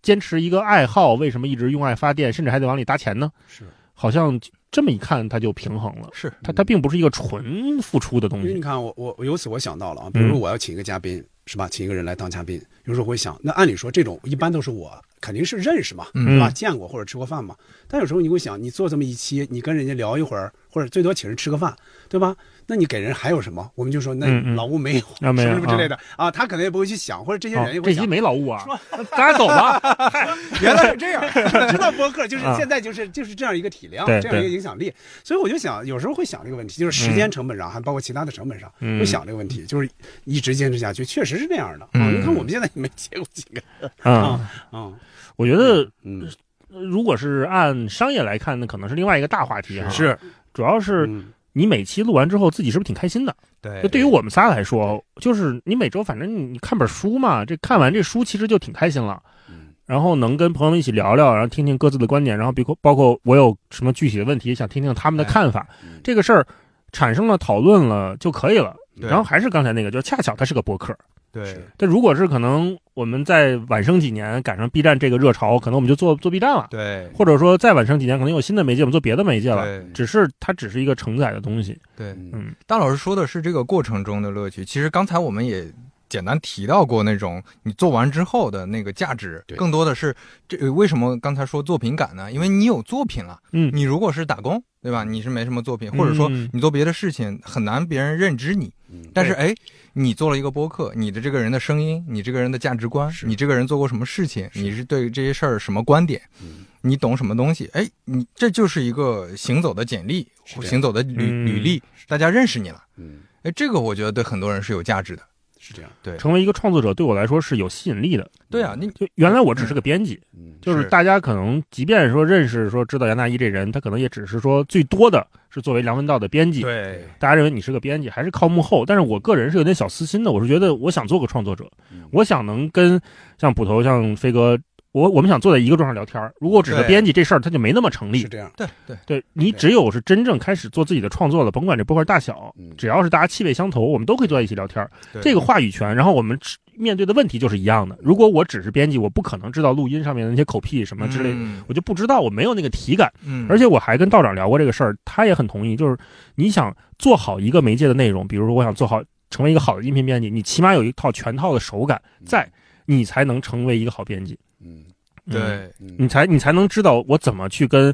[0.01, 3.31] 坚持一个爱好，为什么一直用爱发电，甚至还得往里搭钱呢？
[3.45, 4.39] 是，好像
[4.71, 6.09] 这么一看，它就平衡了。
[6.13, 8.47] 是它它并不是一个纯付出的东西。
[8.47, 11.67] 因为你看，我我我由此我想到了啊，比如说我要请一个嘉宾，是吧？
[11.69, 16.49] 请一个人来当嘉宾，有时候会想，那按理说这种一般都是我肯定是认识嘛，嗯是吧？
[16.49, 17.55] 见过或者吃过饭嘛。
[17.87, 21.75] 但有时候你会想，你做这么一期，你跟人家聊一会儿，或者最多请人吃个饭，
[22.09, 22.35] 对吧？
[22.67, 23.69] 那你给人还有什么？
[23.75, 24.55] 我们就说那嗯嗯。
[24.55, 25.97] 劳务没有，什么什么之类的？
[26.15, 27.95] 啊，他可能也不会去想，或者这些哦人也会想。
[27.95, 28.07] 这期。
[28.07, 29.79] 没劳务啊，那 咱俩走吧。
[30.61, 31.23] 原来是这样，
[31.69, 32.55] 知道博客就是啊。
[32.57, 38.99] 现在就是就是这样一个体量，这样一个影响力，所以我就想，有时候会想这个问题，就是时间成本上，还包括其他的成本上，嗯。
[38.99, 39.89] 会想这个问题，就是
[40.25, 41.87] 一直坚持下去，确实是那样的。
[41.93, 44.09] 你看我们现在也没接过几个。
[44.09, 44.39] 啊，
[44.71, 44.91] 啊，
[45.35, 46.29] 我觉得嗯，
[46.69, 49.89] 如果是按商业来看，那可能是另外一个大话题哈。
[49.89, 50.17] 是，
[50.53, 53.35] 主要是嗯你每期录完之后，自己是不是挺开心的？
[53.61, 59.21] 对就对于我们仨来说，就是你每周反正你你看本书嘛，这看完这书其实就挺开心了。
[59.49, 66.47] 嗯然后能跟朋友们一起聊聊，然后听听各自的观点，然后包括包括我有什么具体的问题想听听他们的看法，嗯这个事儿
[66.93, 68.75] 产生了讨论了就可以了。
[68.95, 70.95] 然后还是刚才那个，就恰巧它是个博客。
[71.33, 79.65] 对但如果是可能我们在晚生几年赶上 B 站这个热潮，可能我们就做做 B 站了，对或者说再晚生几年，可能有新的媒介，我们做别的媒介了。
[79.65, 81.75] 对只是它只是一个承载的东西。
[81.97, 84.63] 对，嗯嗯大老师说的是这个过程中的乐趣。
[84.63, 85.65] 其实刚才我们也
[86.07, 90.15] 简单提到过那种你做完之后的那个价值，更多的是
[90.47, 92.31] 这呃为什么刚才说作品感呢？
[92.31, 93.39] 因为你有作品了。
[93.53, 95.03] 嗯，你如果是打工，对吧？
[95.03, 98.71] 你是没什么作品，或者说嗯你做别的事情，很难别人认知你。
[98.91, 99.55] 嗯但是哎，
[99.93, 107.69] 你做了一个播客，你的这个人的声音，你这个人的价值观，你这个人做过什么事情，你是对这些事儿什么观点，嗯你懂什么东西？
[107.73, 111.45] 哎，你这就是一个行走的简历行走的履嗯。
[111.45, 112.83] 履历，大家认识你了。
[112.97, 115.23] 嗯，哎，这个我觉得对很多人是有价值的。
[115.65, 118.29] 是这样，对，成为一个创作者对我来说是有吸引力的。
[118.49, 120.55] 对啊，你就原来我只是个编辑，嗯。
[120.61, 127.05] 就是大家可能即便说认识说知道杨大一这人，他可能也只是说最多的是作为梁文道的编辑，对。
[127.17, 128.83] 大家认为你是个编辑，还是靠幕后。
[128.85, 132.03] 但是我个人是有点小私心的，我是觉得我想做个创作者，嗯。
[132.11, 133.01] 我想能跟
[133.37, 134.59] 像捕头、像飞哥，
[134.93, 136.31] 我我们想坐在一个桌上聊天儿。
[136.39, 138.19] 如果我只是编辑，这事儿它就没那么成立。
[138.19, 144.89] 是这样，对对，对你只有是真正开始做自己的创作了，甭管这播客大小嗯，只要是大家气味相投，我们都可以坐在一起聊天儿。
[145.19, 146.39] 这个话语权，然后我们
[146.75, 147.97] 面对的问题就是一样的。
[148.01, 153.11] 如果我只是编辑，我不可能知道录音上面的那些口癖什么之类的，嗯我就不知道，我没有那个体感。
[153.25, 155.97] 嗯，而且我还跟道长聊过这个事儿，他也很同意，就是
[156.35, 159.01] 你想做好一个媒介的内容，比如说我想做好
[159.31, 162.47] 成为一个好的音频编辑，你起码有一套全套的手感在，
[162.85, 164.37] 你才能成为一个好编辑。
[164.63, 164.85] 嗯。
[165.25, 165.41] 嗯，对，
[165.79, 165.95] 嗯。
[165.97, 167.93] 你才你才能知道我怎么去跟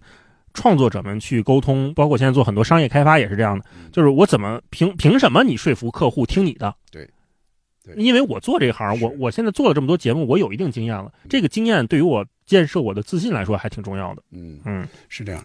[0.54, 3.90] 创作者们去沟通，包括现在做很多商业开发也是这样的，嗯。
[3.92, 6.76] 就是我怎么凭凭什么你说服客户听你的？
[6.92, 7.10] 对。
[7.84, 7.96] 对。
[7.96, 14.24] 因为我做这行，我我现在做了这么多节目，我有一定经验了，这个经验对于我建设我的自信来说还挺重要的。
[14.32, 14.60] 嗯。
[14.66, 14.88] 嗯。
[15.08, 15.44] 是这样。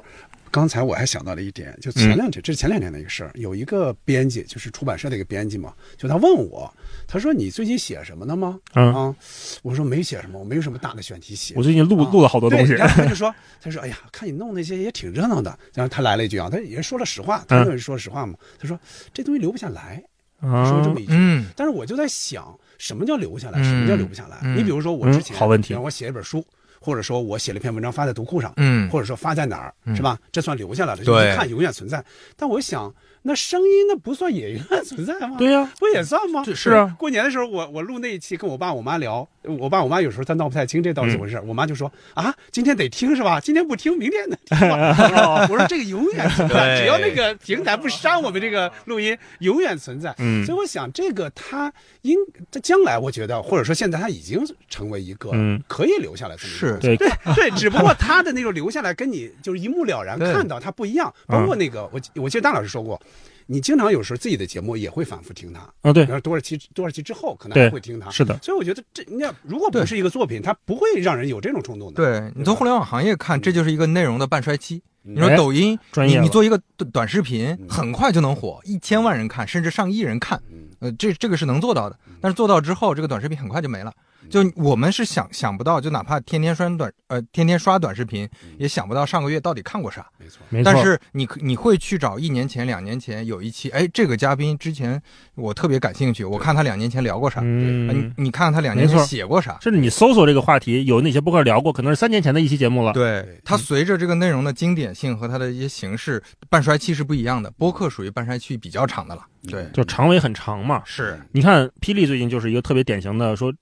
[0.55, 6.73] 刚才我还想到了一点，就前两天，这是前两天的一个事儿，有一个编辑，就是出版社的一个编辑嘛，就他问我，
[7.09, 8.57] 他说你最近写什么呢吗？
[8.75, 9.17] 嗯，啊，
[9.65, 11.63] 我说没写什么，我没有什么大的选题写我。
[11.65, 15.59] 最近录啊录了好多东西，然后他就说，他说，哎呀，看你弄那些也挺热闹的。
[15.75, 18.39] 然后他来了一句啊，他也说了实话，他嗯认为说实话嘛。
[18.57, 18.79] 他说
[19.13, 20.01] 这东西留不下来，
[20.39, 21.15] 啊说这么一句。
[21.17, 23.59] 嗯但是我就在想，什么叫留下来？
[23.59, 24.39] 嗯什么叫留不下来？
[24.45, 26.47] 嗯你比如说我之前，嗯好问题我写一本书，
[26.85, 30.19] 或者说我写了一篇文章发在读库上，嗯，或者说发在哪儿，嗯是吧？
[30.31, 32.05] 这算留下来了，就一看永远存在。
[32.37, 35.37] 但我想，那声音那不算也永远存在吗？
[35.39, 36.45] 对呀、不也算吗？
[36.55, 39.27] 是啊，过年的时候，我我录那一期，跟我爸我妈聊，
[39.59, 43.41] 我爸我妈有时候他闹不太清这到底怎么回事，我妈就说啊，今天得听是吧？
[43.41, 45.47] 今天不听，明天能听吧？
[45.51, 50.15] 我说这个永远存在，只要那个平台不删我们这个录音，永远存在。
[50.19, 51.73] 嗯所以我想，这个它
[52.03, 52.17] 应
[52.51, 61.13] 在将来，我觉得或者说现在它已经成为一个嗯可以留下来这么一个是对对对，只不过他的那种留下来跟你就是一目了然看到它不一样。
[61.27, 63.01] 包括那个我我记得大老师说过，
[63.47, 66.05] 你经常有时候自己的节目也会反复听它，啊，对。
[66.05, 68.11] 然，后多少期多少期之后可能还会听它。
[68.11, 71.97] 是的，所以我觉得这你要如果不是一个作品，它不会让人有这种冲动的。
[71.97, 74.83] 对你从互联网行业看，这就是一个内容的半衰期。
[75.07, 81.99] 你说哎抖音，你你做一个短短视频嗯，很快就能火，一千万人看，甚至上亿人看，嗯，呃，这这个是能做到的。
[82.23, 83.93] 但是做到之后，这个短视频很快就没了。
[84.35, 88.29] 就我们是想想不到，就哪怕天天刷短呃天天刷短视频，
[88.59, 90.05] 也想不到上个月到底看过啥。
[90.19, 90.41] 没错。
[90.49, 90.73] 没错。
[90.73, 95.01] 但是你可你会去找一年前、两年前有一期，哎，这个嘉宾之前
[95.37, 99.57] 我特别感兴趣，我看他两年前聊过啥，呃嗯你，你看看他两年前写过啥。
[99.61, 102.93] 甚至你搜索这个话题，有哪些播客聊过，可能是三年前的一期节目了。
[102.93, 106.21] 对对它随着这个内容的经典性和它的一些形式，
[106.51, 107.49] 半衰期是不一样的。
[107.53, 109.25] 播客属于半衰期比较长的了。
[109.47, 110.83] 对，就长尾很长嘛。
[110.85, 113.53] 是你看，霹雳最近就是一个特别典型的说，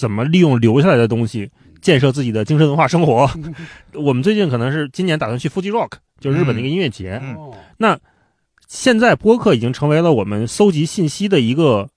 [0.00, 1.50] 怎么利用留下来的东西
[1.82, 3.30] 建设自己的精神文化生活。
[3.92, 7.20] 我们最近可能是今年打算去 Fuji Rock，就是日本的一个音乐节。
[7.22, 8.00] 嗯哦，
[8.66, 11.90] 现在播客已经成为了我们搜集信息的一个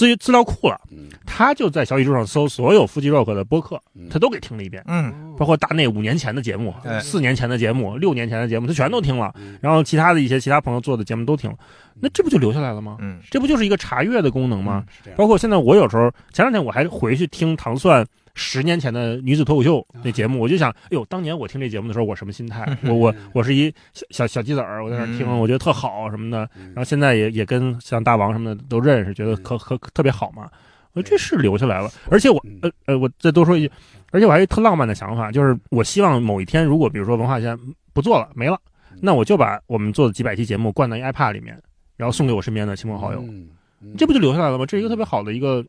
[0.00, 0.80] 资资料库了。
[0.90, 4.82] 嗯，他就在小宇宙上搜所有 Fuji Rock 的播客，他都给听了一遍。
[4.86, 9.32] 嗯，包括大内五年前的节目、哎四年前的节目、六年前的节目，他全都听了。
[9.36, 11.56] 嗯然后其他的一些其他朋友做的节目都听了，
[12.00, 12.96] 那这不就留下来了吗？
[13.00, 14.84] 嗯这不就是一个查阅的功能吗？
[15.16, 22.66] 包括现在我有时候前两天我还回去听糖蒜十年前的女子脱口秀那节目，我就想，哎呦，当年我听这节目的时候我什么心态？
[22.84, 26.48] 我我我是一小小小鸡子儿，我在那儿听，嗯我觉得特好什么的。
[26.56, 30.50] 嗯然后现在也也跟像大王什么的都认识，觉得可可特别好嘛。
[30.92, 33.70] 我这是留下来了，而且我嗯呃呃，我再多说一句，
[34.10, 37.56] 而且我还有一特浪漫的想法，就是我希望某一天，如果比如说文化圈
[37.92, 38.60] 不做了没了，
[39.00, 41.56] 那我就把我们做的几百期节目灌到一 iPad 里面，
[41.96, 43.24] 然后送给我身边的亲朋好友，
[43.96, 44.66] 这不就留下来了吗？
[44.66, 45.64] 这是一个特别好的一个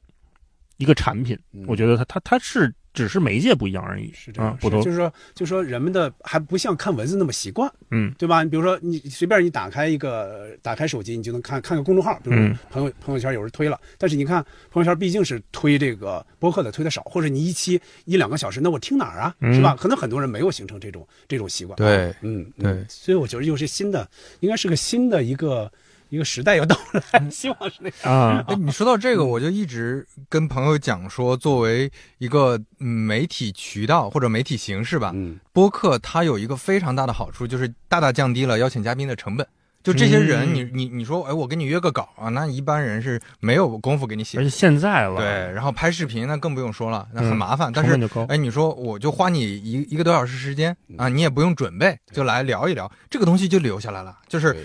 [0.82, 8.44] 一个产品，嗯我觉得它它它是只是媒介不一样而已是这样啊，，不都是就是说，就是说人们的还不像看文字那么习惯，嗯对吧？
[8.44, 12.36] 你比如说，你随便你打开一个打开手机，你就能看看个公众号，比如
[12.70, 19.36] 朋友、朋友圈有人推了，但是你看朋友圈毕竟是推这个博客的推的少，或者你一期一两个小时，那我听哪儿啊？
[19.40, 19.76] 嗯是吧？
[19.80, 21.78] 可能很多人没有形成这种这种习惯。
[21.78, 24.10] 对嗯对所以我觉得又是新的，
[24.42, 25.72] 应该是个新的一个
[26.12, 26.78] 一个时代要到
[27.14, 28.14] 来，希望是那样。
[28.14, 39.48] 啊，哎，你说到这个，我就一直跟朋友讲说，作为一个嗯媒体渠道或者媒体形式吧，嗯播客它有一个非常大的好处，就是大大降低了邀请嘉宾的成本。
[39.84, 44.50] 就这些人，嗯你你你说，哎，我给你约个稿啊，那一般人是没有功夫给你写而且。
[44.50, 47.72] 现在了，对，，然后拍视频那更不用说了，那很嗯麻烦。
[47.74, 54.16] 但是成本就高，哎，你说我就花你一一个多小时时间啊，你也不用准备，就来聊一聊，这个东西就留下来了。
[54.28, 54.62] 就是对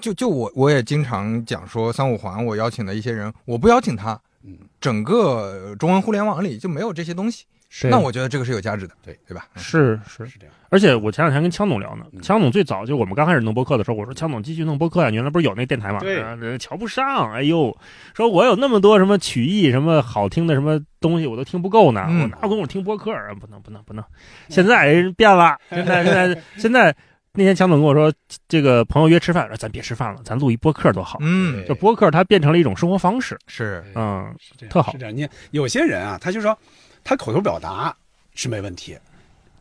[0.00, 7.44] 就就我我也经常讲说，三五环我邀请的一些人，我不邀请他嗯，整个中文互联网里就没有这些东西。
[7.68, 9.48] 是那我觉得这个是有价值的，对对吧？
[9.54, 10.54] 嗯是是，是这样。
[10.68, 15.98] 而且我前两天跟枪总聊呢嗯，枪总最早就我们刚开始弄播客的时候，我说枪总继续弄播客呀，你原来不是有那电台吗？
[15.98, 17.76] 对啊瞧不上，哎呦，
[18.14, 23.34] 说我有那么多什么曲艺、什么好听的什么东西，我都听不够呢，嗯我哪有功夫听播客啊？
[23.34, 24.04] 不能不能不能，
[24.48, 26.96] 现在人变了，现在现在现在。
[27.36, 28.12] 那天强总跟我说，
[28.48, 31.18] 这个朋友约吃饭，说咱别吃饭了，咱录一播客多好。
[31.20, 35.14] 嗯，就播客它变成了一种生活方式，是嗯，是，特好是这样。
[35.14, 36.58] 你有些人啊，他就说
[37.04, 37.94] 他口头表达
[38.34, 38.98] 是没问题，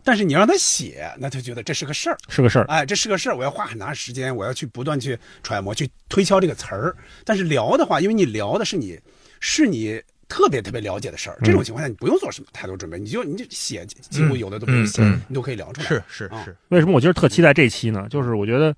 [0.03, 2.17] 但是你让他写，那他觉得这是个事儿。
[2.29, 2.65] 是个事儿。
[2.65, 6.95] 哎，这是个事儿，我要花很长时间，我要去不断去揣摩、去推敲这个词儿。
[7.25, 8.99] 但是聊的话，因为你聊的是你
[9.41, 10.01] 是你
[10.35, 15.87] 特别特别了解的事儿，这种情况下你不用做什么太多准备，你就你就写，几乎有的都不用写，你都可以聊出来。
[15.87, 18.05] 是是啊是，为什么我今儿特期待这期呢？
[18.09, 18.75] 就是我觉得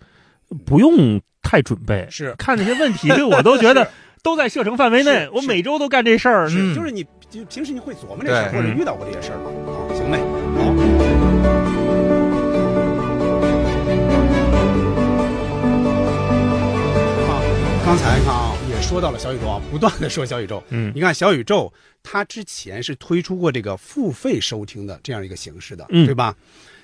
[0.67, 3.89] 不用太准备，是看那些问题，我都觉得
[4.21, 5.27] 都在射程范围内。
[5.33, 9.49] 我每周都干这事儿，嗯就是你就平时你会琢磨这事儿，或者遇到过这些事儿吗？
[9.65, 10.19] 啊，行嘞，
[10.55, 10.61] 好。
[17.27, 17.41] 啊，
[17.83, 20.63] 刚才看啊，也说到了小宇宙啊，不断的说小宇宙。
[20.69, 21.73] 嗯你看小宇宙，
[22.03, 26.35] 它之前是推出过这个付费收听的这样一个形式的，嗯对吧？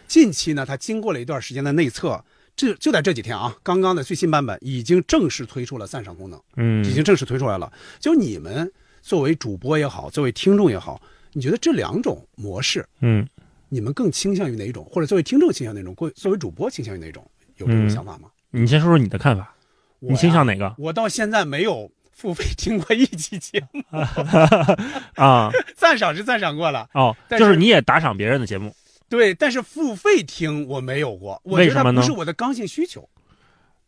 [0.08, 2.26] 近期呢，它经过了一段时间的内测，
[2.56, 6.42] 这就在这几天啊，刚刚的最新版本已经正式推出了赞赏功能。
[6.56, 7.72] 嗯，已经正式推出来了。
[8.00, 8.72] 就你们
[9.04, 11.00] 作为主播也好，作为听众也好，
[11.34, 13.28] 你觉得这两种模式，嗯
[13.70, 14.84] 你们更倾向于哪一种？
[14.90, 15.94] 或者作为听众倾向于哪种？
[15.94, 17.24] 或作为主播倾向于哪种？
[17.58, 18.30] 有这种嗯想法吗？
[18.50, 19.63] 你先说说你的看法，我
[20.10, 23.84] 你倾向哪个我到现在没有付费听过一期节目，
[25.16, 25.52] 啊？
[25.76, 28.74] 赞赏是赞赏过了，哦，但就是是你也打赏别人的节目，
[29.10, 33.08] 对，但是付费听我没有过，我觉得它为什么呢不是我的刚性需求，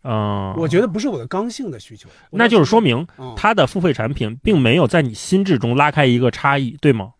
[0.03, 2.09] 嗯，我觉得不是我的刚性的需求。
[2.31, 7.11] 那就是说明嗯它的付费产品并没有在你心智中拉开一个差异，对吗？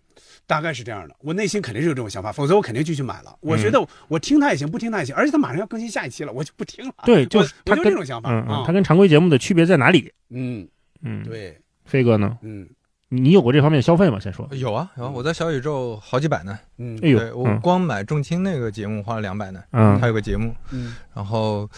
[0.48, 3.36] 大概是这样的，我内心肯定是有这种想法，否则我肯定就去买了。
[3.42, 6.94] 我觉得我听他也行，不听他也行，而且他马上要更新下一期了，我就不听了。
[7.06, 8.74] 对，就是他就这种想法嗯嗯，啊它。
[8.74, 10.12] 跟常规节目的区别在哪里？
[10.30, 10.68] 嗯，
[11.02, 12.38] 嗯，，对，飞哥呢？
[12.42, 12.68] 嗯
[13.08, 14.20] 你有过这方面消费吗？
[14.20, 14.50] 先说。
[14.52, 16.58] 有啊有啊，我在小宇宙好几百呢。
[16.80, 19.62] 嗯哎呦对，我嗯光买重青那个节目花了两百呢。
[19.72, 21.70] 嗯还有个节目，嗯然后，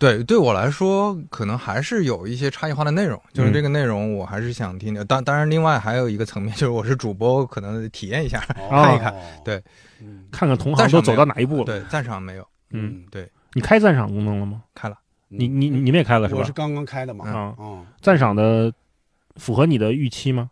[0.00, 5.04] 对对我来说，可能还是有一些差异化的内容，就是嗯这个内容我还是想听的。
[5.04, 8.40] 当当然，另外还有一个层面，就是我是主播，可能体验一下，
[8.70, 9.14] 看一看。
[9.44, 9.62] 对，
[10.00, 11.64] 嗯看看同行都走到哪一步了。
[11.64, 14.62] 对，赞赏没有嗯，对，你开赞赏功能了吗？
[14.74, 14.96] 开了。
[15.28, 16.50] 你你你你们也开了是吧我是？
[16.50, 17.28] 刚刚开的嘛。
[17.28, 18.72] 啊，嗯，赞赏的
[19.36, 20.50] 符合你的预期吗？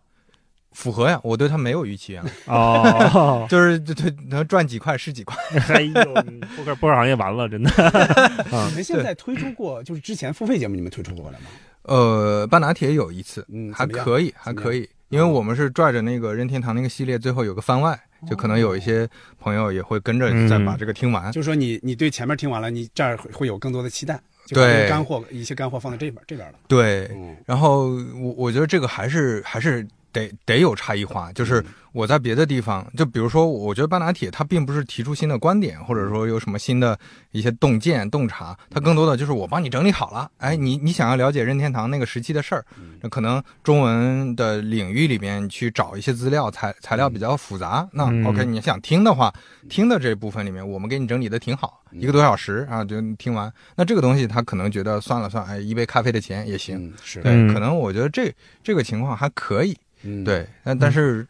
[0.79, 5.37] 符合呀，我对他没有预期啊，哦， 就是对对能赚几块是几块。
[5.75, 5.93] 哎呦，
[6.31, 7.69] 你播客播客行业完了，真的。
[8.53, 8.69] 啊。
[8.69, 11.47] 你们现在推出过，就是之前付费节目你们推出过了吗？
[11.83, 17.99] 呃，半拿铁有一次，嗯，还可以，还可以，因为我们是拽着那个任天堂那个系列，最后有个番外，
[18.31, 19.09] 就可能有一些
[19.41, 21.33] 朋友也会跟着再把这个听完。
[21.33, 24.89] 就说你你对前面听完了，你这儿会会有更多的期待，对。
[24.89, 26.55] 干货一些干货放在这边这边了。
[26.69, 27.37] 对，嗯。
[27.45, 29.85] 然后我我觉得这个还是还是
[30.19, 36.99] 得得有差异化，就是我在别的地方，就比如说，我觉得半拿铁它并不是提出新的观点，或者说有什么新的
[37.33, 42.65] 一些洞见洞察，它更多的就是我帮你整理好了，哎，你你想要了解任天堂那个时期的事儿，
[43.01, 49.33] 那可能中文的领域里面去找一些资料材材料比较复杂，那嗯 OK，你想听的话，
[49.69, 56.79] 听的这部分里面我们给你整理的挺好，一个多小时啊就听完，那这个东西他可能觉得算了算，哎，一杯咖啡的钱也行。
[56.79, 57.53] 嗯，是，对，嗯。
[57.53, 58.33] 可能我觉得这
[58.63, 61.27] 这个情况还可以，嗯，对，但但是、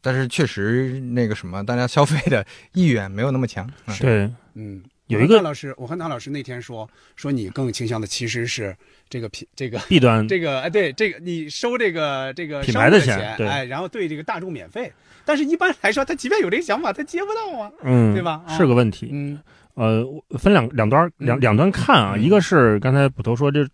[0.00, 3.68] 但是确实那个什么，大家消费的意愿没有那么强。
[3.86, 3.96] 嗯。
[4.00, 8.76] 对，嗯，有一个我和大老师，我和唐老师那天说说你更倾向的其实是
[9.08, 9.78] 这个品这个。
[9.88, 14.92] 弊端这个哎，对这个你收这个这个品牌的钱哎，然后对这个大众免费，
[15.24, 17.70] 但是一般来说，他即便有这个想法，他接不到啊。
[17.82, 18.42] 嗯，对吧？
[18.46, 19.08] 啊是个问题。
[19.12, 19.40] 嗯。
[19.74, 20.06] 呃，
[20.38, 21.40] 分两两端两嗯。
[21.40, 22.22] 两端看啊，嗯。
[22.22, 23.66] 一个是刚才捕头说这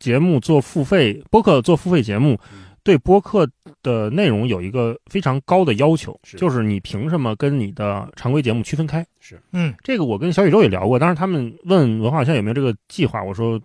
[0.00, 3.48] 节目做付费，播客做付费节目嗯，对播客
[3.82, 9.04] 的内容有一个非常高的要求，是就是你凭什么跟你的常规节目区分开？
[9.18, 13.58] 是嗯这个我跟小宇宙也聊过，当时他们问文化现在有没有这个计划，我说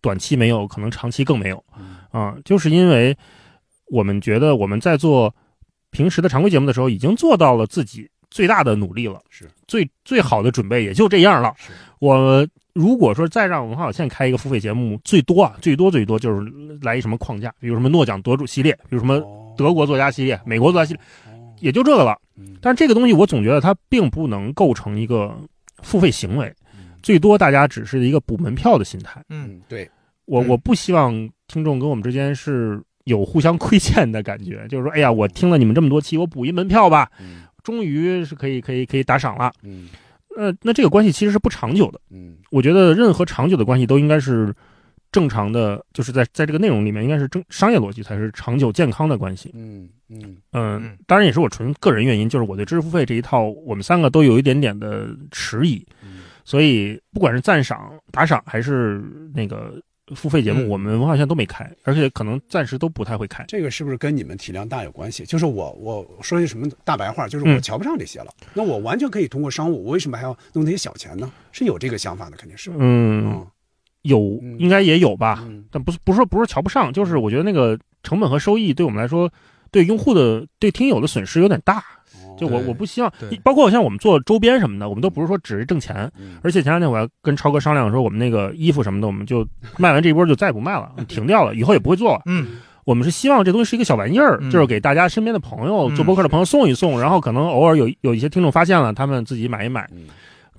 [0.00, 3.16] 短期没有，可能长期更没有嗯啊，就是因为
[3.88, 5.34] 我们觉得我们在做
[5.90, 11.54] 平时的常规节目的时候，已经做到了自己最大的努力了，是最最好的准备也就这样了。
[11.58, 16.52] 是我如果说再让文化有限开一个付费节目，最多啊，最多最多就是
[16.82, 19.54] 来一什么框架，比如什么诺奖得主系列，比如什么哦。
[19.56, 21.02] 德国作家系列、美国作家系列，
[21.32, 21.54] 哦。
[21.60, 22.14] 也就这个了。
[22.38, 25.34] 嗯但是这个东西，我总觉得它并不能构成一个
[25.82, 26.90] 付费行为，嗯。
[27.02, 29.22] 最多大家只是一个补门票的心态。
[29.30, 29.90] 嗯嗯，对，嗯
[30.26, 31.12] 我我不希望
[31.48, 37.44] 听众跟我们之间是有互相亏欠的感觉，就是说，哎呀，我听了你们这么多期，我补一门票吧，嗯。
[37.62, 39.50] 终于是可以可以可以打赏了。
[39.62, 39.88] 嗯
[40.36, 42.00] 呃，那这个关系其实是不长久的。
[42.10, 44.54] 嗯我觉得任何长久的关系都应该是
[45.10, 49.50] 正常的，就是在在这个内容里面应该是正商业逻辑才是长久健康的关系。
[49.54, 59.02] 嗯嗯嗯嗯，当然也是我纯个人原因，就是我对知识付费这一套，我们三个都有一点点的迟疑，嗯所以不管是赞赏、打赏还是
[59.34, 59.82] 那个
[60.14, 63.44] 付费节目，嗯我们文化现在都没开，而且可能暂时都不太会开。
[63.48, 65.24] 这个是不是跟你们体量大有关系？
[65.24, 68.26] 就是我我说句什么大白话，就是我嗯瞧不上这些了。
[68.54, 71.30] 那我完全可以通过商务，我为什么还要弄那些小钱呢？
[71.50, 72.70] 是有这个想法的，肯定是。
[72.70, 73.46] 嗯，嗯
[74.02, 79.28] 有嗯应该也有吧，嗯但不是不是说不是瞧不上，就是我觉得那个成本和收益对我们来说，
[79.72, 81.82] 对用户的对听友的损失有点大。
[82.36, 86.38] 就我我不希望，包括像我们做周边什么的，我们都不是说只是挣钱，嗯。
[86.42, 89.46] 而且前两天我还跟超哥商量说，我们那个衣服什么的，我们就
[89.78, 92.22] 卖完这一波就再也不卖了，停掉了，以后也不会做了。
[92.26, 92.58] 嗯。
[92.84, 100.04] 我们是希望这东西是一个小玩意儿，嗯就是给大家身边的朋友、嗯做播客的朋友送一送，然后可能偶尔有有一些听众发现了，他们自己买一买，嗯。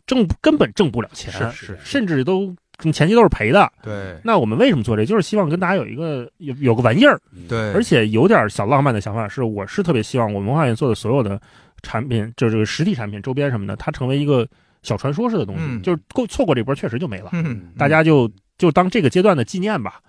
[0.05, 1.77] 挣根本挣不了钱，是是。
[1.83, 2.53] 甚至都
[2.91, 3.71] 前期都是赔的。
[3.83, 5.05] 对那我们为什么做这？
[5.05, 11.39] 就是希望跟大家有一个有有个玩意儿，对，而且有点小浪漫的想法是，我是特别希望我们文化院做的所有的
[11.81, 14.47] 产品，就是这个实体产品、周边什么的，它成为一个
[14.83, 19.99] 小传说式的东西，嗯就是够错过这波确实就没了，嗯大家就就当这个阶段的纪念吧。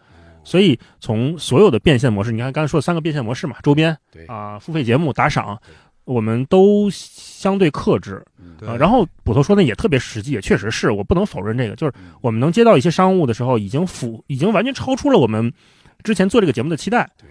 [0.45, 5.74] 所以从所有的变现模式，你看刚才说的三个变现模式嘛，周边对啊、付费节目、打赏对，
[6.09, 8.24] 我们都相对克制。
[8.66, 12.12] 啊，然后捕头说的也特别实际，也确实是我不能否认这个，就是嗯。
[12.20, 15.52] 我们能接到一些商务的时候，已经符，已经完全超出了我们
[16.02, 17.28] 之前做这个节目的期待，对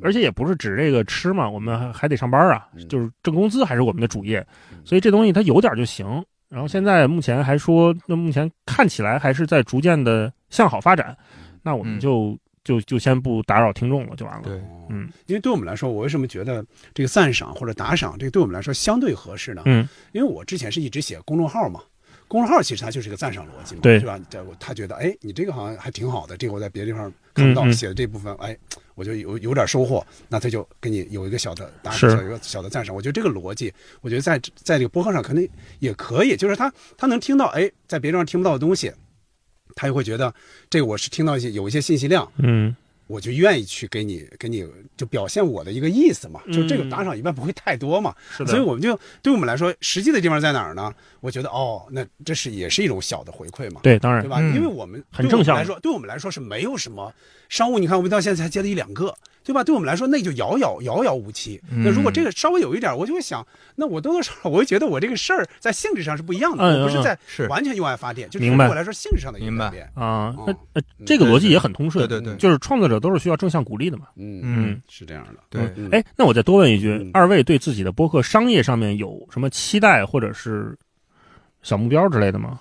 [0.00, 4.38] 而且也不是指这个吃嘛，我们还还得上班啊嗯，就是挣工资还是我们的主业
[4.70, 6.06] 嗯，所以这东西它有点就行。
[6.48, 11.16] 然后现在目前还说，那目前看起来还是在逐渐的向好发展，
[11.62, 12.38] 那我们嗯就
[12.68, 14.42] 就就先不打扰听众了，就完了。
[14.42, 16.62] 对，嗯因为对我们来说，我为什么觉得
[16.92, 19.62] 这个赞赏或者打赏，这个对我们来说相对合适呢？
[19.64, 21.80] 嗯因为我之前是一直写公众号嘛，
[22.26, 24.20] 公众号其实它就是一个赞赏逻辑嘛，对是吧？
[24.28, 28.54] 这他觉得，哎，你这个好像还挺好的，这个我在别的地方看不到，嗯嗯写的这部分，哎，
[28.94, 32.94] 我就有有点收获，那他就给你有一个小的打是赏，有一个小的赞赏。
[32.94, 33.72] 我觉得这个逻辑，
[34.02, 38.92] 我觉得在在这个播客上可能也可以，就是他他能听到，哎，在别的地方听不到的东西，
[39.78, 40.34] 他就会觉得
[40.68, 42.74] 这个我是听到一些有一些信息量，嗯。
[43.06, 44.62] 我就愿意去给你给你
[44.94, 48.50] 就表现我的一个意思嘛，就这个嗯打赏一般不会太多嘛，是的。
[48.50, 50.92] 所以我们就对我们来说，实际的地方在哪儿呢？
[51.20, 54.36] 我觉得哦，那这是也是一种小的回馈嘛，对，当然对吧？
[54.42, 54.54] 嗯。
[54.54, 55.56] 因为我们很正向。
[55.56, 57.10] 对我们来说，对我们来说是没有什么
[57.48, 59.16] 商务，你看我们到现在才接了一两个，
[59.48, 59.64] 对吧？
[59.64, 61.58] 对我们来说那就遥遥遥遥无期。
[61.72, 63.42] 嗯那如果这个稍微有一点，我就会想，
[63.74, 69.84] 那我多多少少我会觉得我这个事儿在性质上是不一样的，我不是在是完全用爱发电，就是明白对我来说性质上的一个明白改变。
[69.94, 74.08] 啊，那哦呃这个逻辑也很通顺，对对对就是创作者都是需要正向鼓励的嘛。
[74.16, 75.40] 嗯嗯，是这样的。
[75.48, 80.76] 对，嗯哎，那我再多问一句嗯，二位对自己的播客商业上面有什么期待或者是
[81.62, 82.60] 小目标之类的吗？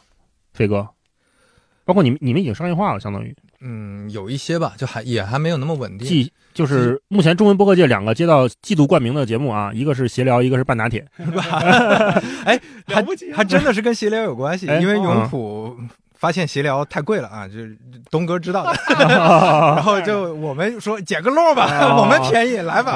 [0.53, 0.87] 飞哥，
[1.85, 6.07] 包括你们，你们已经商业化了，相当于嗯，有一些吧，就还也还没有那么稳定。
[6.07, 11.05] 既就是目前中文播客界两个接到季度冠名的节目啊，一个是闲聊，一个是半打铁。
[12.45, 13.37] 哎，还 了不起啊。
[13.37, 15.03] 还真的是跟闲聊有关系，哎因为嗯。
[15.03, 15.77] 永普
[16.15, 17.77] 发现闲聊太贵了啊，就是
[18.09, 18.73] 东哥知道的，
[19.05, 22.01] 然后就我们说捡个漏吧，哦。
[22.01, 22.93] 我们便宜来吧，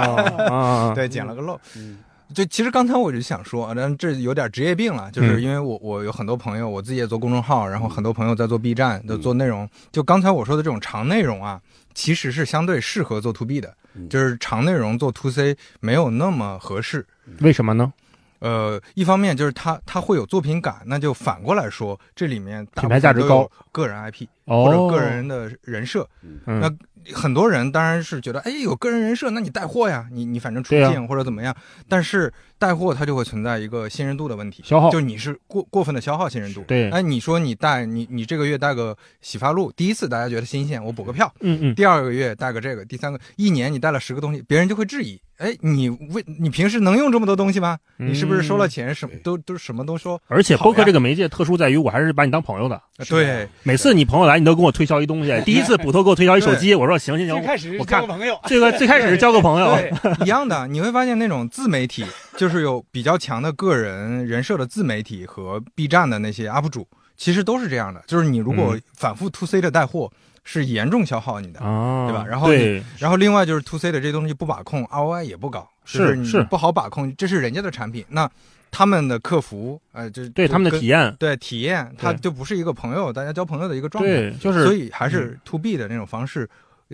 [0.49, 1.59] 啊，对，捡了个漏。
[1.77, 1.99] 嗯。
[2.33, 5.41] 就其实刚才我就想说，但这有点职业病了，就是嗯。
[5.41, 9.69] 因为我我有很多朋友，我自己也做公众号，然后很多朋友在做 B 站，都做内容。
[9.91, 11.59] 就刚才我说的这种长内容啊，
[11.93, 17.05] 其实是相对适合做 To B 的，嗯就是长内容做 To C 没有那么合适。
[17.39, 17.93] 为什么呢？
[18.39, 26.07] 呃，一方面就是它它会有作品感，那就反过来说，这里面品牌价值高个人 IP 哦，或者个人的人设。
[26.23, 26.71] 嗯那
[27.15, 31.55] 很多人当然是觉得，哎，有个人人设，那你带货呀，你你反正出镜或者怎么样。
[31.89, 36.63] 但是带货它就会存在一个信任度的问题，消耗就你是过过分的消耗信任度。
[36.67, 41.33] 对哎，你说你带你你这个月带个洗发露，第一次大家觉得新鲜，我补个票。
[41.39, 47.79] 嗯嗯，第二个月带个这个，第三个一年你带了十个东西，别人就会质疑，哎，你为你平时能用这么多东西吗？
[47.97, 50.21] 你是不是收了钱，什么都都什么都说？
[50.27, 52.79] 而且播客这个媒介特殊在于，我还是把你当朋友的。
[52.97, 55.31] 呃对，每次你朋友来，你都跟我推销一东西。
[55.45, 59.77] 第一次捕头给我推销一手机，我说行行行，最开始我看交个朋友，这个最开始是交个朋友，
[60.25, 62.05] 一样的，你会发现那种自媒体，
[62.37, 66.87] 就是有比较强的个人人设的自媒体和 B 站的那些 UP 主，
[67.17, 68.03] 其实都是这样的。
[68.07, 70.11] 就是你如果嗯反复 To C 的带货，
[70.43, 71.59] 是严重消耗你的。
[71.59, 78.29] 啊，对吧然后对，然后另外就是 To C 的这东西不把控，ROI 也不高，是你是不好把控，这是人家的产品，那
[78.71, 84.09] 他们的客服，呃，就对他们的体验，对体验，它就不是一个朋友，大家交朋友的一个状态。
[84.09, 86.49] 对，就是所以还是 To B 的那种方式，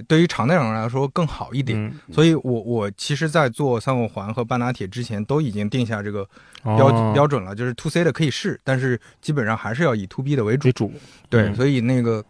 [0.08, 1.80] 对于长内容来说更好一点。
[1.80, 6.28] 嗯，所以我我其实，在做三五环和半拉铁之前，都已经定下这个
[6.64, 10.68] 标、哦标准了，就是 To C 的可以试，但是基本上还是要以 To B 的为主。
[10.68, 10.92] 为主，
[11.30, 12.26] 对，嗯所以那个，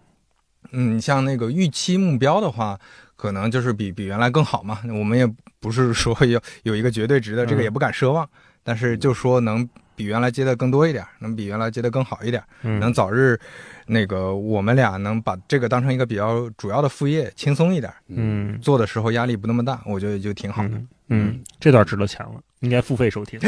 [0.72, 2.78] 嗯，像那个预期目标的话，
[3.16, 4.80] 可能就是比比原来更好嘛。
[4.90, 5.26] 我们也
[5.60, 8.28] 不是说要有一个绝对值的，这个嗯也不敢奢望，
[8.68, 9.66] 但是就说能
[9.96, 13.40] 比原来接的更多一点，能比原来接的更好一点，嗯能早日。
[13.86, 20.70] 那个我们俩能把这个当成一个比较主要的副业，轻松一点，嗯做的时候压力不那么大，我觉得就挺好的。
[20.72, 23.40] 嗯嗯，这段值了钱了，应该付费收听。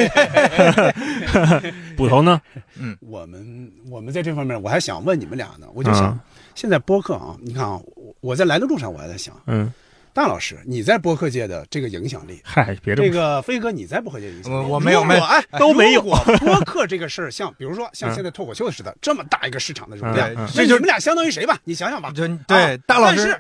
[1.97, 2.39] 捕头呢？
[2.77, 5.67] 嗯我们我们在这方面，我还想问你们俩呢。
[5.73, 6.23] 我就想，啊
[6.55, 9.69] 现在播客啊，你看啊，我我在来的路上，我还在想，嗯，
[10.19, 16.01] 大老师你在播客界的这个影响力，嗨，别这这么说，个飞哥你在播客界的影响力，我我没有没有哎都没有
[16.41, 21.57] 播客这个事儿，像比如说像嗯现在脱口秀似的，这么大一个市场的容量嗯，嗯那你们俩相当于谁吧？
[21.63, 22.11] 你想想吧。
[22.13, 23.33] 就对、大老师，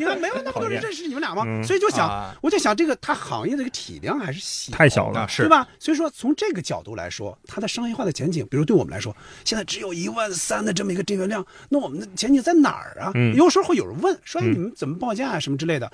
[0.00, 1.44] 你看没有那么多人认识你们俩吗？
[1.46, 5.68] 嗯所以就想，啊我就想这个它行业的这个体量还是小，太小了啊是对吧？
[5.78, 13.12] 所以说从这个角度来说，它的商业化的前景，比如对我们来说，现在只有一万三的这么一个订阅量，那我们的前景在哪儿啊？
[13.14, 15.88] 嗯有时候会有人问说，你们怎么报价啊，什么之类的。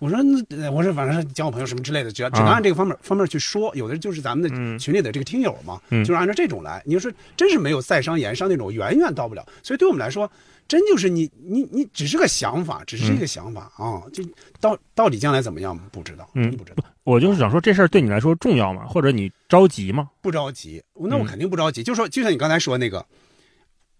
[0.00, 3.74] 我说那呃我说反正是交个朋友什么之类的，只要只能啊按这个方面方面去说。
[3.76, 6.82] 有的就是咱们嗯的群里的这个听友嘛，嗯就是按照这种来。
[6.86, 9.46] 你就说真是没有在商言商那种，远远到不了。
[9.62, 10.30] 所以对我们来说，
[10.68, 14.22] 真就是你你你只是个想法，只是一个想法啊，就
[14.60, 16.84] 到到底将来怎么样不知道，嗯真不知道。
[17.02, 18.86] 我就是想说，这事儿对你来说重要吗？
[18.86, 20.10] 或者你着急吗？
[20.22, 21.82] 不着急，那我嗯肯定不着急。
[21.82, 23.04] 就说就像你刚才说那个，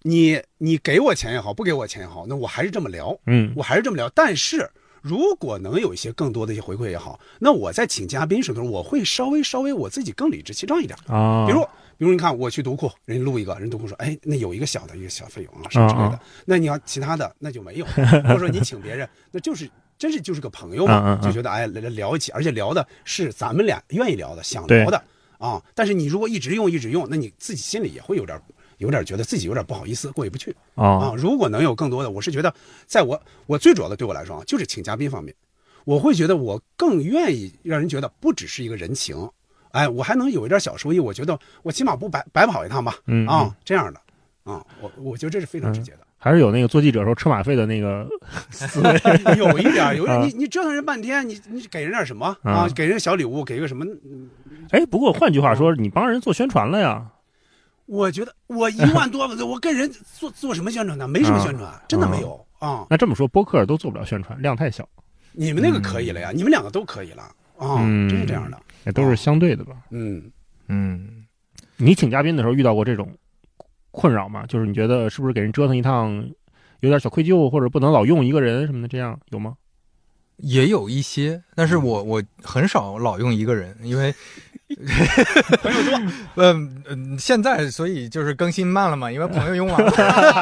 [0.02, 4.08] 你你给我钱也好，不给我钱也好，那我还是这么聊，嗯我还是这么聊。
[4.14, 4.70] 但是
[5.02, 10.98] 如果能有一些更多的一些回馈也好，那我在请嘉宾时候，我会稍微稍微我自己更理直气壮一点。
[11.06, 11.60] 啊，比如
[11.96, 16.14] 比如你看我去读库，人家录一个，人读库说，哎，那有一个小的一个小费用啊，什么之类的。
[16.14, 19.68] 嗯那你要其他的那就没有， 或者说你请别人，那就是
[19.98, 25.02] 真是就是个朋友嘛，就觉得哎来来聊一起，而且聊的是咱们俩愿意聊的，想聊的
[25.38, 25.62] 啊。
[25.74, 28.40] 但是你如果一直用一直用，那你自己心里也会有点
[28.78, 31.14] 有点觉得自己有点不好意思，过意不去啊啊。
[31.16, 32.52] 如果能有更多的，我是觉得，
[32.86, 35.34] 在我我最主要的对我来说啊，就是请嘉宾方面，
[35.84, 39.16] 我会觉得我更愿意让人觉得不只是一个人情，
[39.72, 44.00] 哎，我还能有一点小收益，我觉得我起码不白白跑一趟吧，嗯啊，这样的
[44.44, 45.98] 啊，我我觉得这是非常直接的。
[46.20, 48.04] 还是有那个做记者时候车马费的那个
[48.50, 48.90] 思维。
[49.38, 52.68] 有一点，有一点你你折腾人半天，你你给人点什么啊啊？
[52.74, 53.86] 给人小礼物，给个什么？
[54.70, 57.06] 哎，不过换句话说，你帮人做宣传了呀？
[57.88, 61.08] 我觉得我一万多，我跟人做做什么宣传呢？
[61.08, 62.86] 没什么宣传，真的没有啊。
[62.90, 64.86] 那这么说，播客都做不了宣传，量太小，
[65.32, 67.22] 你们那个可以了呀，你们两个都可以了
[67.56, 68.60] 啊，嗯真是这样的。
[68.84, 69.74] 也都是相对的吧？
[69.90, 70.30] 嗯，
[70.68, 71.24] 嗯，
[71.78, 73.10] 你请嘉宾的时候遇到过这种
[73.90, 74.44] 困扰吗？
[74.46, 76.28] 就是你觉得是不是给人折腾一趟
[76.80, 79.56] 有点小愧疚，或者不能老用一个人什么的，这样有吗？
[80.36, 84.14] 也有一些，但是我我很少老用一个人，因为
[85.62, 85.98] 朋友多，
[86.36, 89.92] 嗯嗯，现在所以就是更新慢了嘛，因为朋友用完了。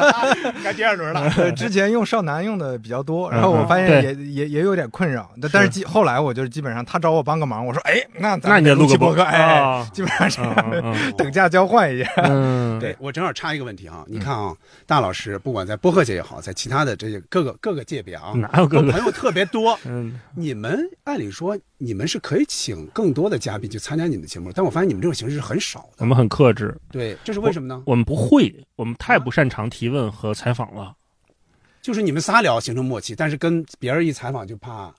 [0.63, 1.21] 该第二轮了。
[1.37, 12.09] 呃之前用少男用的比较多，然后我发现也也也有点困扰，但但是基后来我就是基本上他找我帮个忙，我说哎，那咱那你得录个播客，哎，啊基本上这嗯样的嗯嗯等价交换一下。
[12.17, 14.53] 嗯，对我正好插一个问题啊，你看啊，
[14.85, 18.87] 大老师不管在播客界也好，在其他的这些各个各个界别啊，哪有哥哥？
[18.87, 19.77] 我朋友特别多。
[19.85, 25.97] 嗯，你们按理说你们是可以请更多的嘉宾去参加你们的节目，但我发现你们这种形式是很少的。
[25.99, 27.83] 我们很克制，对，这是为什么呢？
[27.85, 30.93] 我们不会，我们太不擅长提问和采访了。
[31.81, 34.93] 就是你们仨聊形成默契，但是跟别人一采访就怕，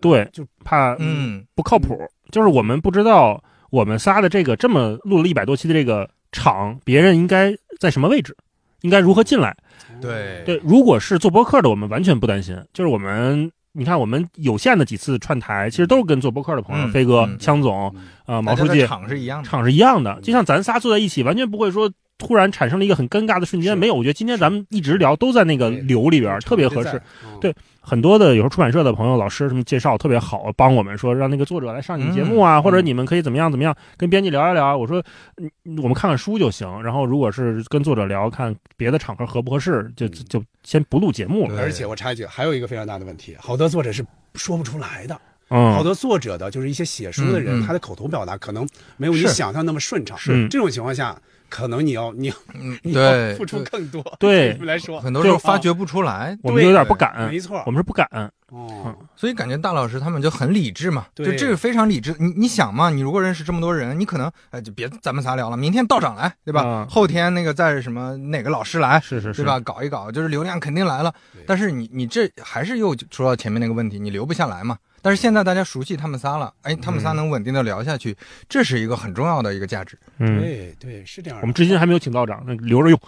[0.00, 1.98] 对，就怕嗯，不靠谱，
[2.30, 8.36] 就是我们不知道我们仨的这个这么录了一百多期的这个场，别人应该在什么位置，
[8.82, 9.56] 应该如何进来。
[10.00, 12.56] 对对，如果是做播客的，我们完全不担心。
[12.72, 17.94] 就是我们，你看我们有限的几次串台，其实都是跟做播客的朋友，嗯飞哥、嗯枪总、
[18.26, 19.48] 嗯呃毛书记场是一样的。
[19.48, 21.88] 场是一样的，就像咱仨坐在一起，完全不会说
[22.18, 23.78] 突然产生了一个很尴尬的瞬间。
[23.78, 27.00] 没有，我觉得今天咱们一直聊都在那个流里边，特别合适。。
[27.40, 34.76] 对很多的有时候出版社的朋友、老师什么介绍特别好，帮我们说让那个作者来上你们节目啊，嗯或者你们可以怎么样怎么样，跟编辑聊一聊。
[34.76, 35.02] 我说，
[35.36, 36.82] 嗯，我们看看书就行。
[36.82, 41.58] 然后如果是跟作者聊，看别的场合合不合适，就嗯就先不录节目了。
[41.58, 44.04] 而且我插一句，还有一个非常大的问题，好多作者是
[44.34, 45.18] 说不出来的。
[45.50, 48.68] 嗯，好多作者的，就是一些写书的人，他的口头表达可能
[48.98, 50.18] 没有你想象那么顺畅。
[50.18, 51.18] 是这种情况下，
[51.48, 54.02] 可能你要你嗯， 你要对，付出更多。
[54.18, 57.70] 对对你们来说，很多时候发掘不出来，我们有点不敢没，错我。
[57.70, 58.08] 们是不敢。
[58.50, 62.14] 哦，所以感觉大老师他们就很理智嘛，对就这个非常理智。
[62.18, 66.62] 你你想嘛，你如果认识这么多人，你可能哎就别咱们仨聊了，明天道长来，对吧？
[66.62, 69.60] 啊后天那个再什么哪个老师来，是是是，对吧？？
[69.60, 71.12] 搞一搞，就是流量肯定来了。
[71.46, 74.78] 但是你你这还是又说到前面那个问题，你留不下来嘛。
[75.02, 78.16] 但是现在大家熟悉他们仨了，哎，他们仨能稳定的聊下去，
[78.48, 79.98] 这是一个很重要的一个价值。
[80.18, 81.38] 嗯，对对，是这样。
[81.40, 83.00] 我们至今还没有请道长，那 留着用。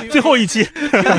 [0.00, 0.62] 最最后一期，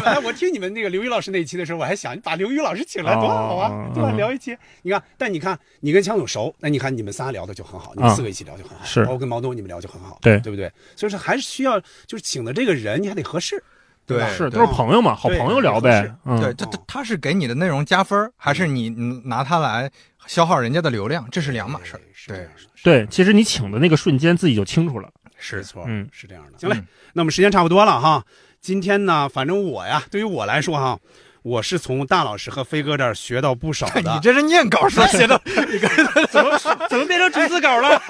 [0.06, 4.10] 哎， 我听你们那个刘宇老师那一期的时候，我还想，你把刘宇老师请来多好啊哦，对吧？
[4.12, 4.18] 嗯。
[4.18, 8.16] 聊一期，你看，但你看，你跟强总熟，那你看你们仨聊的就很好，你们啊。
[8.16, 9.02] 四个一起聊就很好，是。
[9.02, 10.40] 包括跟毛东你们聊就很好，对。
[10.40, 10.72] 对不对？
[10.96, 13.64] 所以说还是需要，就是请的这个人你还得合适，
[14.06, 16.14] 对是都是朋友嘛，好朋友聊呗。
[16.26, 19.90] 嗯，对，他他他是给你的内容加分，还是你嗯拿它来
[20.28, 21.28] 消耗人家的流量？
[21.32, 22.00] 这是两码事儿。
[22.00, 22.50] 对是这样，的
[22.84, 25.10] 对，其实你请的那个瞬间自己就清楚了。
[25.38, 26.58] 是错，嗯是这样的。
[26.58, 28.24] 行嘞嗯，那我们时间差不多了哈。
[28.62, 30.98] 今天呢，反正我呀，对于我来说哈，
[31.44, 34.10] 我是从大老师和飞哥这儿学到不少的 你。
[34.22, 35.40] 这是念稿时候写的，
[36.32, 36.58] 怎么
[36.90, 38.02] 怎么变成逐字稿了？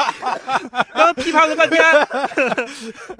[0.93, 1.81] 刚刚批判了半天，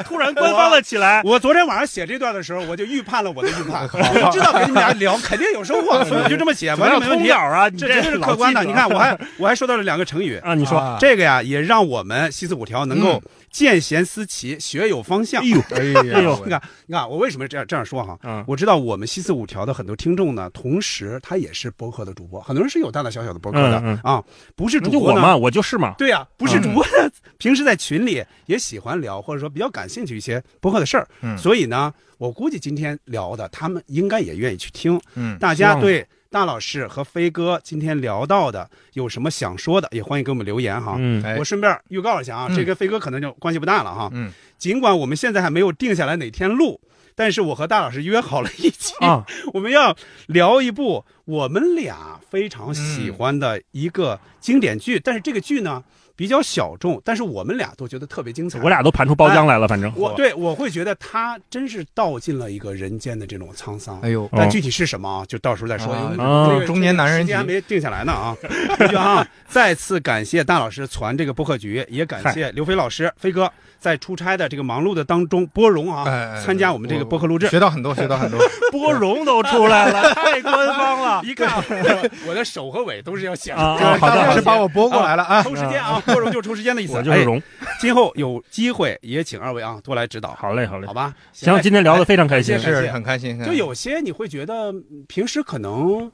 [0.05, 1.21] 突然官方了起来。
[1.25, 7.35] 我昨天晚上写这段的时候，我就预判了我的预判，我知道跟你们俩聊肯定有收获，所以我就这么写，完全没问题稿。
[7.35, 8.63] 啊，你这绝对是客观的。
[8.63, 15.41] 你看，我还我还说到了两个成语，啊，你说，啊这个呀也让我们西四五条能够嗯见贤思齐，学有方向。
[15.41, 18.15] 哎呦，哎哎呦你看，你看，我为什么这样这样说哈？
[18.23, 24.21] 嗯我知道我们西四五条的很多听众呢，同时他也是播客的主播，很多人是有大大小小的播客的、嗯啊，
[24.53, 25.95] 不是主播嘛，我就是嘛。
[25.97, 34.99] 对呀、不是主播呢，平时在群里也喜欢聊，或者说比较感兴趣一些播客的事儿，嗯所以呢，我估计今天聊的，他们应该也愿意去听。
[35.15, 40.99] 嗯，大家对大老师和飞哥今天聊到的有什么想说的，也欢迎给我们留言哈。
[41.39, 44.09] 我顺便预告一下啊，嗯这跟飞哥可能就关系不大了哈。
[44.11, 46.81] 嗯，尽管我们现在还没有定下来哪天录，
[47.15, 49.95] 但是我和大老师约好了一起，啊， 我们要
[50.27, 54.99] 聊一部我们俩非常喜欢的一个经典剧。
[54.99, 55.83] 但是这个剧呢，
[56.15, 58.59] 比较小众，但是我们俩都觉得特别精彩。
[58.59, 63.99] 我俩都盘出包浆来了，反正我对我会觉得他真是道尽了一个人间的这种沧桑。
[64.01, 65.25] 哎呦，但具体是什么啊？
[65.27, 65.93] 就到时候再说。
[65.93, 68.37] 啊中年男人时间还没定下来呢啊！
[68.97, 76.05] 啊，再次感谢大老师传这个播客局，也感谢刘飞老师、飞哥在出差的这个忙碌的当中拨冗啊，
[76.43, 77.47] 参加我们这个播客录制。
[77.47, 78.39] 学到很多，学到很多。
[78.71, 83.77] 波荣都出来了， 太官方了一看啊，我我的手和尾都是要写啊！
[83.79, 83.85] 的。
[83.85, 85.43] 啊好的，大老师把我拨过来了啊！
[85.43, 86.93] 抽时间啊， 拨冗就是抽时间的意思。
[86.93, 87.41] 哎我就是荣。
[87.79, 90.93] 今后有机会也请二位啊多来指导，好嘞，好嘞好。
[90.93, 91.13] 吧？
[91.31, 92.59] 行，今天聊得非常开心哎。
[92.59, 93.41] 谢谢是很开心。
[93.43, 96.11] 就有些你会觉得嗯平时可能。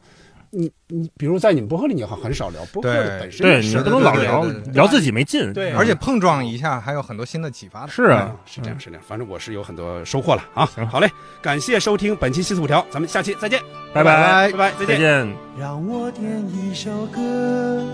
[0.52, 4.44] 你你比如在你们播客里，你好很少聊播客的本身对你不能老聊
[4.74, 5.53] 聊自己没劲。
[5.53, 7.91] 对而且碰撞一下，还有很多新的启发的。
[7.91, 9.03] 是啊嗯，是这样，是这样。
[9.07, 10.66] 反正我是有很多收获了啊。
[10.90, 11.07] 好嘞，
[11.40, 13.61] 感谢收听本期七四五条，咱们下期再见，
[13.94, 14.86] 拜拜拜，拜。
[14.88, 15.32] 再见。
[15.56, 17.86] 让我点一首歌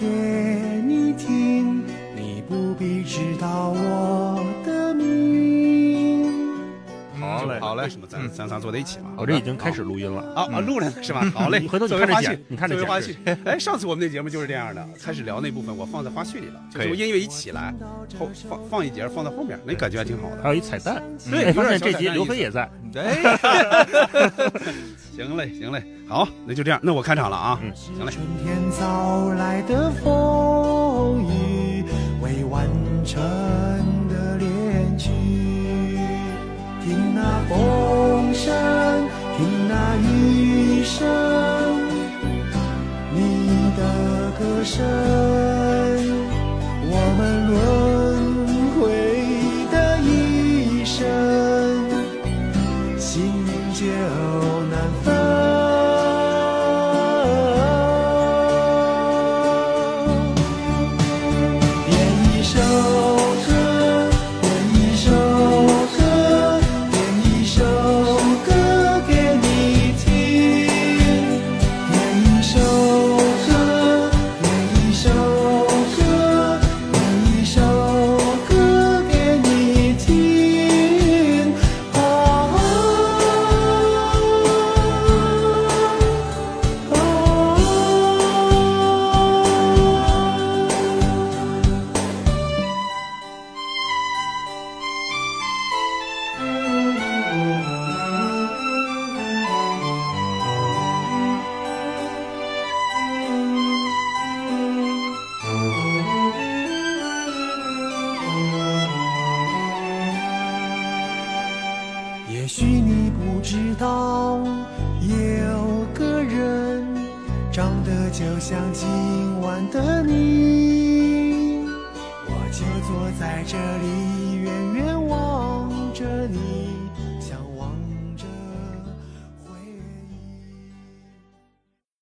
[0.00, 0.06] 给
[0.86, 1.84] 你听，
[2.14, 4.57] 你不必知道我。
[7.38, 9.10] 好嘞好嘞为什么咱咱仨坐在一起嘛？
[9.16, 10.20] 我这已经开始录音了。
[10.34, 11.30] 啊啊，录了呢是吧？
[11.34, 13.38] 好嘞，你回头你作为花絮看着剪，你看着作为花剪絮。
[13.44, 17.72] 哎，上次我们那节目就是这样的，开始聊那部分我放在花絮里了，就是音乐一起来，
[18.18, 20.42] 后放放一节放在后面，那感觉还挺好的。
[20.42, 22.70] 还有一彩蛋，对哎，发现这集有点小彩蛋意思刘飞也在。
[22.94, 23.22] 哎，
[25.14, 27.60] 行嘞，行嘞，好，那就这样，那我开场了啊。
[27.62, 28.10] 嗯行嘞。
[28.10, 31.84] 春天早来的风雨，
[32.22, 32.66] 未完
[33.04, 33.20] 成
[37.48, 38.54] 风声，
[39.36, 41.08] 听那雨声，
[43.14, 43.80] 你的
[44.38, 44.84] 歌声，